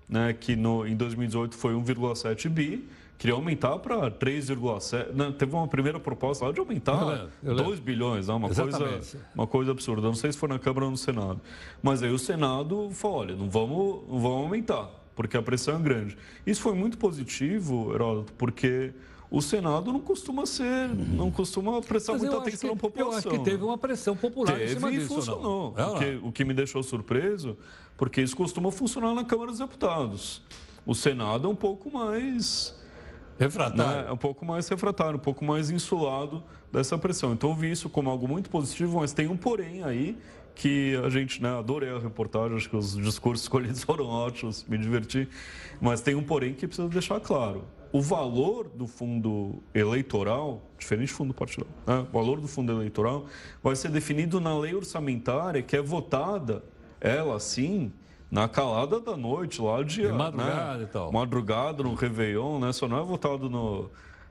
né? 0.09 0.33
que 0.33 0.57
no, 0.57 0.85
em 0.87 0.97
2018 0.97 1.57
foi 1.57 1.73
1,7 1.75 2.49
bi, 2.49 2.85
queriam 3.19 3.39
aumentar 3.39 3.79
para 3.81 4.11
3,7. 4.11 5.13
Não, 5.13 5.33
Teve 5.33 5.55
uma 5.55 5.67
primeira 5.69 5.99
proposta 5.99 6.47
lá 6.47 6.53
de 6.53 6.61
aumentar 6.61 7.31
eu 7.43 7.51
lembro. 7.51 7.65
2 7.65 7.81
bilhões, 7.81 8.29
né? 8.29 8.35
uma, 8.35 8.49
coisa, 8.49 9.01
uma 9.35 9.47
coisa 9.47 9.71
absurda. 9.73 10.03
Não 10.03 10.15
sei 10.15 10.33
se 10.33 10.39
foi 10.39 10.49
na 10.49 10.59
Câmara 10.59 10.85
ou 10.87 10.91
no 10.93 10.97
Senado. 10.97 11.41
Mas 11.83 12.03
aí 12.03 12.11
o 12.13 12.19
Senado 12.19 12.91
falou: 12.93 13.19
olha, 13.19 13.35
não 13.37 13.51
vamos, 13.51 14.03
não 14.09 14.21
vamos 14.21 14.43
aumentar, 14.45 14.89
porque 15.17 15.37
a 15.37 15.43
pressão 15.43 15.77
é 15.77 15.79
grande. 15.81 16.17
Isso 16.47 16.61
foi 16.63 16.75
muito 16.75 16.97
positivo, 16.97 17.93
Heródoto, 17.95 18.33
porque. 18.35 18.93
O 19.31 19.43
Senado 19.43 19.93
não 19.93 20.01
costuma 20.01 20.47
ser, 20.47 20.89
não 20.89 21.31
costuma 21.31 21.83
prestar 21.83 22.13
Mas 22.15 22.23
muita 22.23 22.39
atenção 22.39 22.71
que- 22.71 22.75
na 22.77 22.81
população. 22.81 23.13
Eu 23.13 23.19
acho 23.19 23.29
que 23.45 23.51
teve 23.51 23.63
uma 23.63 23.77
pressão 23.77 24.17
popular 24.17 24.55
Teve 24.57 24.65
em 24.65 24.69
cima 24.77 24.91
e 24.91 24.95
disso, 24.97 25.15
funcionou. 25.17 25.75
não? 25.77 25.85
É, 25.85 25.87
O 25.87 25.99
que, 25.99 26.21
o 26.29 26.33
que 26.33 26.45
me 26.47 26.55
deixou 26.55 26.83
surpreso, 26.83 27.55
porque 27.95 28.23
isso 28.23 28.35
costuma 28.35 28.73
funcionar 28.73 29.13
na 29.15 29.23
Câmara 29.27 29.51
dos 29.51 29.59
Deputados. 29.61 30.41
O 30.87 30.95
Senado 30.95 31.47
é 31.47 31.51
um 31.51 31.55
pouco 31.55 31.91
mais. 31.93 32.75
Refratário. 33.39 34.07
né, 34.07 34.13
um 34.13 34.17
pouco 34.17 34.45
mais 34.45 34.69
refratário, 34.69 35.17
um 35.17 35.21
pouco 35.21 35.45
mais 35.45 35.71
insulado 35.71 36.43
dessa 36.73 36.99
pressão. 36.99 37.33
Então 37.33 37.51
eu 37.51 37.57
vi 37.57 37.71
isso 37.71 37.89
como 37.89 38.11
algo 38.11 38.27
muito 38.27 38.51
positivo, 38.51 38.99
mas 39.01 39.13
tem 39.13 39.29
um 39.29 39.37
porém 39.37 39.85
aí 39.85 40.19
que 40.55 40.97
a 41.05 41.09
gente, 41.09 41.41
né, 41.41 41.57
adorei 41.57 41.89
a 41.89 42.01
reportagem, 42.01 42.57
acho 42.57 42.69
que 42.69 42.77
os 42.77 42.97
discursos 42.97 43.45
escolhidos 43.47 43.85
foram 43.85 44.07
ótimos, 44.07 44.65
me 44.65 44.77
diverti, 44.77 45.29
mas 45.81 46.01
tem 46.01 46.17
um 46.17 46.23
porém 46.23 46.53
que 46.53 46.67
precisa 46.67 46.89
deixar 46.89 47.21
claro. 47.21 47.65
O 47.93 48.03
valor 48.03 48.69
do 48.69 48.87
fundo 48.87 49.63
eleitoral, 49.73 50.69
diferente 50.77 51.11
do 51.11 51.15
fundo 51.15 51.33
partidário, 51.33 51.73
né, 51.87 52.01
o 52.01 52.13
valor 52.13 52.41
do 52.41 52.49
fundo 52.49 52.73
eleitoral 52.73 53.27
vai 53.63 53.77
ser 53.77 53.91
definido 53.91 54.41
na 54.41 54.59
lei 54.59 54.75
orçamentária 54.75 55.63
que 55.63 55.77
é 55.77 55.81
votada, 55.81 56.65
ela 57.01 57.39
sim, 57.39 57.93
na 58.31 58.49
calada 58.49 59.01
da 59.01 59.17
noite, 59.17 59.61
lá 59.61 59.83
de, 59.83 60.03
De 60.03 60.13
madrugada 60.13 60.79
né, 60.79 60.85
e 60.85 60.87
tal. 60.87 61.13
madrugada, 61.13 61.83
no 61.83 61.95
Réveillon, 61.95 62.59
né? 62.59 62.73
Só 62.73 62.87
não 62.87 62.99
é 62.99 63.03
votado 63.03 63.49
no, 63.49 63.91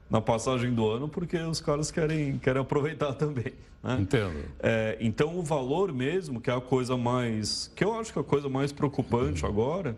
na 0.09 0.21
passagem 0.21 0.73
do 0.73 0.87
ano 0.87 1.07
porque 1.09 1.37
os 1.37 1.59
caras 1.59 1.89
querem, 1.89 2.37
querem 2.37 2.61
aproveitar 2.61 3.13
também. 3.15 3.53
Né? 3.83 3.97
Entendo. 3.99 4.45
É, 4.59 4.97
então, 4.99 5.37
o 5.37 5.41
valor 5.41 5.91
mesmo, 5.91 6.39
que 6.39 6.49
é 6.49 6.55
a 6.55 6.61
coisa 6.61 6.95
mais. 6.95 7.71
que 7.75 7.83
eu 7.83 7.99
acho 7.99 8.13
que 8.13 8.19
é 8.19 8.21
a 8.21 8.25
coisa 8.25 8.47
mais 8.49 8.71
preocupante 8.71 9.45
agora, 9.45 9.95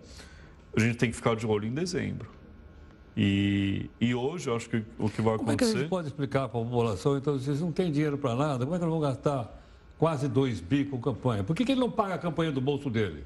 a 0.76 0.80
gente 0.80 0.98
tem 0.98 1.10
que 1.10 1.16
ficar 1.16 1.36
de 1.36 1.46
olho 1.46 1.66
em 1.68 1.74
dezembro. 1.74 2.30
E, 3.18 3.90
e 4.00 4.16
hoje, 4.16 4.50
eu 4.50 4.56
acho 4.56 4.70
que 4.70 4.82
o 4.98 5.10
que 5.10 5.22
vai 5.22 5.38
Como 5.38 5.52
é 5.52 5.56
que 5.58 5.64
a 5.64 5.68
acontecer. 5.68 5.80
gente 5.80 5.90
pode 5.90 6.08
explicar 6.08 6.48
para 6.48 6.62
a 6.62 6.64
população, 6.64 7.18
então, 7.18 7.38
vocês 7.38 7.60
não 7.60 7.72
têm 7.72 7.92
dinheiro 7.92 8.18
para 8.18 8.34
nada, 8.34 8.66
como 8.66 8.76
é 8.76 8.80
que 8.80 8.86
eles 8.86 8.94
vão 8.94 9.02
gastar 9.02 9.62
quase 9.98 10.30
2 10.30 10.62
bi 10.62 10.86
com 10.86 10.98
campanha? 11.02 11.44
Por 11.44 11.54
que, 11.54 11.66
que 11.66 11.74
ele 11.74 11.82
não 11.82 11.92
paga 11.92 12.14
a 12.14 12.18
campanha 12.18 12.50
do 12.50 12.62
bolso 12.62 12.90
dele? 12.90 13.26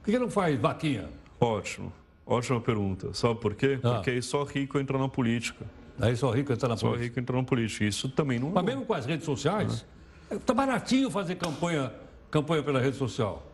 Por 0.00 0.06
que, 0.06 0.12
que 0.12 0.18
não 0.18 0.30
faz 0.30 0.58
vaquinha? 0.58 1.08
Ótimo. 1.40 1.92
Ótima 2.26 2.60
pergunta. 2.60 3.12
Sabe 3.14 3.36
por 3.40 3.54
quê? 3.54 3.78
Ah. 3.82 3.94
Porque 3.94 4.10
aí 4.10 4.22
só 4.22 4.42
rico 4.44 4.78
entra 4.78 4.98
na 4.98 5.08
política. 5.08 5.64
Aí 6.00 6.16
só 6.16 6.30
rico 6.30 6.52
entra 6.52 6.68
na 6.68 6.76
Só 6.76 6.88
política. 6.88 7.04
rico 7.04 7.20
entra 7.20 7.36
na 7.36 7.42
política. 7.42 7.84
Isso 7.84 8.08
também 8.08 8.38
não 8.38 8.48
é 8.48 8.52
Mas 8.52 8.64
mesmo 8.64 8.84
com 8.84 8.94
as 8.94 9.06
redes 9.06 9.24
sociais, 9.24 9.84
está 10.30 10.54
baratinho 10.54 11.10
fazer 11.10 11.34
campanha, 11.36 11.92
campanha 12.30 12.62
pela 12.62 12.80
rede 12.80 12.96
social. 12.96 13.46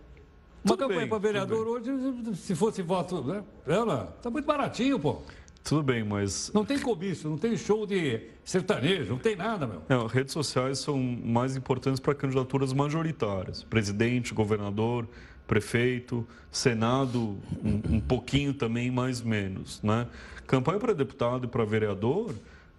Uma 0.65 0.77
Tudo 0.77 0.89
campanha 0.89 1.07
para 1.07 1.19
vereador 1.19 1.67
hoje, 1.67 1.91
se 2.37 2.55
fosse 2.55 2.83
voto, 2.83 3.23
né? 3.23 3.43
Ela, 3.67 4.17
tá 4.23 4.31
muito 4.31 4.47
baratinho, 4.47 4.99
pô. 4.99 5.23
Tudo 5.65 5.83
bem, 5.83 6.05
mas 6.05 6.51
Não 6.55 6.63
tem 6.65 6.79
comício, 6.79 7.29
não 7.31 7.39
tem 7.39 7.57
show 7.57 7.87
de 7.87 8.21
sertanejo, 8.45 9.13
não 9.13 9.19
tem 9.19 9.35
nada, 9.35 9.67
meu. 9.67 9.81
Não, 9.89 10.07
redes 10.07 10.33
sociais 10.35 10.79
são 10.79 10.99
mais 10.99 11.57
importantes 11.57 11.99
para 11.99 12.15
candidaturas 12.15 12.73
majoritárias. 12.75 13.65
Presidente, 13.65 14.35
governador, 14.35 15.09
prefeito, 15.47 16.27
Senado, 16.51 17.39
um, 17.65 17.97
um 17.97 18.01
pouquinho 18.01 18.53
também, 18.53 18.91
mais 18.91 19.23
menos. 19.23 19.81
Né? 19.83 20.07
Campanha 20.47 20.79
para 20.79 20.93
deputado 20.93 21.47
e 21.47 21.49
para 21.49 21.65
vereador 21.65 22.35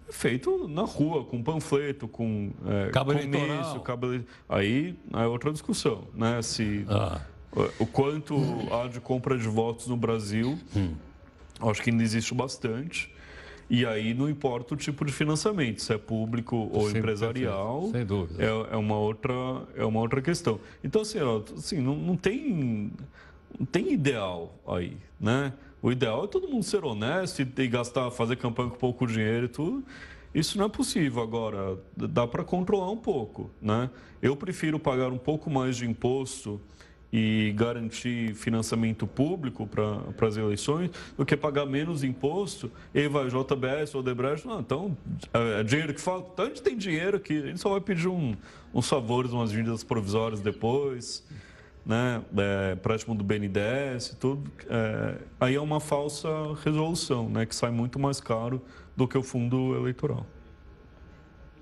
é 0.08 0.12
feito 0.12 0.68
na 0.68 0.82
rua, 0.82 1.24
com 1.24 1.42
panfleto, 1.42 2.06
com 2.06 2.52
é, 2.66 2.90
Cabo 2.90 3.12
comício, 3.12 3.34
eleitoral. 3.34 3.80
cabo 3.80 4.06
Aí 4.48 4.96
é 5.12 5.26
outra 5.26 5.50
discussão. 5.52 6.06
Né? 6.14 6.40
Se, 6.42 6.86
Ah. 6.88 7.20
o- 7.52 7.82
O 7.82 7.86
quanto 7.86 8.36
há 8.72 8.86
de 8.86 9.00
compra 9.00 9.36
de 9.36 9.48
votos 9.48 9.88
no 9.88 9.96
Brasil, 9.96 10.56
acho 11.60 11.82
que 11.82 11.90
ainda 11.90 12.02
existe 12.02 12.34
bastante. 12.34 13.12
E 13.68 13.84
aí 13.84 14.14
não 14.14 14.28
importa 14.30 14.74
o 14.74 14.76
tipo 14.76 15.04
de 15.04 15.12
financiamento, 15.12 15.82
se 15.82 15.92
é 15.92 15.98
público 15.98 16.70
ou 16.72 16.82
Sempre 16.82 17.00
empresarial, 17.00 17.88
Sem 17.90 18.04
dúvida. 18.04 18.42
é, 18.42 18.74
é 18.74 18.76
uma 18.76 18.96
outra 18.96 19.34
é 19.74 19.84
uma 19.84 20.00
outra 20.00 20.22
questão. 20.22 20.60
Então 20.84 21.02
assim, 21.02 21.18
assim 21.56 21.80
não, 21.80 21.96
não 21.96 22.16
tem 22.16 22.92
não 23.58 23.66
tem 23.66 23.92
ideal 23.92 24.54
aí, 24.66 24.96
né? 25.18 25.52
O 25.82 25.90
ideal 25.90 26.24
é 26.24 26.26
todo 26.28 26.48
mundo 26.48 26.62
ser 26.62 26.84
honesto 26.84 27.40
e, 27.42 27.62
e 27.62 27.68
gastar, 27.68 28.10
fazer 28.10 28.36
campanha 28.36 28.70
com 28.70 28.76
pouco 28.76 29.06
dinheiro 29.06 29.46
e 29.46 29.48
tudo. 29.48 29.84
Isso 30.34 30.58
não 30.58 30.66
é 30.66 30.68
possível 30.68 31.22
agora. 31.22 31.78
Dá 31.96 32.26
para 32.26 32.44
controlar 32.44 32.90
um 32.90 32.96
pouco, 32.96 33.50
né? 33.60 33.90
Eu 34.20 34.36
prefiro 34.36 34.78
pagar 34.78 35.10
um 35.10 35.18
pouco 35.18 35.50
mais 35.50 35.76
de 35.76 35.86
imposto 35.86 36.60
e 37.18 37.50
garantir 37.52 38.34
financiamento 38.34 39.06
público 39.06 39.66
para 39.66 40.28
as 40.28 40.36
eleições 40.36 40.90
do 41.16 41.24
que 41.24 41.34
pagar 41.34 41.64
menos 41.64 42.04
imposto 42.04 42.70
e 42.92 42.98
aí 42.98 43.08
vai 43.08 43.26
JBS 43.28 43.94
ou 43.94 44.02
Debrecht, 44.02 44.46
não, 44.46 44.60
então 44.60 44.94
é, 45.32 45.60
é 45.60 45.64
dinheiro 45.64 45.94
que 45.94 46.00
falta, 46.00 46.28
então 46.34 46.44
a 46.44 46.48
gente 46.48 46.60
tem 46.60 46.76
dinheiro 46.76 47.16
aqui, 47.16 47.38
a 47.38 47.46
gente 47.46 47.58
só 47.58 47.70
vai 47.70 47.80
pedir 47.80 48.08
um, 48.08 48.36
uns 48.74 48.86
favores, 48.86 49.32
umas 49.32 49.50
medidas 49.50 49.82
provisórias 49.82 50.42
depois, 50.42 51.24
né, 51.86 52.20
é, 52.36 52.74
empréstimo 52.74 53.14
do 53.14 53.24
BNDES 53.24 54.14
tudo, 54.20 54.52
é, 54.68 55.14
aí 55.40 55.54
é 55.54 55.60
uma 55.60 55.80
falsa 55.80 56.28
resolução, 56.62 57.30
né, 57.30 57.46
que 57.46 57.54
sai 57.54 57.70
muito 57.70 57.98
mais 57.98 58.20
caro 58.20 58.60
do 58.94 59.08
que 59.08 59.16
o 59.16 59.22
fundo 59.22 59.74
eleitoral. 59.74 60.26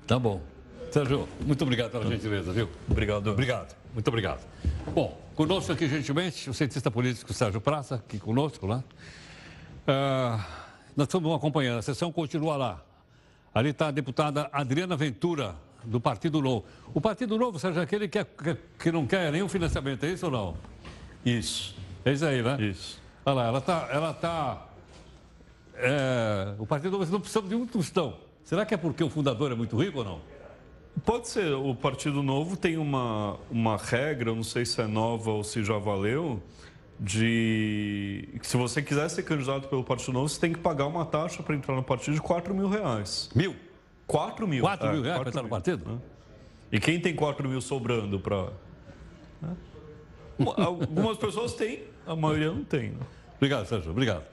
Tá 0.04 0.18
bom. 0.18 0.42
Sérgio, 0.90 1.28
muito 1.46 1.62
obrigado 1.62 1.92
pela 1.92 2.06
gentileza, 2.06 2.52
viu? 2.52 2.68
Obrigado. 2.90 3.30
Obrigado, 3.30 3.76
muito 3.94 4.08
obrigado. 4.08 4.44
Bom, 4.92 5.23
conosco 5.34 5.72
aqui, 5.72 5.88
gentilmente, 5.88 6.48
o 6.48 6.54
cientista 6.54 6.90
político 6.90 7.32
Sérgio 7.32 7.60
Praça, 7.60 7.96
aqui 7.96 8.18
conosco, 8.18 8.66
né? 8.66 8.82
Ah, 9.86 10.44
nós 10.96 11.06
estamos 11.06 11.34
acompanhando, 11.34 11.78
a 11.78 11.82
sessão 11.82 12.12
continua 12.12 12.56
lá. 12.56 12.82
Ali 13.54 13.70
está 13.70 13.88
a 13.88 13.90
deputada 13.90 14.48
Adriana 14.52 14.96
Ventura, 14.96 15.54
do 15.84 16.00
Partido 16.00 16.40
Novo. 16.40 16.64
O 16.94 17.00
Partido 17.00 17.36
Novo, 17.38 17.58
Sérgio, 17.58 17.80
é 17.80 17.84
aquele 17.84 18.08
que, 18.08 18.18
é- 18.18 18.26
que 18.78 18.90
não 18.90 19.06
quer 19.06 19.30
nenhum 19.30 19.48
financiamento, 19.48 20.04
é 20.04 20.10
isso 20.10 20.26
ou 20.26 20.32
não? 20.32 20.56
Isso. 21.24 21.76
É 22.04 22.12
isso 22.12 22.24
aí, 22.24 22.42
né? 22.42 22.56
Isso. 22.60 23.00
Olha 23.24 23.34
lá, 23.34 23.46
ela 23.46 23.58
está. 23.58 23.88
Ela 23.90 24.14
tá, 24.14 24.66
é, 25.76 26.54
o 26.58 26.66
Partido 26.66 26.98
Novo 26.98 27.10
não 27.12 27.20
precisa 27.20 27.42
de 27.42 27.54
um 27.54 27.66
tostão. 27.66 28.16
Será 28.44 28.64
que 28.66 28.74
é 28.74 28.76
porque 28.76 29.02
o 29.02 29.08
fundador 29.10 29.50
é 29.52 29.54
muito 29.54 29.76
rico 29.76 29.98
ou 29.98 30.04
não? 30.04 30.20
Pode 31.04 31.28
ser. 31.28 31.52
O 31.54 31.74
Partido 31.74 32.22
Novo 32.22 32.56
tem 32.56 32.76
uma, 32.76 33.36
uma 33.50 33.76
regra, 33.76 34.30
eu 34.30 34.36
não 34.36 34.42
sei 34.44 34.64
se 34.64 34.80
é 34.80 34.86
nova 34.86 35.30
ou 35.30 35.42
se 35.44 35.62
já 35.64 35.76
valeu, 35.78 36.42
de 36.98 38.28
que 38.40 38.46
se 38.46 38.56
você 38.56 38.80
quiser 38.80 39.08
ser 39.10 39.22
candidato 39.24 39.68
pelo 39.68 39.82
Partido 39.84 40.12
Novo, 40.12 40.28
você 40.28 40.40
tem 40.40 40.52
que 40.52 40.58
pagar 40.58 40.86
uma 40.86 41.04
taxa 41.04 41.42
para 41.42 41.54
entrar 41.56 41.74
no 41.74 41.82
partido 41.82 42.14
de 42.14 42.22
4 42.22 42.54
mil 42.54 42.68
reais. 42.68 43.28
Mil? 43.34 43.56
4 44.06 44.46
mil. 44.46 44.62
4 44.62 44.88
mil 44.92 45.00
É, 45.00 45.02
reais 45.02 45.16
quatro 45.18 45.22
para 45.22 45.28
entrar 45.30 45.42
no 45.42 45.48
mil. 45.48 45.50
partido? 45.50 46.02
E 46.72 46.80
quem 46.80 47.00
tem 47.00 47.14
4 47.14 47.48
mil 47.48 47.60
sobrando 47.60 48.18
para. 48.20 48.48
Algumas 50.56 51.16
pessoas 51.16 51.54
têm, 51.54 51.84
a 52.06 52.16
maioria 52.16 52.50
não 52.52 52.64
tem. 52.64 52.90
Né? 52.90 52.98
Obrigado, 53.36 53.66
Sérgio. 53.66 53.90
Obrigado. 53.90 54.24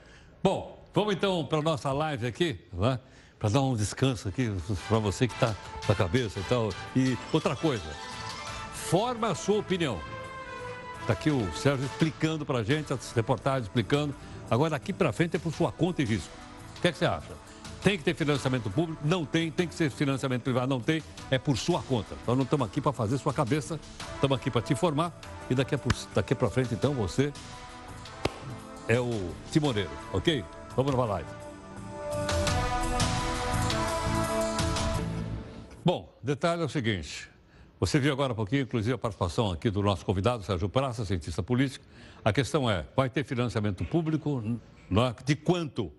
Bom, 0.42 0.84
vamos 0.92 1.14
então 1.14 1.44
para 1.44 1.58
a 1.58 1.62
nossa 1.62 1.92
live 1.92 2.26
aqui, 2.26 2.58
né? 2.72 2.98
Para 3.42 3.50
dar 3.50 3.60
um 3.60 3.74
descanso 3.74 4.28
aqui 4.28 4.54
para 4.88 5.00
você 5.00 5.26
que 5.26 5.34
está 5.34 5.52
com 5.84 5.90
a 5.90 5.94
cabeça 5.96 6.38
e 6.38 6.44
tal. 6.44 6.72
E 6.94 7.18
outra 7.32 7.56
coisa, 7.56 7.82
forma 8.72 9.32
a 9.32 9.34
sua 9.34 9.58
opinião. 9.58 9.98
Está 11.00 11.12
aqui 11.12 11.28
o 11.28 11.52
Sérgio 11.52 11.84
explicando 11.84 12.46
para 12.46 12.60
a 12.60 12.62
gente, 12.62 12.92
as 12.92 13.10
reportagens 13.10 13.64
explicando. 13.64 14.14
Agora, 14.48 14.70
daqui 14.70 14.92
para 14.92 15.12
frente 15.12 15.34
é 15.34 15.40
por 15.40 15.52
sua 15.52 15.72
conta 15.72 16.02
e 16.02 16.04
risco. 16.04 16.30
O 16.76 16.80
que, 16.80 16.86
é 16.86 16.92
que 16.92 16.98
você 16.98 17.04
acha? 17.04 17.32
Tem 17.82 17.98
que 17.98 18.04
ter 18.04 18.14
financiamento 18.14 18.70
público? 18.70 19.02
Não 19.04 19.24
tem. 19.24 19.50
Tem 19.50 19.66
que 19.66 19.74
ser 19.74 19.90
financiamento 19.90 20.42
privado? 20.42 20.68
Não 20.68 20.80
tem. 20.80 21.02
É 21.28 21.36
por 21.36 21.58
sua 21.58 21.82
conta. 21.82 22.14
Nós 22.24 22.36
não 22.36 22.44
estamos 22.44 22.68
aqui 22.68 22.80
para 22.80 22.92
fazer 22.92 23.18
sua 23.18 23.34
cabeça, 23.34 23.80
estamos 24.14 24.36
aqui 24.36 24.52
para 24.52 24.62
te 24.62 24.72
informar. 24.72 25.12
E 25.50 25.54
daqui, 25.56 25.76
daqui 26.14 26.36
para 26.36 26.48
frente, 26.48 26.74
então, 26.74 26.94
você 26.94 27.32
é 28.86 29.00
o 29.00 29.34
timoneiro, 29.50 29.90
ok? 30.12 30.44
Vamos 30.76 30.92
numa 30.92 31.06
live. 31.06 31.41
Bom, 35.84 36.16
detalhe 36.22 36.62
é 36.62 36.64
o 36.64 36.68
seguinte. 36.68 37.28
Você 37.80 37.98
viu 37.98 38.12
agora 38.12 38.32
um 38.32 38.36
pouquinho, 38.36 38.62
inclusive, 38.62 38.94
a 38.94 38.98
participação 38.98 39.50
aqui 39.50 39.68
do 39.68 39.82
nosso 39.82 40.06
convidado, 40.06 40.44
Sérgio 40.44 40.68
Praça, 40.68 41.04
cientista 41.04 41.42
político. 41.42 41.84
A 42.24 42.32
questão 42.32 42.70
é, 42.70 42.86
vai 42.94 43.10
ter 43.10 43.24
financiamento 43.24 43.84
público? 43.84 44.60
Não 44.88 45.06
é? 45.06 45.14
De 45.24 45.34
quanto? 45.34 45.90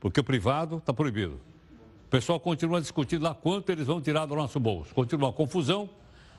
Porque 0.00 0.18
o 0.20 0.24
privado 0.24 0.78
está 0.78 0.94
proibido. 0.94 1.38
O 2.06 2.08
pessoal 2.08 2.40
continua 2.40 2.80
discutindo 2.80 3.24
lá 3.24 3.34
quanto 3.34 3.70
eles 3.70 3.86
vão 3.86 4.00
tirar 4.00 4.24
do 4.24 4.34
nosso 4.34 4.58
bolso. 4.58 4.94
Continua 4.94 5.28
a 5.28 5.32
confusão, 5.34 5.90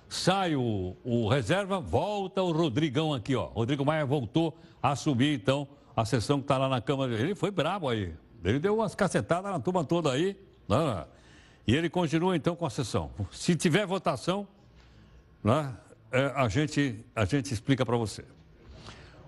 sai 0.10 0.56
o, 0.56 0.98
o 1.04 1.28
reserva, 1.30 1.80
volta 1.80 2.42
o 2.42 2.52
Rodrigão 2.52 3.14
aqui, 3.14 3.36
ó. 3.36 3.46
Rodrigo 3.46 3.86
Maia 3.86 4.08
voltou 4.08 4.58
a 4.82 4.94
assumir, 4.94 5.36
então, 5.36 5.68
a 5.96 6.04
sessão 6.04 6.40
que 6.40 6.46
está 6.46 6.58
lá 6.58 6.68
na 6.68 6.82
Câmara. 6.82 7.14
Ele 7.14 7.36
foi 7.36 7.52
brabo 7.52 7.88
aí. 7.88 8.16
Ele 8.44 8.58
deu 8.58 8.74
umas 8.74 8.96
cacetadas 8.96 9.52
na 9.52 9.60
turma 9.60 9.84
toda 9.84 10.12
aí. 10.12 10.36
Né? 10.68 11.06
E 11.68 11.76
ele 11.76 11.90
continua, 11.90 12.36
então, 12.36 12.56
com 12.56 12.66
a 12.66 12.70
sessão. 12.70 13.12
Se 13.32 13.56
tiver 13.56 13.86
votação, 13.86 14.48
né, 15.44 15.74
é, 16.12 16.32
a, 16.36 16.48
gente, 16.48 17.04
a 17.16 17.26
gente 17.26 17.54
explica 17.54 17.86
para 17.86 17.98
você. 17.98 18.24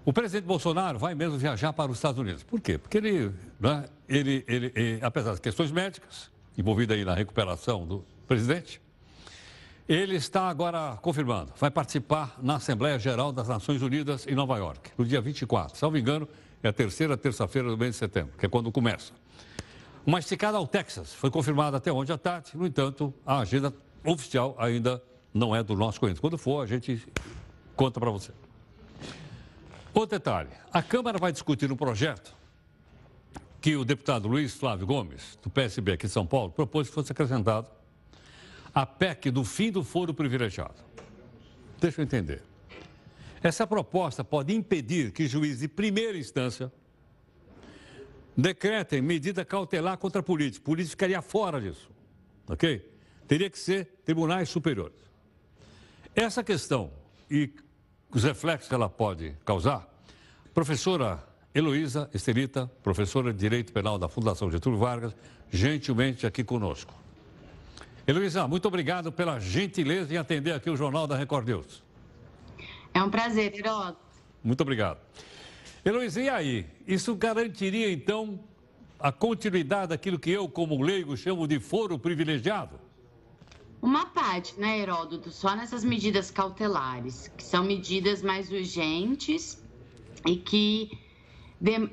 O 0.06 0.14
presidente 0.14 0.46
Bolsonaro 0.46 0.98
vai 0.98 1.14
mesmo 1.16 1.38
viajar 1.38 1.74
para 1.74 1.92
os 1.92 1.98
Estados 1.98 2.20
Unidos. 2.20 2.44
Por 2.44 2.62
quê? 2.62 2.78
Porque 2.78 2.98
ele, 2.98 3.34
né, 3.60 3.86
ele, 4.08 4.44
ele, 4.48 4.72
ele 4.76 5.00
apesar 5.02 5.32
das 5.32 5.40
questões 5.40 5.72
médicas, 5.72 6.32
envolvido 6.58 6.94
aí 6.94 7.04
na 7.04 7.14
recuperação 7.14 7.86
do 7.86 8.06
presidente, 8.28 8.80
ele 9.88 10.16
está 10.16 10.50
agora 10.50 10.98
confirmando, 11.02 11.54
vai 11.58 11.72
participar 11.72 12.38
na 12.42 12.56
Assembleia 12.56 13.00
Geral 13.00 13.32
das 13.32 13.48
Nações 13.48 13.82
Unidas 13.82 14.28
em 14.28 14.36
Nova 14.36 14.58
York, 14.58 14.92
no 14.98 15.06
dia 15.06 15.22
24. 15.22 15.78
Salvo 15.78 15.98
engano, 15.98 16.28
é 16.62 16.68
a 16.68 16.74
terceira 16.74 17.16
terça-feira 17.16 17.70
do 17.70 17.78
mês 17.78 17.92
de 17.92 17.98
setembro, 17.98 18.34
que 18.38 18.46
é 18.46 18.50
quando 18.50 18.72
começa. 18.72 19.14
Uma 20.08 20.20
esticada 20.20 20.58
ao 20.58 20.66
Texas 20.66 21.14
foi 21.14 21.30
confirmada 21.30 21.76
até 21.76 21.92
ontem 21.92 22.14
à 22.14 22.18
tarde, 22.18 22.52
no 22.56 22.66
entanto, 22.66 23.14
a 23.26 23.40
agenda 23.40 23.74
oficial 24.06 24.56
ainda 24.58 25.04
não 25.34 25.54
é 25.54 25.62
do 25.62 25.76
nosso 25.76 26.00
conhecimento. 26.00 26.22
Quando 26.22 26.38
for, 26.38 26.64
a 26.64 26.66
gente 26.66 27.06
conta 27.76 28.00
para 28.00 28.10
você. 28.10 28.32
Outro 29.94 30.18
detalhe: 30.18 30.50
a 30.72 30.82
Câmara 30.82 31.18
vai 31.18 31.34
discutir 31.34 31.70
um 31.70 31.76
projeto 31.76 32.34
que 33.60 33.76
o 33.76 33.84
deputado 33.84 34.30
Luiz 34.30 34.54
Flávio 34.54 34.88
Gomes, 34.88 35.38
do 35.44 35.50
PSB 35.50 35.92
aqui 35.92 36.08
de 36.08 36.14
São 36.14 36.26
Paulo, 36.26 36.54
propôs 36.54 36.88
que 36.88 36.94
fosse 36.94 37.12
acrescentado 37.12 37.68
a 38.74 38.86
PEC 38.86 39.30
do 39.30 39.44
fim 39.44 39.74
do 39.74 39.84
foro 39.84 40.14
privilegiado. 40.14 40.76
Deixa 41.82 42.00
eu 42.00 42.06
entender. 42.06 42.42
Essa 43.44 43.68
proposta 43.68 44.24
pode 44.24 44.56
impedir 44.56 45.12
que 45.12 45.28
juízes 45.28 45.60
de 45.60 45.68
primeira 45.68 46.18
instância 46.18 46.72
decretem 48.38 49.02
medida 49.02 49.44
cautelar 49.44 49.98
contra 49.98 50.22
políticos. 50.22 50.60
Político 50.60 50.92
ficaria 50.92 51.22
fora 51.22 51.60
disso, 51.60 51.90
ok? 52.48 52.88
Teria 53.28 53.50
que 53.50 53.58
ser 53.58 53.86
tribunais 54.06 54.48
superiores. 54.48 54.96
Essa 56.16 56.44
questão 56.44 56.92
e 57.30 57.52
os 58.12 58.24
reflexos 58.24 58.70
que 58.70 58.76
ela 58.76 58.88
pode 58.88 59.36
causar, 59.44 59.88
professora 60.54 61.22
Heloísa 61.54 62.10
Estelita, 62.14 62.72
professora 62.84 63.34
de 63.34 63.40
Direito 63.40 63.74
Penal 63.74 63.98
da 63.98 64.08
Fundação 64.08 64.52
Getúlio 64.52 64.78
Vargas, 64.80 65.16
gentilmente 65.52 66.28
aqui 66.28 66.44
conosco. 66.44 66.94
Heloísa, 68.06 68.48
muito 68.48 68.68
obrigado 68.68 69.12
pela 69.12 69.40
gentileza 69.40 70.14
em 70.14 70.18
atender 70.18 70.54
aqui 70.54 70.70
o 70.70 70.78
Jornal 70.78 71.08
da 71.08 71.18
Record 71.18 71.48
News. 71.48 71.84
É 72.94 73.04
um 73.04 73.10
prazer, 73.10 73.54
Heródoto. 73.54 74.00
Muito 74.44 74.62
obrigado. 74.62 75.00
Heloísa, 75.88 76.22
e 76.22 76.28
aí? 76.28 76.66
Isso 76.86 77.16
garantiria, 77.16 77.90
então, 77.90 78.38
a 79.00 79.10
continuidade 79.10 79.90
daquilo 79.90 80.20
que 80.20 80.30
eu, 80.30 80.50
como 80.50 80.82
leigo, 80.82 81.16
chamo 81.16 81.48
de 81.48 81.62
foro 81.62 81.98
privilegiado? 81.98 82.78
Uma 83.82 84.08
parte, 84.08 84.60
né, 84.60 84.80
Heródoto? 84.80 85.32
Só 85.32 85.56
nessas 85.56 85.86
medidas 85.86 86.30
cautelares, 86.30 87.30
que 87.38 87.44
são 87.44 87.64
medidas 87.64 88.22
mais 88.22 88.52
urgentes 88.52 89.64
e 90.26 90.36
que, 90.36 90.92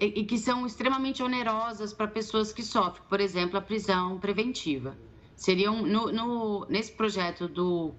e 0.00 0.24
que 0.24 0.38
são 0.38 0.66
extremamente 0.66 1.22
onerosas 1.22 1.92
para 1.92 2.08
pessoas 2.08 2.52
que 2.52 2.64
sofrem, 2.64 3.06
por 3.08 3.20
exemplo, 3.20 3.56
a 3.56 3.60
prisão 3.60 4.18
preventiva. 4.18 4.98
Seriam, 5.36 5.82
no, 5.82 6.10
no 6.10 6.66
nesse 6.68 6.90
projeto 6.90 7.46
do 7.46 7.94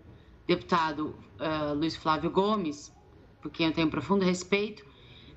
deputado 0.46 1.16
uh, 1.40 1.74
Luiz 1.74 1.96
Flávio 1.96 2.30
Gomes, 2.32 2.94
por 3.42 3.50
quem 3.50 3.68
eu 3.68 3.74
tenho 3.74 3.90
profundo 3.90 4.26
respeito, 4.26 4.85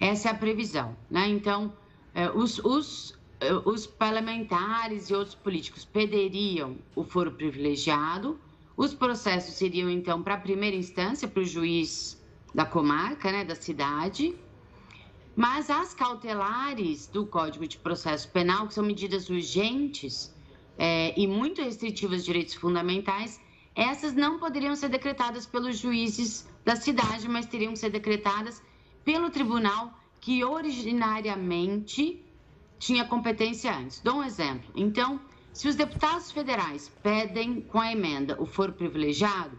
essa 0.01 0.28
é 0.28 0.32
a 0.32 0.34
previsão. 0.34 0.96
Né? 1.11 1.28
Então, 1.28 1.72
eh, 2.14 2.30
os, 2.30 2.59
os, 2.61 3.18
eh, 3.40 3.53
os 3.64 3.86
parlamentares 3.86 5.11
e 5.11 5.14
outros 5.14 5.34
políticos 5.34 5.84
perderiam 5.84 6.76
o 6.94 7.05
foro 7.05 7.32
privilegiado, 7.32 8.38
os 8.76 8.94
processos 8.94 9.55
seriam, 9.55 9.90
então, 9.90 10.22
para 10.22 10.34
a 10.34 10.38
primeira 10.38 10.76
instância, 10.76 11.26
para 11.26 11.42
o 11.42 11.44
juiz 11.44 12.16
da 12.55 12.64
comarca, 12.64 13.32
né, 13.32 13.44
da 13.44 13.55
cidade, 13.55 14.36
mas 15.34 15.70
as 15.70 15.94
cautelares 15.94 17.07
do 17.07 17.26
Código 17.26 17.66
de 17.66 17.76
Processo 17.78 18.28
Penal, 18.28 18.66
que 18.66 18.74
são 18.74 18.84
medidas 18.84 19.28
urgentes 19.28 20.34
é, 20.76 21.12
e 21.16 21.26
muito 21.26 21.62
restritivas 21.62 22.20
de 22.20 22.26
direitos 22.26 22.55
fundamentais, 22.55 23.40
essas 23.74 24.14
não 24.14 24.38
poderiam 24.38 24.74
ser 24.74 24.88
decretadas 24.88 25.46
pelos 25.46 25.78
juízes 25.78 26.49
da 26.64 26.74
cidade, 26.74 27.28
mas 27.28 27.46
teriam 27.46 27.72
que 27.72 27.78
ser 27.78 27.90
decretadas 27.90 28.61
pelo 29.09 29.30
tribunal 29.30 29.90
que 30.20 30.44
originariamente 30.44 32.22
tinha 32.78 33.06
competência 33.06 33.74
antes. 33.74 34.00
Dou 34.00 34.16
um 34.16 34.22
exemplo. 34.22 34.70
Então, 34.76 35.18
se 35.50 35.66
os 35.66 35.74
deputados 35.74 36.30
federais 36.30 36.92
pedem 37.02 37.62
com 37.62 37.80
a 37.80 37.90
emenda 37.90 38.36
o 38.38 38.44
foro 38.44 38.74
privilegiado, 38.74 39.59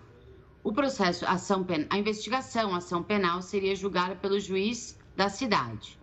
o 0.64 0.72
processo, 0.72 1.26
a, 1.26 1.32
ação, 1.32 1.66
a 1.90 1.98
investigação, 1.98 2.76
a 2.76 2.78
ação 2.78 3.02
penal 3.02 3.42
seria 3.42 3.76
julgada 3.76 4.16
pelo 4.16 4.40
juiz 4.40 4.96
da 5.16 5.30
cidade. 5.30 5.98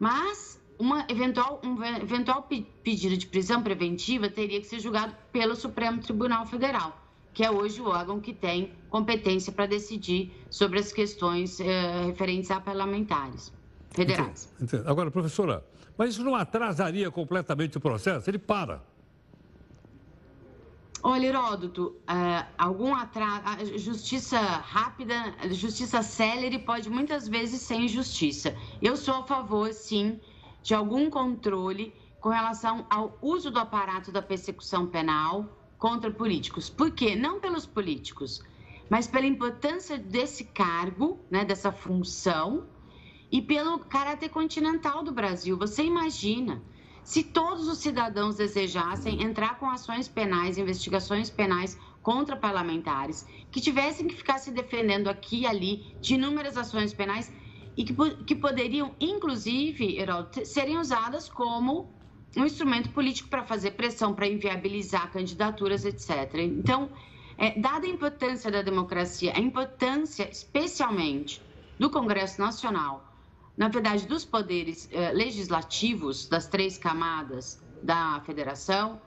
Mas 0.00 0.60
uma 0.80 1.06
eventual, 1.08 1.60
um 1.62 1.80
eventual 1.84 2.48
pedido 2.82 3.16
de 3.16 3.28
prisão 3.28 3.62
preventiva 3.62 4.28
teria 4.28 4.60
que 4.60 4.66
ser 4.66 4.80
julgado 4.80 5.14
pelo 5.30 5.54
Supremo 5.54 6.00
Tribunal 6.00 6.44
Federal 6.44 7.01
que 7.32 7.44
é 7.44 7.50
hoje 7.50 7.80
o 7.80 7.86
órgão 7.86 8.20
que 8.20 8.32
tem 8.32 8.72
competência 8.90 9.52
para 9.52 9.66
decidir 9.66 10.32
sobre 10.50 10.78
as 10.78 10.92
questões 10.92 11.60
eh, 11.60 12.04
referentes 12.06 12.50
a 12.50 12.60
parlamentares 12.60 13.52
federais. 13.90 14.52
Entendo, 14.56 14.68
entendo. 14.68 14.90
Agora, 14.90 15.10
professora, 15.10 15.64
mas 15.96 16.10
isso 16.10 16.24
não 16.24 16.34
atrasaria 16.34 17.10
completamente 17.10 17.76
o 17.76 17.80
processo? 17.80 18.28
Ele 18.28 18.38
para. 18.38 18.82
Olha, 21.04 21.26
Heródoto, 21.26 21.96
uh, 22.08 22.46
algum 22.56 22.94
atraso, 22.94 23.76
justiça 23.76 24.38
rápida, 24.38 25.34
justiça 25.50 26.00
célere 26.00 26.60
pode 26.60 26.88
muitas 26.88 27.26
vezes 27.26 27.60
ser 27.60 27.74
injustiça. 27.74 28.54
Eu 28.80 28.96
sou 28.96 29.14
a 29.14 29.22
favor, 29.24 29.72
sim, 29.72 30.20
de 30.62 30.74
algum 30.74 31.10
controle 31.10 31.92
com 32.20 32.28
relação 32.28 32.86
ao 32.88 33.18
uso 33.20 33.50
do 33.50 33.58
aparato 33.58 34.12
da 34.12 34.22
persecução 34.22 34.86
penal, 34.86 35.48
contra 35.82 36.12
políticos. 36.12 36.70
Por 36.70 36.92
quê? 36.92 37.16
Não 37.16 37.40
pelos 37.40 37.66
políticos, 37.66 38.40
mas 38.88 39.08
pela 39.08 39.26
importância 39.26 39.98
desse 39.98 40.44
cargo, 40.44 41.18
né, 41.28 41.44
dessa 41.44 41.72
função 41.72 42.68
e 43.32 43.42
pelo 43.42 43.80
caráter 43.80 44.28
continental 44.28 45.02
do 45.02 45.10
Brasil. 45.10 45.58
Você 45.58 45.82
imagina 45.82 46.62
se 47.02 47.24
todos 47.24 47.66
os 47.66 47.78
cidadãos 47.78 48.36
desejassem 48.36 49.24
entrar 49.24 49.58
com 49.58 49.68
ações 49.68 50.06
penais, 50.06 50.56
investigações 50.56 51.28
penais 51.30 51.76
contra 52.00 52.36
parlamentares, 52.36 53.26
que 53.50 53.60
tivessem 53.60 54.06
que 54.06 54.14
ficar 54.14 54.38
se 54.38 54.52
defendendo 54.52 55.08
aqui 55.08 55.40
e 55.40 55.46
ali 55.48 55.96
de 56.00 56.14
inúmeras 56.14 56.56
ações 56.56 56.94
penais 56.94 57.32
e 57.76 57.82
que, 57.82 57.92
que 58.24 58.36
poderiam, 58.36 58.94
inclusive, 59.00 59.98
Herói, 59.98 60.28
serem 60.44 60.78
usadas 60.78 61.28
como 61.28 61.90
um 62.36 62.44
instrumento 62.44 62.90
político 62.90 63.28
para 63.28 63.44
fazer 63.44 63.72
pressão, 63.72 64.14
para 64.14 64.26
inviabilizar 64.26 65.10
candidaturas, 65.10 65.84
etc. 65.84 66.34
Então, 66.36 66.90
é, 67.36 67.58
dada 67.58 67.86
a 67.86 67.90
importância 67.90 68.50
da 68.50 68.62
democracia, 68.62 69.32
a 69.34 69.40
importância 69.40 70.28
especialmente 70.30 71.42
do 71.78 71.90
Congresso 71.90 72.40
Nacional, 72.40 73.12
na 73.56 73.68
verdade, 73.68 74.06
dos 74.06 74.24
poderes 74.24 74.88
eh, 74.92 75.12
legislativos 75.12 76.26
das 76.26 76.46
três 76.46 76.78
camadas 76.78 77.62
da 77.82 78.20
federação, 78.24 79.00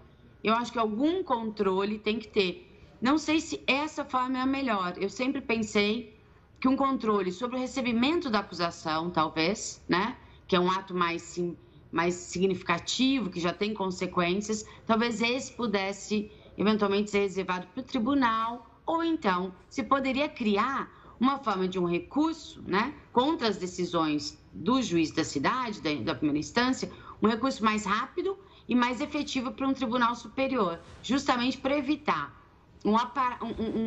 eu 0.43 0.53
acho 0.53 0.71
que 0.71 0.77
algum 0.77 1.23
controle 1.23 1.97
tem 1.97 2.19
que 2.19 2.27
ter. 2.27 2.95
Não 3.01 3.17
sei 3.17 3.41
se 3.41 3.63
essa 3.65 4.05
forma 4.05 4.37
é 4.37 4.41
a 4.41 4.45
melhor. 4.45 4.93
Eu 4.97 5.09
sempre 5.09 5.41
pensei 5.41 6.15
que 6.59 6.67
um 6.67 6.75
controle 6.75 7.31
sobre 7.31 7.57
o 7.57 7.59
recebimento 7.59 8.29
da 8.29 8.39
acusação, 8.39 9.09
talvez, 9.09 9.83
né, 9.89 10.15
que 10.47 10.55
é 10.55 10.59
um 10.59 10.69
ato 10.69 10.93
mais, 10.93 11.21
sim, 11.23 11.57
mais 11.95 12.13
significativo, 12.13 13.29
que 13.29 13.39
já 13.39 13.53
tem 13.53 13.73
consequências, 13.73 14.65
talvez 14.85 15.21
esse 15.21 15.53
pudesse 15.53 16.29
eventualmente 16.57 17.09
ser 17.09 17.19
reservado 17.19 17.67
para 17.67 17.79
o 17.79 17.83
tribunal, 17.83 18.69
ou 18.85 19.01
então 19.01 19.53
se 19.69 19.81
poderia 19.81 20.27
criar 20.27 20.91
uma 21.17 21.37
forma 21.37 21.69
de 21.69 21.79
um 21.79 21.85
recurso 21.85 22.61
né, 22.67 22.93
contra 23.13 23.47
as 23.47 23.55
decisões 23.55 24.37
do 24.51 24.81
juiz 24.81 25.11
da 25.11 25.23
cidade, 25.23 25.81
da, 25.81 25.93
da 25.95 26.13
primeira 26.13 26.37
instância, 26.37 26.91
um 27.21 27.29
recurso 27.29 27.63
mais 27.63 27.85
rápido 27.85 28.37
e 28.67 28.75
mais 28.75 28.99
efetivo 28.99 29.53
para 29.53 29.65
um 29.65 29.73
tribunal 29.73 30.15
superior, 30.15 30.77
justamente 31.01 31.57
para 31.57 31.77
evitar 31.77 32.37
um, 32.83 32.97
apar, 32.97 33.39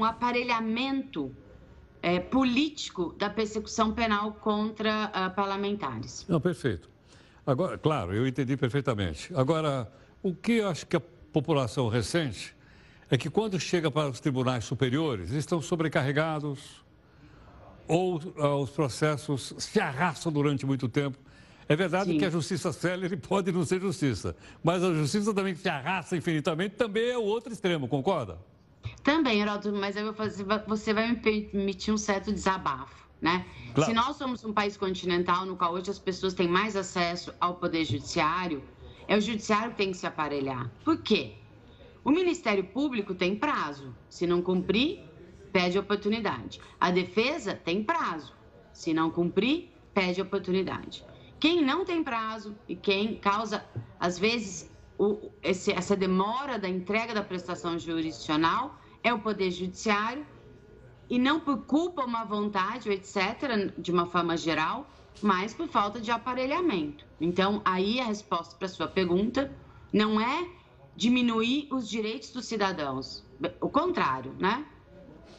aparelhamento 0.09 1.31
é, 2.01 2.19
político 2.19 3.13
da 3.19 3.29
persecução 3.29 3.93
penal 3.93 4.33
contra 4.33 5.13
uh, 5.15 5.35
parlamentares. 5.35 6.25
Não, 6.27 6.41
perfeito. 6.41 6.89
Agora, 7.49 7.78
claro, 7.78 8.14
eu 8.14 8.26
entendi 8.26 8.59
perfeitamente. 8.59 9.32
Agora, 9.34 9.90
o 10.22 10.34
que 10.34 10.53
eu 10.53 10.68
acho 10.68 10.86
que 10.86 10.94
a 10.94 11.01
população 11.01 11.88
recente 11.88 12.55
é 13.11 13.16
que 13.16 13.30
quando 13.30 13.59
chega 13.59 13.90
para 13.90 14.11
os 14.11 14.20
tribunais 14.20 14.66
superiores, 14.66 15.30
estão 15.30 15.62
sobrecarregados, 15.62 16.84
ou 17.86 18.18
uh, 18.18 18.62
os 18.62 18.68
processos 18.68 19.55
se 19.57 19.80
arrastam 19.80 20.30
durante 20.30 20.66
muito 20.66 20.90
tempo. 20.90 21.16
É 21.66 21.74
verdade 21.74 22.11
Sim. 22.11 22.18
que 22.18 22.26
a 22.26 22.30
justiça 22.30 22.70
célere 22.70 23.16
pode 23.16 23.51
não 23.51 23.64
ser 23.64 23.80
justiça, 23.80 24.36
mas 24.62 24.84
a 24.84 24.92
justiça 24.92 25.32
também 25.32 25.55
que 25.55 25.61
se 25.61 25.70
arrasta 25.70 26.14
infinitamente 26.18 26.74
também 26.74 27.09
é 27.12 27.16
o 27.16 27.22
outro 27.22 27.51
extremo, 27.51 27.88
concorda? 27.88 28.36
Também, 29.03 29.40
Heródoto, 29.40 29.74
mas 29.74 29.96
eu 29.96 30.05
vou 30.05 30.12
fazer, 30.12 30.44
você 30.66 30.92
vai 30.92 31.12
me 31.12 31.16
permitir 31.16 31.92
um 31.92 31.96
certo 31.96 32.30
desabafo. 32.30 33.08
Né? 33.21 33.45
Claro. 33.75 33.91
Se 33.91 33.95
nós 33.95 34.16
somos 34.16 34.45
um 34.45 34.53
país 34.53 34.77
continental 34.77 35.45
no 35.45 35.57
qual 35.57 35.73
hoje 35.73 35.91
as 35.91 35.99
pessoas 35.99 36.35
têm 36.35 36.47
mais 36.47 36.77
acesso 36.77 37.35
ao 37.41 37.57
poder 37.57 37.85
judiciário, 37.85 38.62
é 39.09 39.16
o 39.16 39.21
judiciário 39.21 39.73
que 39.73 39.79
tem 39.79 39.91
que 39.91 39.97
se 39.97 40.07
aparelhar. 40.07 40.71
Por 40.85 41.03
quê? 41.03 41.35
O 42.05 42.11
Ministério 42.11 42.64
Público 42.64 43.14
tem 43.14 43.35
prazo. 43.35 43.95
Se 44.09 44.27
não 44.27 44.41
cumprir, 44.41 45.03
pede 45.53 45.79
oportunidade. 45.79 46.61
A 46.81 46.91
defesa 46.91 47.55
tem 47.55 47.83
prazo. 47.83 48.33
Se 48.73 48.95
não 48.95 49.11
cumprir, 49.11 49.71
pede 49.93 50.21
oportunidade. 50.23 51.05
Quem 51.41 51.64
não 51.64 51.85
tem 51.85 52.03
prazo 52.03 52.57
e 52.69 52.77
quem 52.77 53.16
causa, 53.16 53.64
às 53.99 54.19
vezes, 54.19 54.71
o, 54.99 55.31
esse, 55.43 55.73
essa 55.73 55.97
demora 55.97 56.59
da 56.59 56.69
entrega 56.69 57.14
da 57.14 57.23
prestação 57.23 57.79
jurisdicional 57.79 58.79
é 59.03 59.12
o 59.12 59.21
Poder 59.21 59.51
Judiciário, 59.51 60.27
e 61.09 61.19
não 61.19 61.41
por 61.41 61.59
culpa, 61.65 62.05
uma 62.05 62.25
vontade, 62.25 62.91
etc., 62.91 63.73
de 63.79 63.91
uma 63.91 64.07
forma 64.07 64.37
geral, 64.37 64.87
mas 65.23 65.55
por 65.55 65.69
falta 65.69 66.01
de 66.01 66.11
aparelhamento. 66.11 67.05
Então, 67.21 67.61
aí 67.65 68.01
a 68.01 68.05
resposta 68.05 68.55
para 68.57 68.69
sua 68.69 68.87
pergunta 68.87 69.53
não 69.93 70.21
é 70.21 70.49
diminuir 70.95 71.69
os 71.73 71.89
direitos 71.89 72.31
dos 72.31 72.47
cidadãos, 72.47 73.25
o 73.61 73.69
contrário, 73.69 74.35
né? 74.39 74.67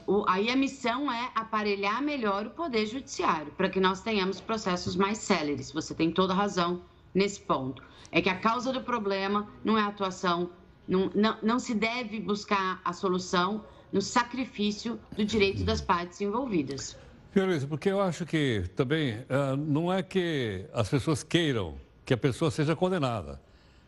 o, 0.10 0.26
aí 0.28 0.50
a 0.50 0.56
missão 0.56 1.12
é 1.12 1.30
aparelhar 1.36 2.02
melhor 2.02 2.48
o 2.48 2.50
Poder 2.50 2.88
Judiciário, 2.88 3.52
para 3.56 3.70
que 3.70 3.80
nós 3.80 4.02
tenhamos 4.02 4.42
processos 4.42 4.96
mais 4.96 5.20
céleres. 5.20 5.72
Você 5.72 5.94
tem 5.94 6.12
toda 6.12 6.34
razão 6.34 6.82
nesse 7.14 7.40
ponto. 7.42 7.84
É 8.12 8.20
que 8.20 8.28
a 8.28 8.40
causa 8.40 8.74
do 8.74 8.82
problema 8.82 9.48
não 9.64 9.78
é 9.78 9.82
a 9.82 9.88
atuação, 9.88 10.50
não, 10.88 11.12
não, 11.14 11.38
não 11.44 11.60
se 11.60 11.76
deve 11.76 12.20
buscar 12.20 12.82
a 12.84 12.92
solução 12.92 13.64
no 13.92 14.02
sacrifício 14.02 15.00
do 15.16 15.26
direito 15.26 15.64
das 15.64 15.82
partes 15.82 16.22
envolvidas. 16.22 16.98
Luiz, 17.36 17.64
porque 17.64 17.90
eu 17.90 18.02
acho 18.02 18.26
que 18.26 18.64
também 18.76 19.20
uh, 19.20 19.56
não 19.56 19.94
é 19.94 20.02
que 20.02 20.66
as 20.74 20.90
pessoas 20.90 21.24
queiram 21.24 21.76
que 22.06 22.14
a 22.14 22.18
pessoa 22.18 22.50
seja 22.50 22.76
condenada, 22.76 23.40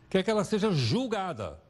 quer 0.08 0.22
que 0.22 0.30
ela 0.30 0.44
seja 0.44 0.70
julgada. 0.70 1.60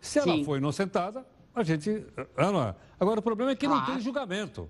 Se 0.00 0.18
ela 0.18 0.32
Sim. 0.32 0.44
for 0.44 0.56
inocentada, 0.56 1.26
a 1.54 1.62
gente. 1.62 2.06
Ah, 2.36 2.68
é? 2.68 2.74
Agora, 2.98 3.20
o 3.20 3.22
problema 3.22 3.50
é 3.50 3.54
que 3.54 3.68
não 3.68 3.84
tem 3.84 4.00
julgamento. 4.00 4.68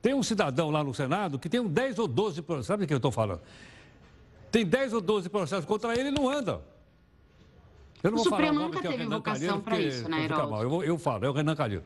Tem 0.00 0.14
um 0.14 0.22
cidadão 0.22 0.70
lá 0.70 0.82
no 0.82 0.94
Senado 0.94 1.38
que 1.38 1.48
tem 1.48 1.64
10 1.66 1.98
ou 1.98 2.08
12 2.08 2.42
processos. 2.42 2.66
Sabe 2.66 2.84
o 2.84 2.86
que 2.86 2.92
eu 2.92 2.98
estou 2.98 3.12
falando? 3.12 3.40
Tem 4.50 4.64
10 4.64 4.92
ou 4.92 5.00
12 5.00 5.28
processos 5.28 5.64
contra 5.64 5.98
ele 5.98 6.08
e 6.08 6.12
não 6.12 6.28
anda. 6.28 6.60
Eu 8.02 8.10
não 8.10 8.18
o 8.18 8.22
vou 8.22 8.32
Supremo 8.32 8.54
falar 8.54 8.66
nunca 8.66 8.82
teve 8.82 9.02
é 9.02 9.06
vocação 9.06 9.60
para 9.60 9.80
isso, 9.80 10.08
né, 10.08 10.24
Herói? 10.24 10.64
Eu, 10.64 10.84
eu 10.84 10.98
falo, 10.98 11.24
é 11.24 11.30
o 11.30 11.32
Renan 11.32 11.54
Calheiro. 11.54 11.84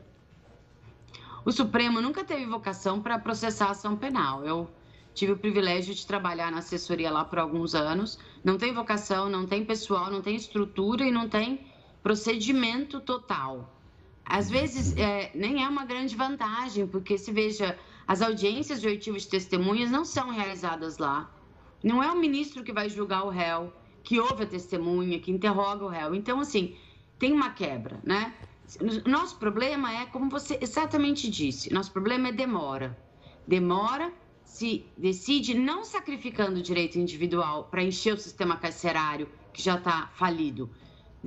O 1.47 1.51
Supremo 1.53 2.01
nunca 2.01 2.25
teve 2.25 2.45
vocação 2.45 3.01
para 3.01 3.17
processar 3.17 3.69
ação 3.69 3.95
penal. 3.95 4.45
Eu 4.45 4.69
tive 5.13 5.31
o 5.31 5.37
privilégio 5.37 5.95
de 5.95 6.05
trabalhar 6.05 6.51
na 6.51 6.57
assessoria 6.57 7.09
lá 7.09 7.23
por 7.23 7.39
alguns 7.39 7.73
anos. 7.73 8.19
Não 8.43 8.57
tem 8.57 8.73
vocação, 8.73 9.29
não 9.29 9.47
tem 9.47 9.63
pessoal, 9.63 10.11
não 10.11 10.21
tem 10.21 10.35
estrutura 10.35 11.05
e 11.05 11.09
não 11.09 11.29
tem 11.29 11.65
procedimento 12.03 12.99
total. 12.99 13.73
Às 14.25 14.49
vezes, 14.49 14.93
é, 14.97 15.31
nem 15.33 15.63
é 15.63 15.69
uma 15.69 15.85
grande 15.85 16.17
vantagem, 16.17 16.85
porque 16.85 17.17
se 17.17 17.31
veja, 17.31 17.79
as 18.05 18.21
audiências 18.21 18.81
de 18.81 18.87
oitivos 18.89 19.21
de 19.21 19.29
testemunhas 19.29 19.89
não 19.89 20.03
são 20.03 20.29
realizadas 20.29 20.97
lá. 20.97 21.31
Não 21.81 22.03
é 22.03 22.11
o 22.11 22.19
ministro 22.19 22.61
que 22.61 22.73
vai 22.73 22.89
julgar 22.89 23.23
o 23.23 23.29
réu, 23.29 23.71
que 24.03 24.19
ouve 24.19 24.43
a 24.43 24.47
testemunha, 24.47 25.17
que 25.17 25.31
interroga 25.31 25.85
o 25.85 25.87
réu. 25.87 26.13
Então, 26.13 26.41
assim, 26.41 26.75
tem 27.17 27.31
uma 27.31 27.51
quebra, 27.51 28.01
né? 28.03 28.33
Nosso 29.05 29.37
problema 29.37 29.93
é, 29.93 30.05
como 30.05 30.29
você 30.29 30.57
exatamente 30.61 31.29
disse, 31.29 31.73
nosso 31.73 31.91
problema 31.91 32.29
é 32.29 32.31
demora. 32.31 32.97
Demora 33.47 34.11
se 34.43 34.85
decide 34.97 35.53
não 35.53 35.83
sacrificando 35.83 36.59
o 36.59 36.63
direito 36.63 36.97
individual 36.97 37.65
para 37.65 37.83
encher 37.83 38.13
o 38.13 38.19
sistema 38.19 38.57
carcerário 38.57 39.29
que 39.53 39.61
já 39.61 39.75
está 39.75 40.07
falido 40.15 40.69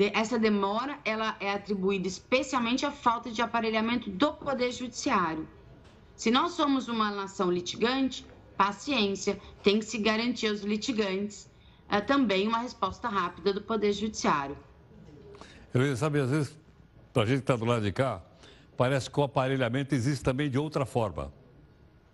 essa 0.08 0.38
demora 0.38 0.98
ela 1.04 1.36
é 1.40 1.52
atribuída 1.52 2.06
especialmente 2.06 2.86
à 2.86 2.90
falta 2.90 3.30
de 3.30 3.42
aparelhamento 3.42 4.08
do 4.10 4.32
Poder 4.32 4.72
Judiciário. 4.72 5.46
Se 6.16 6.30
nós 6.30 6.52
somos 6.52 6.88
uma 6.88 7.10
nação 7.10 7.50
litigante, 7.50 8.26
paciência, 8.56 9.40
tem 9.62 9.78
que 9.78 9.84
se 9.84 9.98
garantir 9.98 10.48
aos 10.48 10.60
litigantes 10.60 11.50
é, 11.88 12.00
também 12.00 12.46
uma 12.46 12.58
resposta 12.58 13.08
rápida 13.08 13.52
do 13.52 13.62
Poder 13.62 13.92
Judiciário. 13.92 14.56
Eu 15.72 15.96
sabe, 15.96 16.20
às 16.20 16.30
vezes, 16.30 16.56
para 17.12 17.22
a 17.22 17.26
gente 17.26 17.38
que 17.38 17.42
está 17.42 17.56
do 17.56 17.64
lado 17.64 17.82
de 17.82 17.92
cá, 17.92 18.22
parece 18.76 19.10
que 19.10 19.20
o 19.20 19.22
aparelhamento 19.22 19.94
existe 19.94 20.22
também 20.22 20.48
de 20.48 20.58
outra 20.58 20.84
forma. 20.84 21.32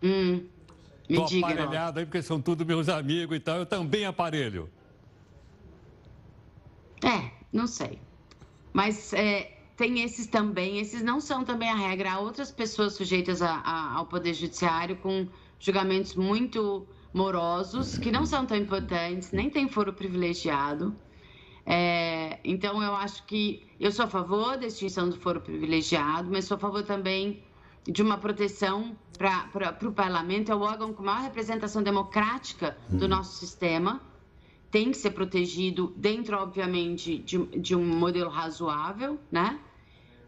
Hum, 0.03 0.47
me 1.09 1.17
Tô 1.17 1.25
diga, 1.27 1.47
aparelhado 1.47 1.99
aí 2.01 2.07
porque 2.07 2.23
são 2.23 2.41
todos 2.41 2.67
meus 2.67 2.89
amigos 2.89 3.37
e 3.37 3.41
tal, 3.41 3.59
eu 3.59 3.67
também 3.67 4.05
aparelho. 4.05 4.71
É, 7.05 7.31
não 7.53 7.67
sei. 7.67 8.01
Mas 8.73 9.13
é, 9.13 9.57
tem 9.77 10.03
esses 10.03 10.27
também, 10.27 10.79
esses 10.79 11.03
não 11.03 11.21
são 11.21 11.45
também 11.45 11.71
a 11.71 11.75
regra. 11.75 12.13
Há 12.13 12.19
outras 12.19 12.51
pessoas 12.51 12.95
sujeitas 12.95 13.43
a, 13.43 13.51
a, 13.51 13.95
ao 13.95 14.07
Poder 14.07 14.35
Judiciário 14.35 14.97
com 14.97 15.29
julgamentos 15.59 16.15
muito 16.15 16.87
morosos, 17.13 17.97
que 17.97 18.11
não 18.11 18.27
são 18.27 18.45
tão 18.45 18.57
importantes, 18.57 19.33
nem 19.33 19.49
tem 19.49 19.69
foro 19.69 19.93
privilegiado. 19.93 20.95
É, 21.67 22.39
então, 22.45 22.83
eu 22.83 22.95
acho 22.95 23.27
que 23.27 23.67
eu 23.79 23.91
sou 23.91 24.05
a 24.05 24.09
favor 24.09 24.57
da 24.57 24.67
extinção 24.67 25.11
do 25.11 25.17
foro 25.17 25.41
privilegiado, 25.41 26.31
mas 26.31 26.45
sou 26.45 26.57
a 26.57 26.61
favor 26.61 26.83
também 26.85 27.43
de 27.85 28.03
uma 28.03 28.19
proteção 28.19 28.97
para 29.19 29.77
o 29.83 29.93
parlamento, 29.93 30.53
é 30.53 30.55
o 30.55 30.61
órgão 30.61 30.93
com 30.93 31.03
maior 31.03 31.23
representação 31.23 31.83
democrática 31.83 32.77
do 32.89 33.03
uhum. 33.03 33.09
nosso 33.09 33.37
sistema 33.37 34.01
tem 34.71 34.91
que 34.91 34.97
ser 34.99 35.13
protegido 35.13 35.93
dentro, 35.97 36.37
obviamente, 36.37 37.19
de, 37.19 37.39
de 37.47 37.75
um 37.75 37.85
modelo 37.85 38.29
razoável, 38.29 39.19
né? 39.31 39.59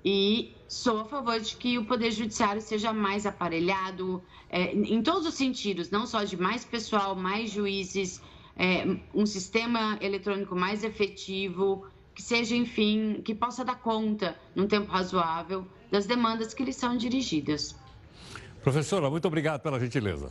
E 0.05 0.55
sou 0.68 1.01
a 1.01 1.05
favor 1.05 1.39
de 1.41 1.57
que 1.57 1.76
o 1.76 1.84
Poder 1.84 2.11
Judiciário 2.11 2.62
seja 2.62 2.93
mais 2.93 3.26
aparelhado 3.26 4.22
é, 4.49 4.72
em 4.72 5.03
todos 5.03 5.26
os 5.26 5.34
sentidos, 5.34 5.91
não 5.91 6.07
só 6.07 6.24
de 6.24 6.36
mais 6.36 6.64
pessoal, 6.64 7.14
mais 7.14 7.51
juízes, 7.51 8.22
é, 8.59 8.84
um 9.14 9.24
sistema 9.24 9.96
eletrônico 10.00 10.56
mais 10.56 10.82
efetivo, 10.82 11.86
que 12.14 12.20
seja, 12.20 12.56
enfim, 12.56 13.22
que 13.24 13.34
possa 13.34 13.64
dar 13.64 13.76
conta, 13.76 14.36
num 14.54 14.66
tempo 14.66 14.90
razoável, 14.90 15.64
das 15.90 16.04
demandas 16.04 16.52
que 16.52 16.64
lhe 16.64 16.72
são 16.72 16.96
dirigidas. 16.96 17.76
Professora, 18.62 19.09
muito 19.09 19.28
obrigado 19.28 19.61
pela 19.61 19.78
gentileza. 19.78 20.28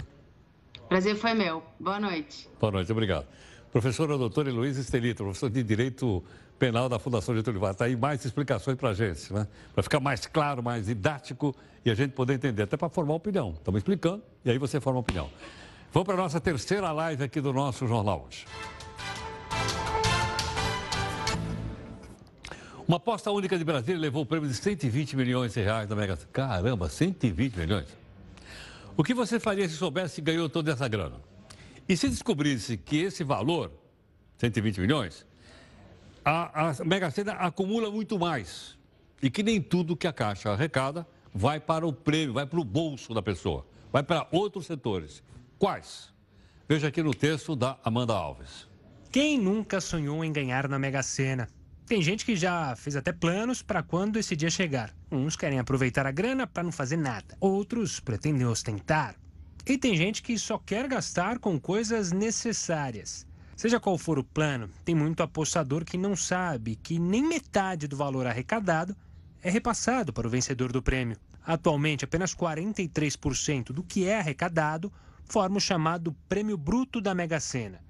Prazer 0.89 1.15
foi 1.15 1.33
meu. 1.33 1.63
Boa 1.79 1.99
noite. 1.99 2.49
Boa 2.59 2.71
noite, 2.71 2.91
obrigado. 2.91 3.25
Professora 3.71 4.17
doutora 4.17 4.49
Heloísa 4.49 4.81
Estelito, 4.81 5.23
professora 5.23 5.51
de 5.51 5.63
Direito 5.63 6.23
Penal 6.59 6.89
da 6.89 6.99
Fundação 6.99 7.35
Getúlio 7.35 7.59
Vargas. 7.59 7.75
Está 7.75 7.85
aí 7.85 7.95
mais 7.95 8.23
explicações 8.25 8.77
para 8.77 8.89
a 8.89 8.93
gente, 8.93 9.31
né? 9.33 9.47
Para 9.73 9.83
ficar 9.83 9.99
mais 9.99 10.25
claro, 10.25 10.61
mais 10.61 10.87
didático 10.87 11.55
e 11.85 11.89
a 11.89 11.95
gente 11.95 12.11
poder 12.11 12.33
entender, 12.33 12.63
até 12.63 12.75
para 12.75 12.89
formar 12.89 13.15
opinião. 13.15 13.53
Estamos 13.57 13.79
explicando 13.79 14.21
e 14.43 14.51
aí 14.51 14.57
você 14.57 14.79
forma 14.79 14.99
opinião. 14.99 15.29
Vamos 15.93 16.05
para 16.05 16.15
a 16.15 16.17
nossa 16.17 16.39
terceira 16.41 16.91
live 16.91 17.23
aqui 17.23 17.39
do 17.39 17.53
nosso 17.53 17.87
jornal 17.87 18.25
hoje. 18.27 18.45
Uma 22.85 22.97
aposta 22.97 23.31
única 23.31 23.57
de 23.57 23.63
Brasília 23.63 23.99
levou 23.99 24.23
o 24.23 24.25
prêmio 24.25 24.47
de 24.47 24.55
120 24.55 25.15
milhões 25.15 25.53
de 25.53 25.61
reais 25.61 25.87
da 25.87 25.95
Mega 25.95 26.15
Sena. 26.15 26.29
Caramba, 26.31 26.89
120 26.89 27.55
milhões. 27.55 27.87
O 28.97 29.03
que 29.03 29.13
você 29.13 29.39
faria 29.39 29.67
se 29.67 29.75
soubesse 29.75 30.15
que 30.15 30.21
ganhou 30.21 30.49
toda 30.49 30.71
essa 30.71 30.87
grana? 30.87 31.15
E 31.87 31.95
se 31.95 32.09
descobrisse 32.09 32.77
que 32.77 32.97
esse 32.97 33.23
valor, 33.23 33.71
120 34.37 34.81
milhões, 34.81 35.25
a, 36.23 36.69
a 36.69 36.83
Mega 36.85 37.09
Sena 37.11 37.33
acumula 37.33 37.89
muito 37.89 38.19
mais 38.19 38.77
e 39.21 39.29
que 39.29 39.41
nem 39.41 39.61
tudo 39.61 39.95
que 39.95 40.07
a 40.07 40.13
Caixa 40.13 40.51
arrecada 40.51 41.07
vai 41.33 41.59
para 41.59 41.87
o 41.87 41.93
prêmio, 41.93 42.33
vai 42.33 42.45
para 42.45 42.59
o 42.59 42.63
bolso 42.63 43.13
da 43.13 43.21
pessoa, 43.21 43.65
vai 43.91 44.03
para 44.03 44.27
outros 44.31 44.65
setores. 44.65 45.23
Quais? 45.59 46.13
Veja 46.69 46.89
aqui 46.89 47.01
no 47.01 47.15
texto 47.15 47.55
da 47.55 47.79
Amanda 47.83 48.13
Alves. 48.13 48.67
Quem 49.11 49.39
nunca 49.39 49.81
sonhou 49.81 50.23
em 50.23 50.31
ganhar 50.31 50.69
na 50.69 50.77
Mega 50.77 51.01
Sena? 51.01 51.47
Tem 51.87 51.99
gente 51.99 52.23
que 52.23 52.35
já 52.35 52.75
fez 52.75 52.95
até 52.95 53.11
planos 53.11 53.63
para 53.63 53.81
quando 53.81 54.19
esse 54.19 54.35
dia 54.35 54.51
chegar. 54.51 54.93
Uns 55.11 55.35
querem 55.35 55.57
aproveitar 55.57 56.05
a 56.05 56.11
grana 56.11 56.45
para 56.45 56.61
não 56.61 56.71
fazer 56.71 56.97
nada, 56.97 57.35
outros 57.39 57.99
pretendem 57.99 58.45
ostentar. 58.45 59.15
E 59.65 59.79
tem 59.79 59.97
gente 59.97 60.21
que 60.21 60.37
só 60.37 60.59
quer 60.59 60.87
gastar 60.87 61.39
com 61.39 61.59
coisas 61.59 62.11
necessárias. 62.11 63.25
Seja 63.55 63.79
qual 63.79 63.97
for 63.97 64.19
o 64.19 64.23
plano, 64.23 64.69
tem 64.85 64.93
muito 64.93 65.23
apostador 65.23 65.83
que 65.83 65.97
não 65.97 66.15
sabe 66.15 66.75
que 66.75 66.99
nem 66.99 67.27
metade 67.27 67.87
do 67.87 67.97
valor 67.97 68.27
arrecadado 68.27 68.95
é 69.41 69.49
repassado 69.49 70.13
para 70.13 70.27
o 70.27 70.29
vencedor 70.29 70.71
do 70.71 70.83
prêmio. 70.83 71.17
Atualmente, 71.43 72.05
apenas 72.05 72.35
43% 72.35 73.71
do 73.71 73.81
que 73.81 74.05
é 74.05 74.19
arrecadado 74.19 74.93
forma 75.27 75.57
o 75.57 75.61
chamado 75.61 76.15
Prêmio 76.29 76.57
Bruto 76.57 77.01
da 77.01 77.13
Mega 77.13 77.39
Sena. 77.39 77.83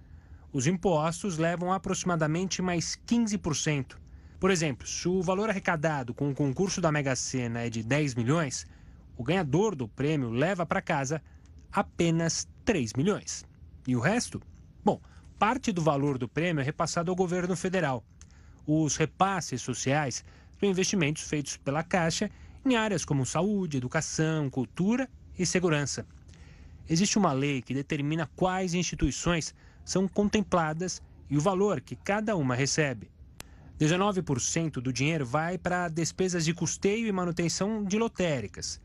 Os 0.52 0.66
impostos 0.66 1.38
levam 1.38 1.72
aproximadamente 1.72 2.62
mais 2.62 3.00
15%. 3.08 3.96
Por 4.40 4.50
exemplo, 4.50 4.88
se 4.88 5.08
o 5.08 5.22
valor 5.22 5.50
arrecadado 5.50 6.14
com 6.14 6.30
o 6.30 6.36
concurso 6.36 6.82
da 6.82 6.92
Mega 6.92 7.16
Sena 7.16 7.62
é 7.62 7.70
de 7.70 7.84
10 7.84 8.16
milhões, 8.16 8.66
o 9.16 9.24
ganhador 9.24 9.76
do 9.76 9.88
prêmio 9.88 10.30
leva 10.30 10.66
para 10.66 10.82
casa 10.82 11.22
apenas 11.72 12.48
3 12.66 12.94
milhões. 12.94 13.46
E 13.88 13.96
o 13.96 14.00
resto? 14.00 14.42
Bom, 14.84 15.00
parte 15.38 15.72
do 15.72 15.82
valor 15.82 16.18
do 16.18 16.28
prêmio 16.28 16.62
é 16.62 16.64
repassado 16.64 17.12
ao 17.12 17.16
governo 17.16 17.56
federal. 17.56 18.04
Os 18.66 18.96
repasses 18.96 19.62
sociais 19.62 20.26
são 20.60 20.70
investimentos 20.70 21.24
feitos 21.24 21.56
pela 21.58 21.84
Caixa 21.84 22.32
em 22.66 22.76
áreas 22.76 23.06
como 23.06 23.26
saúde, 23.26 23.78
educação, 23.78 24.50
cultura 24.50 25.08
e 25.38 25.46
segurança. 25.46 26.06
Existe 26.90 27.18
uma 27.18 27.34
lei 27.34 27.62
que 27.62 27.74
determina 27.74 28.30
quais 28.36 28.74
instituições 28.74 29.54
são 29.84 30.08
contempladas 30.08 31.02
e 31.30 31.38
o 31.38 31.42
valor 31.42 31.82
que 31.82 31.96
cada 31.96 32.36
uma 32.36 32.56
recebe. 32.56 33.12
19% 33.80 34.74
do 34.74 34.92
dinheiro 34.92 35.26
vai 35.26 35.58
para 35.58 35.88
despesas 35.88 36.46
de 36.46 36.54
custeio 36.54 37.08
e 37.08 37.12
manutenção 37.12 37.84
de 37.84 37.98
lotéricas. 37.98 38.82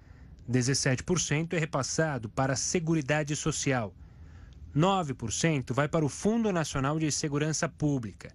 17% 0.50 1.54
é 1.54 1.58
repassado 1.58 2.28
para 2.28 2.52
a 2.54 2.56
Seguridade 2.56 3.34
Social 3.36 3.94
9% 4.74 5.74
vai 5.74 5.86
para 5.86 6.04
o 6.04 6.08
Fundo 6.08 6.50
Nacional 6.50 6.98
de 6.98 7.12
Segurança 7.12 7.68
Pública. 7.68 8.34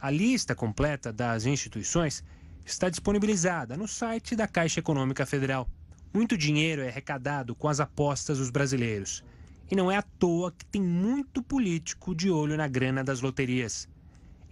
A 0.00 0.10
lista 0.10 0.54
completa 0.54 1.12
das 1.12 1.44
instituições 1.44 2.24
está 2.64 2.88
disponibilizada 2.88 3.76
no 3.76 3.86
site 3.86 4.34
da 4.34 4.48
Caixa 4.48 4.80
Econômica 4.80 5.26
Federal. 5.26 5.68
Muito 6.12 6.36
dinheiro 6.36 6.82
é 6.82 6.88
arrecadado 6.88 7.54
com 7.54 7.68
as 7.68 7.80
apostas 7.80 8.38
dos 8.38 8.50
brasileiros. 8.50 9.24
E 9.70 9.74
não 9.74 9.90
é 9.90 9.96
à 9.96 10.02
toa 10.02 10.52
que 10.52 10.64
tem 10.64 10.80
muito 10.80 11.42
político 11.42 12.14
de 12.14 12.30
olho 12.30 12.56
na 12.56 12.68
grana 12.68 13.02
das 13.02 13.20
loterias. 13.20 13.88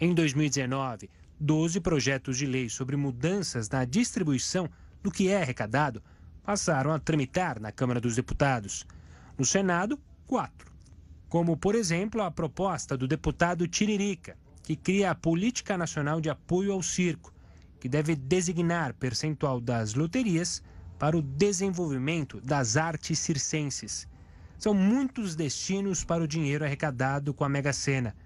Em 0.00 0.12
2019, 0.14 1.08
12 1.38 1.80
projetos 1.80 2.36
de 2.36 2.46
lei 2.46 2.68
sobre 2.68 2.96
mudanças 2.96 3.68
na 3.68 3.84
distribuição 3.84 4.68
do 5.02 5.10
que 5.10 5.28
é 5.28 5.42
arrecadado 5.42 6.02
passaram 6.42 6.92
a 6.92 6.98
tramitar 6.98 7.60
na 7.60 7.72
Câmara 7.72 8.00
dos 8.00 8.16
Deputados. 8.16 8.86
No 9.38 9.44
Senado, 9.44 9.98
quatro 10.26 10.74
como, 11.34 11.56
por 11.56 11.74
exemplo, 11.74 12.22
a 12.22 12.30
proposta 12.30 12.96
do 12.96 13.08
deputado 13.08 13.66
Tiririca, 13.66 14.36
que 14.62 14.76
cria 14.76 15.10
a 15.10 15.16
Política 15.16 15.76
Nacional 15.76 16.20
de 16.20 16.30
Apoio 16.30 16.72
ao 16.72 16.80
Circo, 16.80 17.34
que 17.80 17.88
deve 17.88 18.14
designar 18.14 18.94
percentual 18.94 19.60
das 19.60 19.94
loterias 19.94 20.62
para 21.04 21.18
o 21.18 21.20
desenvolvimento 21.20 22.40
das 22.40 22.78
artes 22.78 23.18
circenses. 23.18 24.08
São 24.56 24.72
muitos 24.72 25.36
destinos 25.36 26.02
para 26.02 26.24
o 26.24 26.26
dinheiro 26.26 26.64
arrecadado 26.64 27.34
com 27.34 27.44
a 27.44 27.48
Mega 27.48 27.74
Sena. 27.74 28.16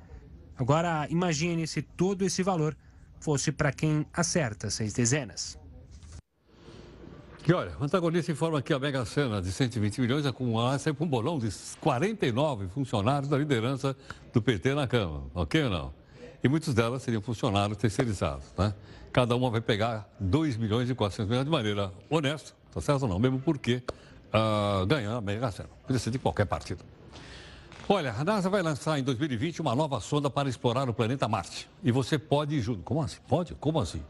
Agora, 0.57 1.05
imagine 1.11 1.67
se 1.67 1.83
todo 1.83 2.25
esse 2.25 2.41
valor 2.41 2.77
fosse 3.19 3.51
para 3.51 3.73
quem 3.73 4.07
acerta 4.13 4.71
seis 4.71 4.93
dezenas. 4.93 5.59
E 7.49 7.53
olha, 7.53 7.73
o 7.81 7.83
antagonista 7.83 8.31
informa 8.31 8.63
que 8.63 8.73
a 8.73 8.79
Mega 8.79 9.05
Sena 9.05 9.43
de 9.43 9.51
120 9.51 10.01
milhões 10.01 10.25
acumula 10.25 10.79
sempre 10.79 11.03
um 11.03 11.09
bolão 11.09 11.37
de 11.37 11.49
49 11.81 12.69
funcionários 12.69 13.29
da 13.29 13.37
liderança 13.37 13.97
do 14.33 14.41
PT 14.41 14.73
na 14.75 14.87
Câmara, 14.87 15.25
ok 15.35 15.65
ou 15.65 15.71
não? 15.71 15.95
E 16.45 16.49
muitos 16.49 16.73
delas 16.75 17.03
seriam 17.03 17.21
funcionários 17.21 17.77
terceirizados, 17.77 18.55
né? 18.57 18.73
Cada 19.13 19.35
uma 19.35 19.51
vai 19.51 19.61
pegar 19.61 20.09
2 20.21 20.57
milhões 20.57 20.89
e 20.89 20.95
400 20.95 21.29
milhões 21.29 21.45
de 21.45 21.51
maneira 21.51 21.93
honesta, 22.09 22.58
tá 22.73 22.81
certo 22.81 23.03
ou 23.03 23.09
não? 23.09 23.19
Mesmo 23.19 23.41
porque 23.41 23.83
uh, 24.33 24.87
ganhar 24.87 25.17
a 25.17 25.21
Mega 25.21 25.51
Sena. 25.51 25.69
Ser 25.99 26.11
de 26.11 26.19
qualquer 26.19 26.47
partido. 26.47 26.85
Olha, 27.89 28.13
a 28.13 28.25
NASA 28.25 28.51
vai 28.51 28.63
lançar 28.63 28.99
em 28.99 29.03
2020 29.03 29.63
uma 29.63 29.75
nova 29.75 30.01
sonda 30.01 30.29
para 30.29 30.49
explorar 30.49 30.89
o 30.89 30.95
planeta 30.95 31.27
Marte. 31.27 31.69
E 31.83 31.91
você 31.91 32.19
pode 32.19 32.55
ir 32.55 32.61
junto. 32.61 32.83
Como 32.83 33.01
assim? 33.01 33.19
Pode? 33.27 33.55
Como 33.55 33.81
assim? 33.81 34.03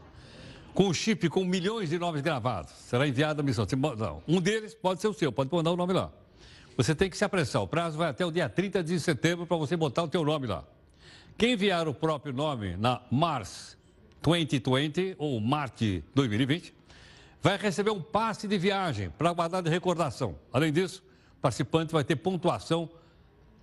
com 0.73 0.87
o 0.87 0.93
chip 0.93 1.27
com 1.27 1.43
milhões 1.43 1.89
de 1.89 1.99
nomes 1.99 2.21
gravados. 2.21 2.71
Será 2.71 3.05
enviada 3.05 3.41
a 3.41 3.43
missão. 3.43 3.67
Não, 3.97 4.23
um 4.25 4.39
deles 4.39 4.73
pode 4.73 5.01
ser 5.01 5.09
o 5.09 5.13
seu, 5.13 5.29
pode 5.29 5.51
mandar 5.51 5.71
o 5.71 5.75
nome 5.75 5.91
lá. 5.91 6.09
Você 6.77 6.95
tem 6.95 7.09
que 7.09 7.17
se 7.17 7.25
apressar. 7.25 7.61
O 7.61 7.67
prazo 7.67 7.97
vai 7.97 8.09
até 8.09 8.25
o 8.25 8.31
dia 8.31 8.47
30 8.47 8.81
de 8.83 8.97
setembro 8.97 9.45
para 9.45 9.57
você 9.57 9.75
botar 9.75 10.03
o 10.03 10.07
teu 10.07 10.23
nome 10.23 10.47
lá. 10.47 10.63
Quem 11.37 11.51
enviar 11.51 11.87
o 11.87 11.93
próprio 11.93 12.33
nome 12.33 12.77
na 12.77 13.01
Mars 13.11 13.77
2020 14.21 15.15
ou 15.17 15.39
Marte 15.41 16.01
2020 16.15 16.73
vai 17.41 17.57
receber 17.57 17.91
um 17.91 18.01
passe 18.01 18.47
de 18.47 18.57
viagem 18.57 19.09
para 19.09 19.31
guardar 19.33 19.61
de 19.61 19.69
recordação. 19.69 20.35
Além 20.51 20.71
disso, 20.71 21.03
o 21.37 21.41
participante 21.41 21.91
vai 21.91 22.03
ter 22.03 22.15
pontuação 22.15 22.89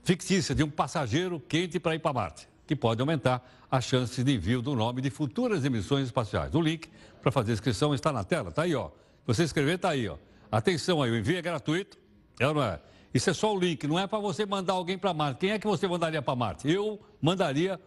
fictícia 0.02 0.54
de 0.54 0.62
um 0.62 0.70
passageiro 0.70 1.40
quente 1.40 1.78
para 1.78 1.94
ir 1.94 1.98
para 1.98 2.12
Marte 2.12 2.48
que 2.66 2.74
pode 2.74 3.00
aumentar 3.00 3.48
as 3.70 3.84
chances 3.84 4.24
de 4.24 4.34
envio 4.34 4.60
do 4.60 4.74
nome 4.74 5.00
de 5.00 5.08
futuras 5.08 5.64
emissões 5.64 6.06
espaciais. 6.06 6.54
O 6.54 6.60
link 6.60 6.88
para 7.22 7.30
fazer 7.30 7.52
a 7.52 7.54
inscrição 7.54 7.94
está 7.94 8.12
na 8.12 8.24
tela, 8.24 8.50
está 8.50 8.62
aí, 8.62 8.74
ó. 8.74 8.90
Você 9.26 9.44
escrever, 9.44 9.76
está 9.76 9.90
aí, 9.90 10.08
ó. 10.08 10.16
Atenção 10.50 11.02
aí, 11.02 11.10
o 11.10 11.16
envio 11.16 11.38
é 11.38 11.42
gratuito, 11.42 11.98
é 12.38 12.46
ou 12.46 12.54
não 12.54 12.62
é? 12.62 12.80
Isso 13.14 13.30
é 13.30 13.32
só 13.32 13.54
o 13.54 13.58
link, 13.58 13.86
não 13.86 13.98
é 13.98 14.06
para 14.06 14.18
você 14.18 14.44
mandar 14.44 14.74
alguém 14.74 14.98
para 14.98 15.14
Marte. 15.14 15.40
Quem 15.40 15.50
é 15.50 15.58
que 15.58 15.66
você 15.66 15.86
mandaria 15.88 16.20
para 16.20 16.34
Marte? 16.34 16.70
Eu 16.70 17.00
mandaria 17.20 17.80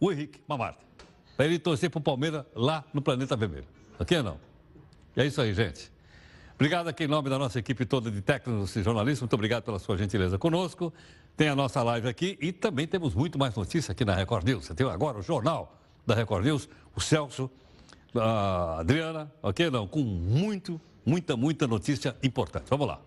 o 0.00 0.10
Henrique 0.10 0.38
para 0.38 0.56
Marte. 0.56 0.80
Para 1.36 1.46
ele 1.46 1.58
torcer 1.58 1.90
para 1.90 1.98
o 1.98 2.02
Palmeiras 2.02 2.44
lá 2.54 2.84
no 2.92 3.02
planeta 3.02 3.36
vermelho. 3.36 3.66
Ou 3.98 4.22
não? 4.22 4.51
E 5.16 5.20
é 5.20 5.26
isso 5.26 5.40
aí, 5.40 5.52
gente. 5.52 5.92
Obrigado 6.54 6.88
aqui 6.88 7.04
em 7.04 7.08
nome 7.08 7.28
da 7.28 7.38
nossa 7.38 7.58
equipe 7.58 7.84
toda 7.84 8.10
de 8.10 8.20
técnicos 8.20 8.76
e 8.76 8.82
jornalistas. 8.82 9.22
Muito 9.22 9.34
obrigado 9.34 9.64
pela 9.64 9.78
sua 9.78 9.96
gentileza 9.96 10.38
conosco. 10.38 10.92
Tem 11.36 11.48
a 11.48 11.56
nossa 11.56 11.82
live 11.82 12.08
aqui 12.08 12.38
e 12.40 12.52
também 12.52 12.86
temos 12.86 13.14
muito 13.14 13.38
mais 13.38 13.54
notícias 13.54 13.90
aqui 13.90 14.04
na 14.04 14.14
Record 14.14 14.46
News. 14.46 14.66
Você 14.66 14.74
tem 14.74 14.88
agora 14.88 15.18
o 15.18 15.22
jornal 15.22 15.76
da 16.06 16.14
Record 16.14 16.44
News, 16.44 16.68
o 16.94 17.00
Celso, 17.00 17.50
a 18.14 18.80
Adriana, 18.80 19.32
ok? 19.42 19.70
Não, 19.70 19.88
com 19.88 20.00
muito, 20.00 20.80
muita, 21.04 21.36
muita 21.36 21.66
notícia 21.66 22.16
importante. 22.22 22.66
Vamos 22.68 22.86
lá. 22.86 23.00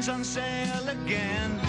Lennon's 0.00 0.08
on 0.08 0.24
sale 0.24 0.88
again. 0.88 1.60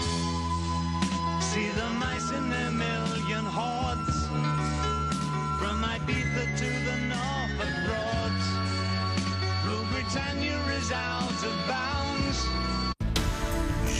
See 1.40 1.68
the 1.68 1.88
mice 1.98 2.30
in 2.30 2.48
their 2.48 2.70
million 2.70 3.44
hordes. 3.44 4.26
From 5.58 5.84
Ibiza 5.84 6.44
to 6.56 6.70
the 6.88 6.96
Norfolk 7.12 7.74
Broads. 7.86 8.46
Rule 9.66 9.86
Britannia 9.92 10.58
is 10.78 10.90
out 10.92 11.44
of 11.44 11.54
bounds. 11.68 12.46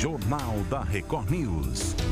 Jornal 0.01 0.64
da 0.70 0.85
Record 0.91 1.30
News. 1.30 2.03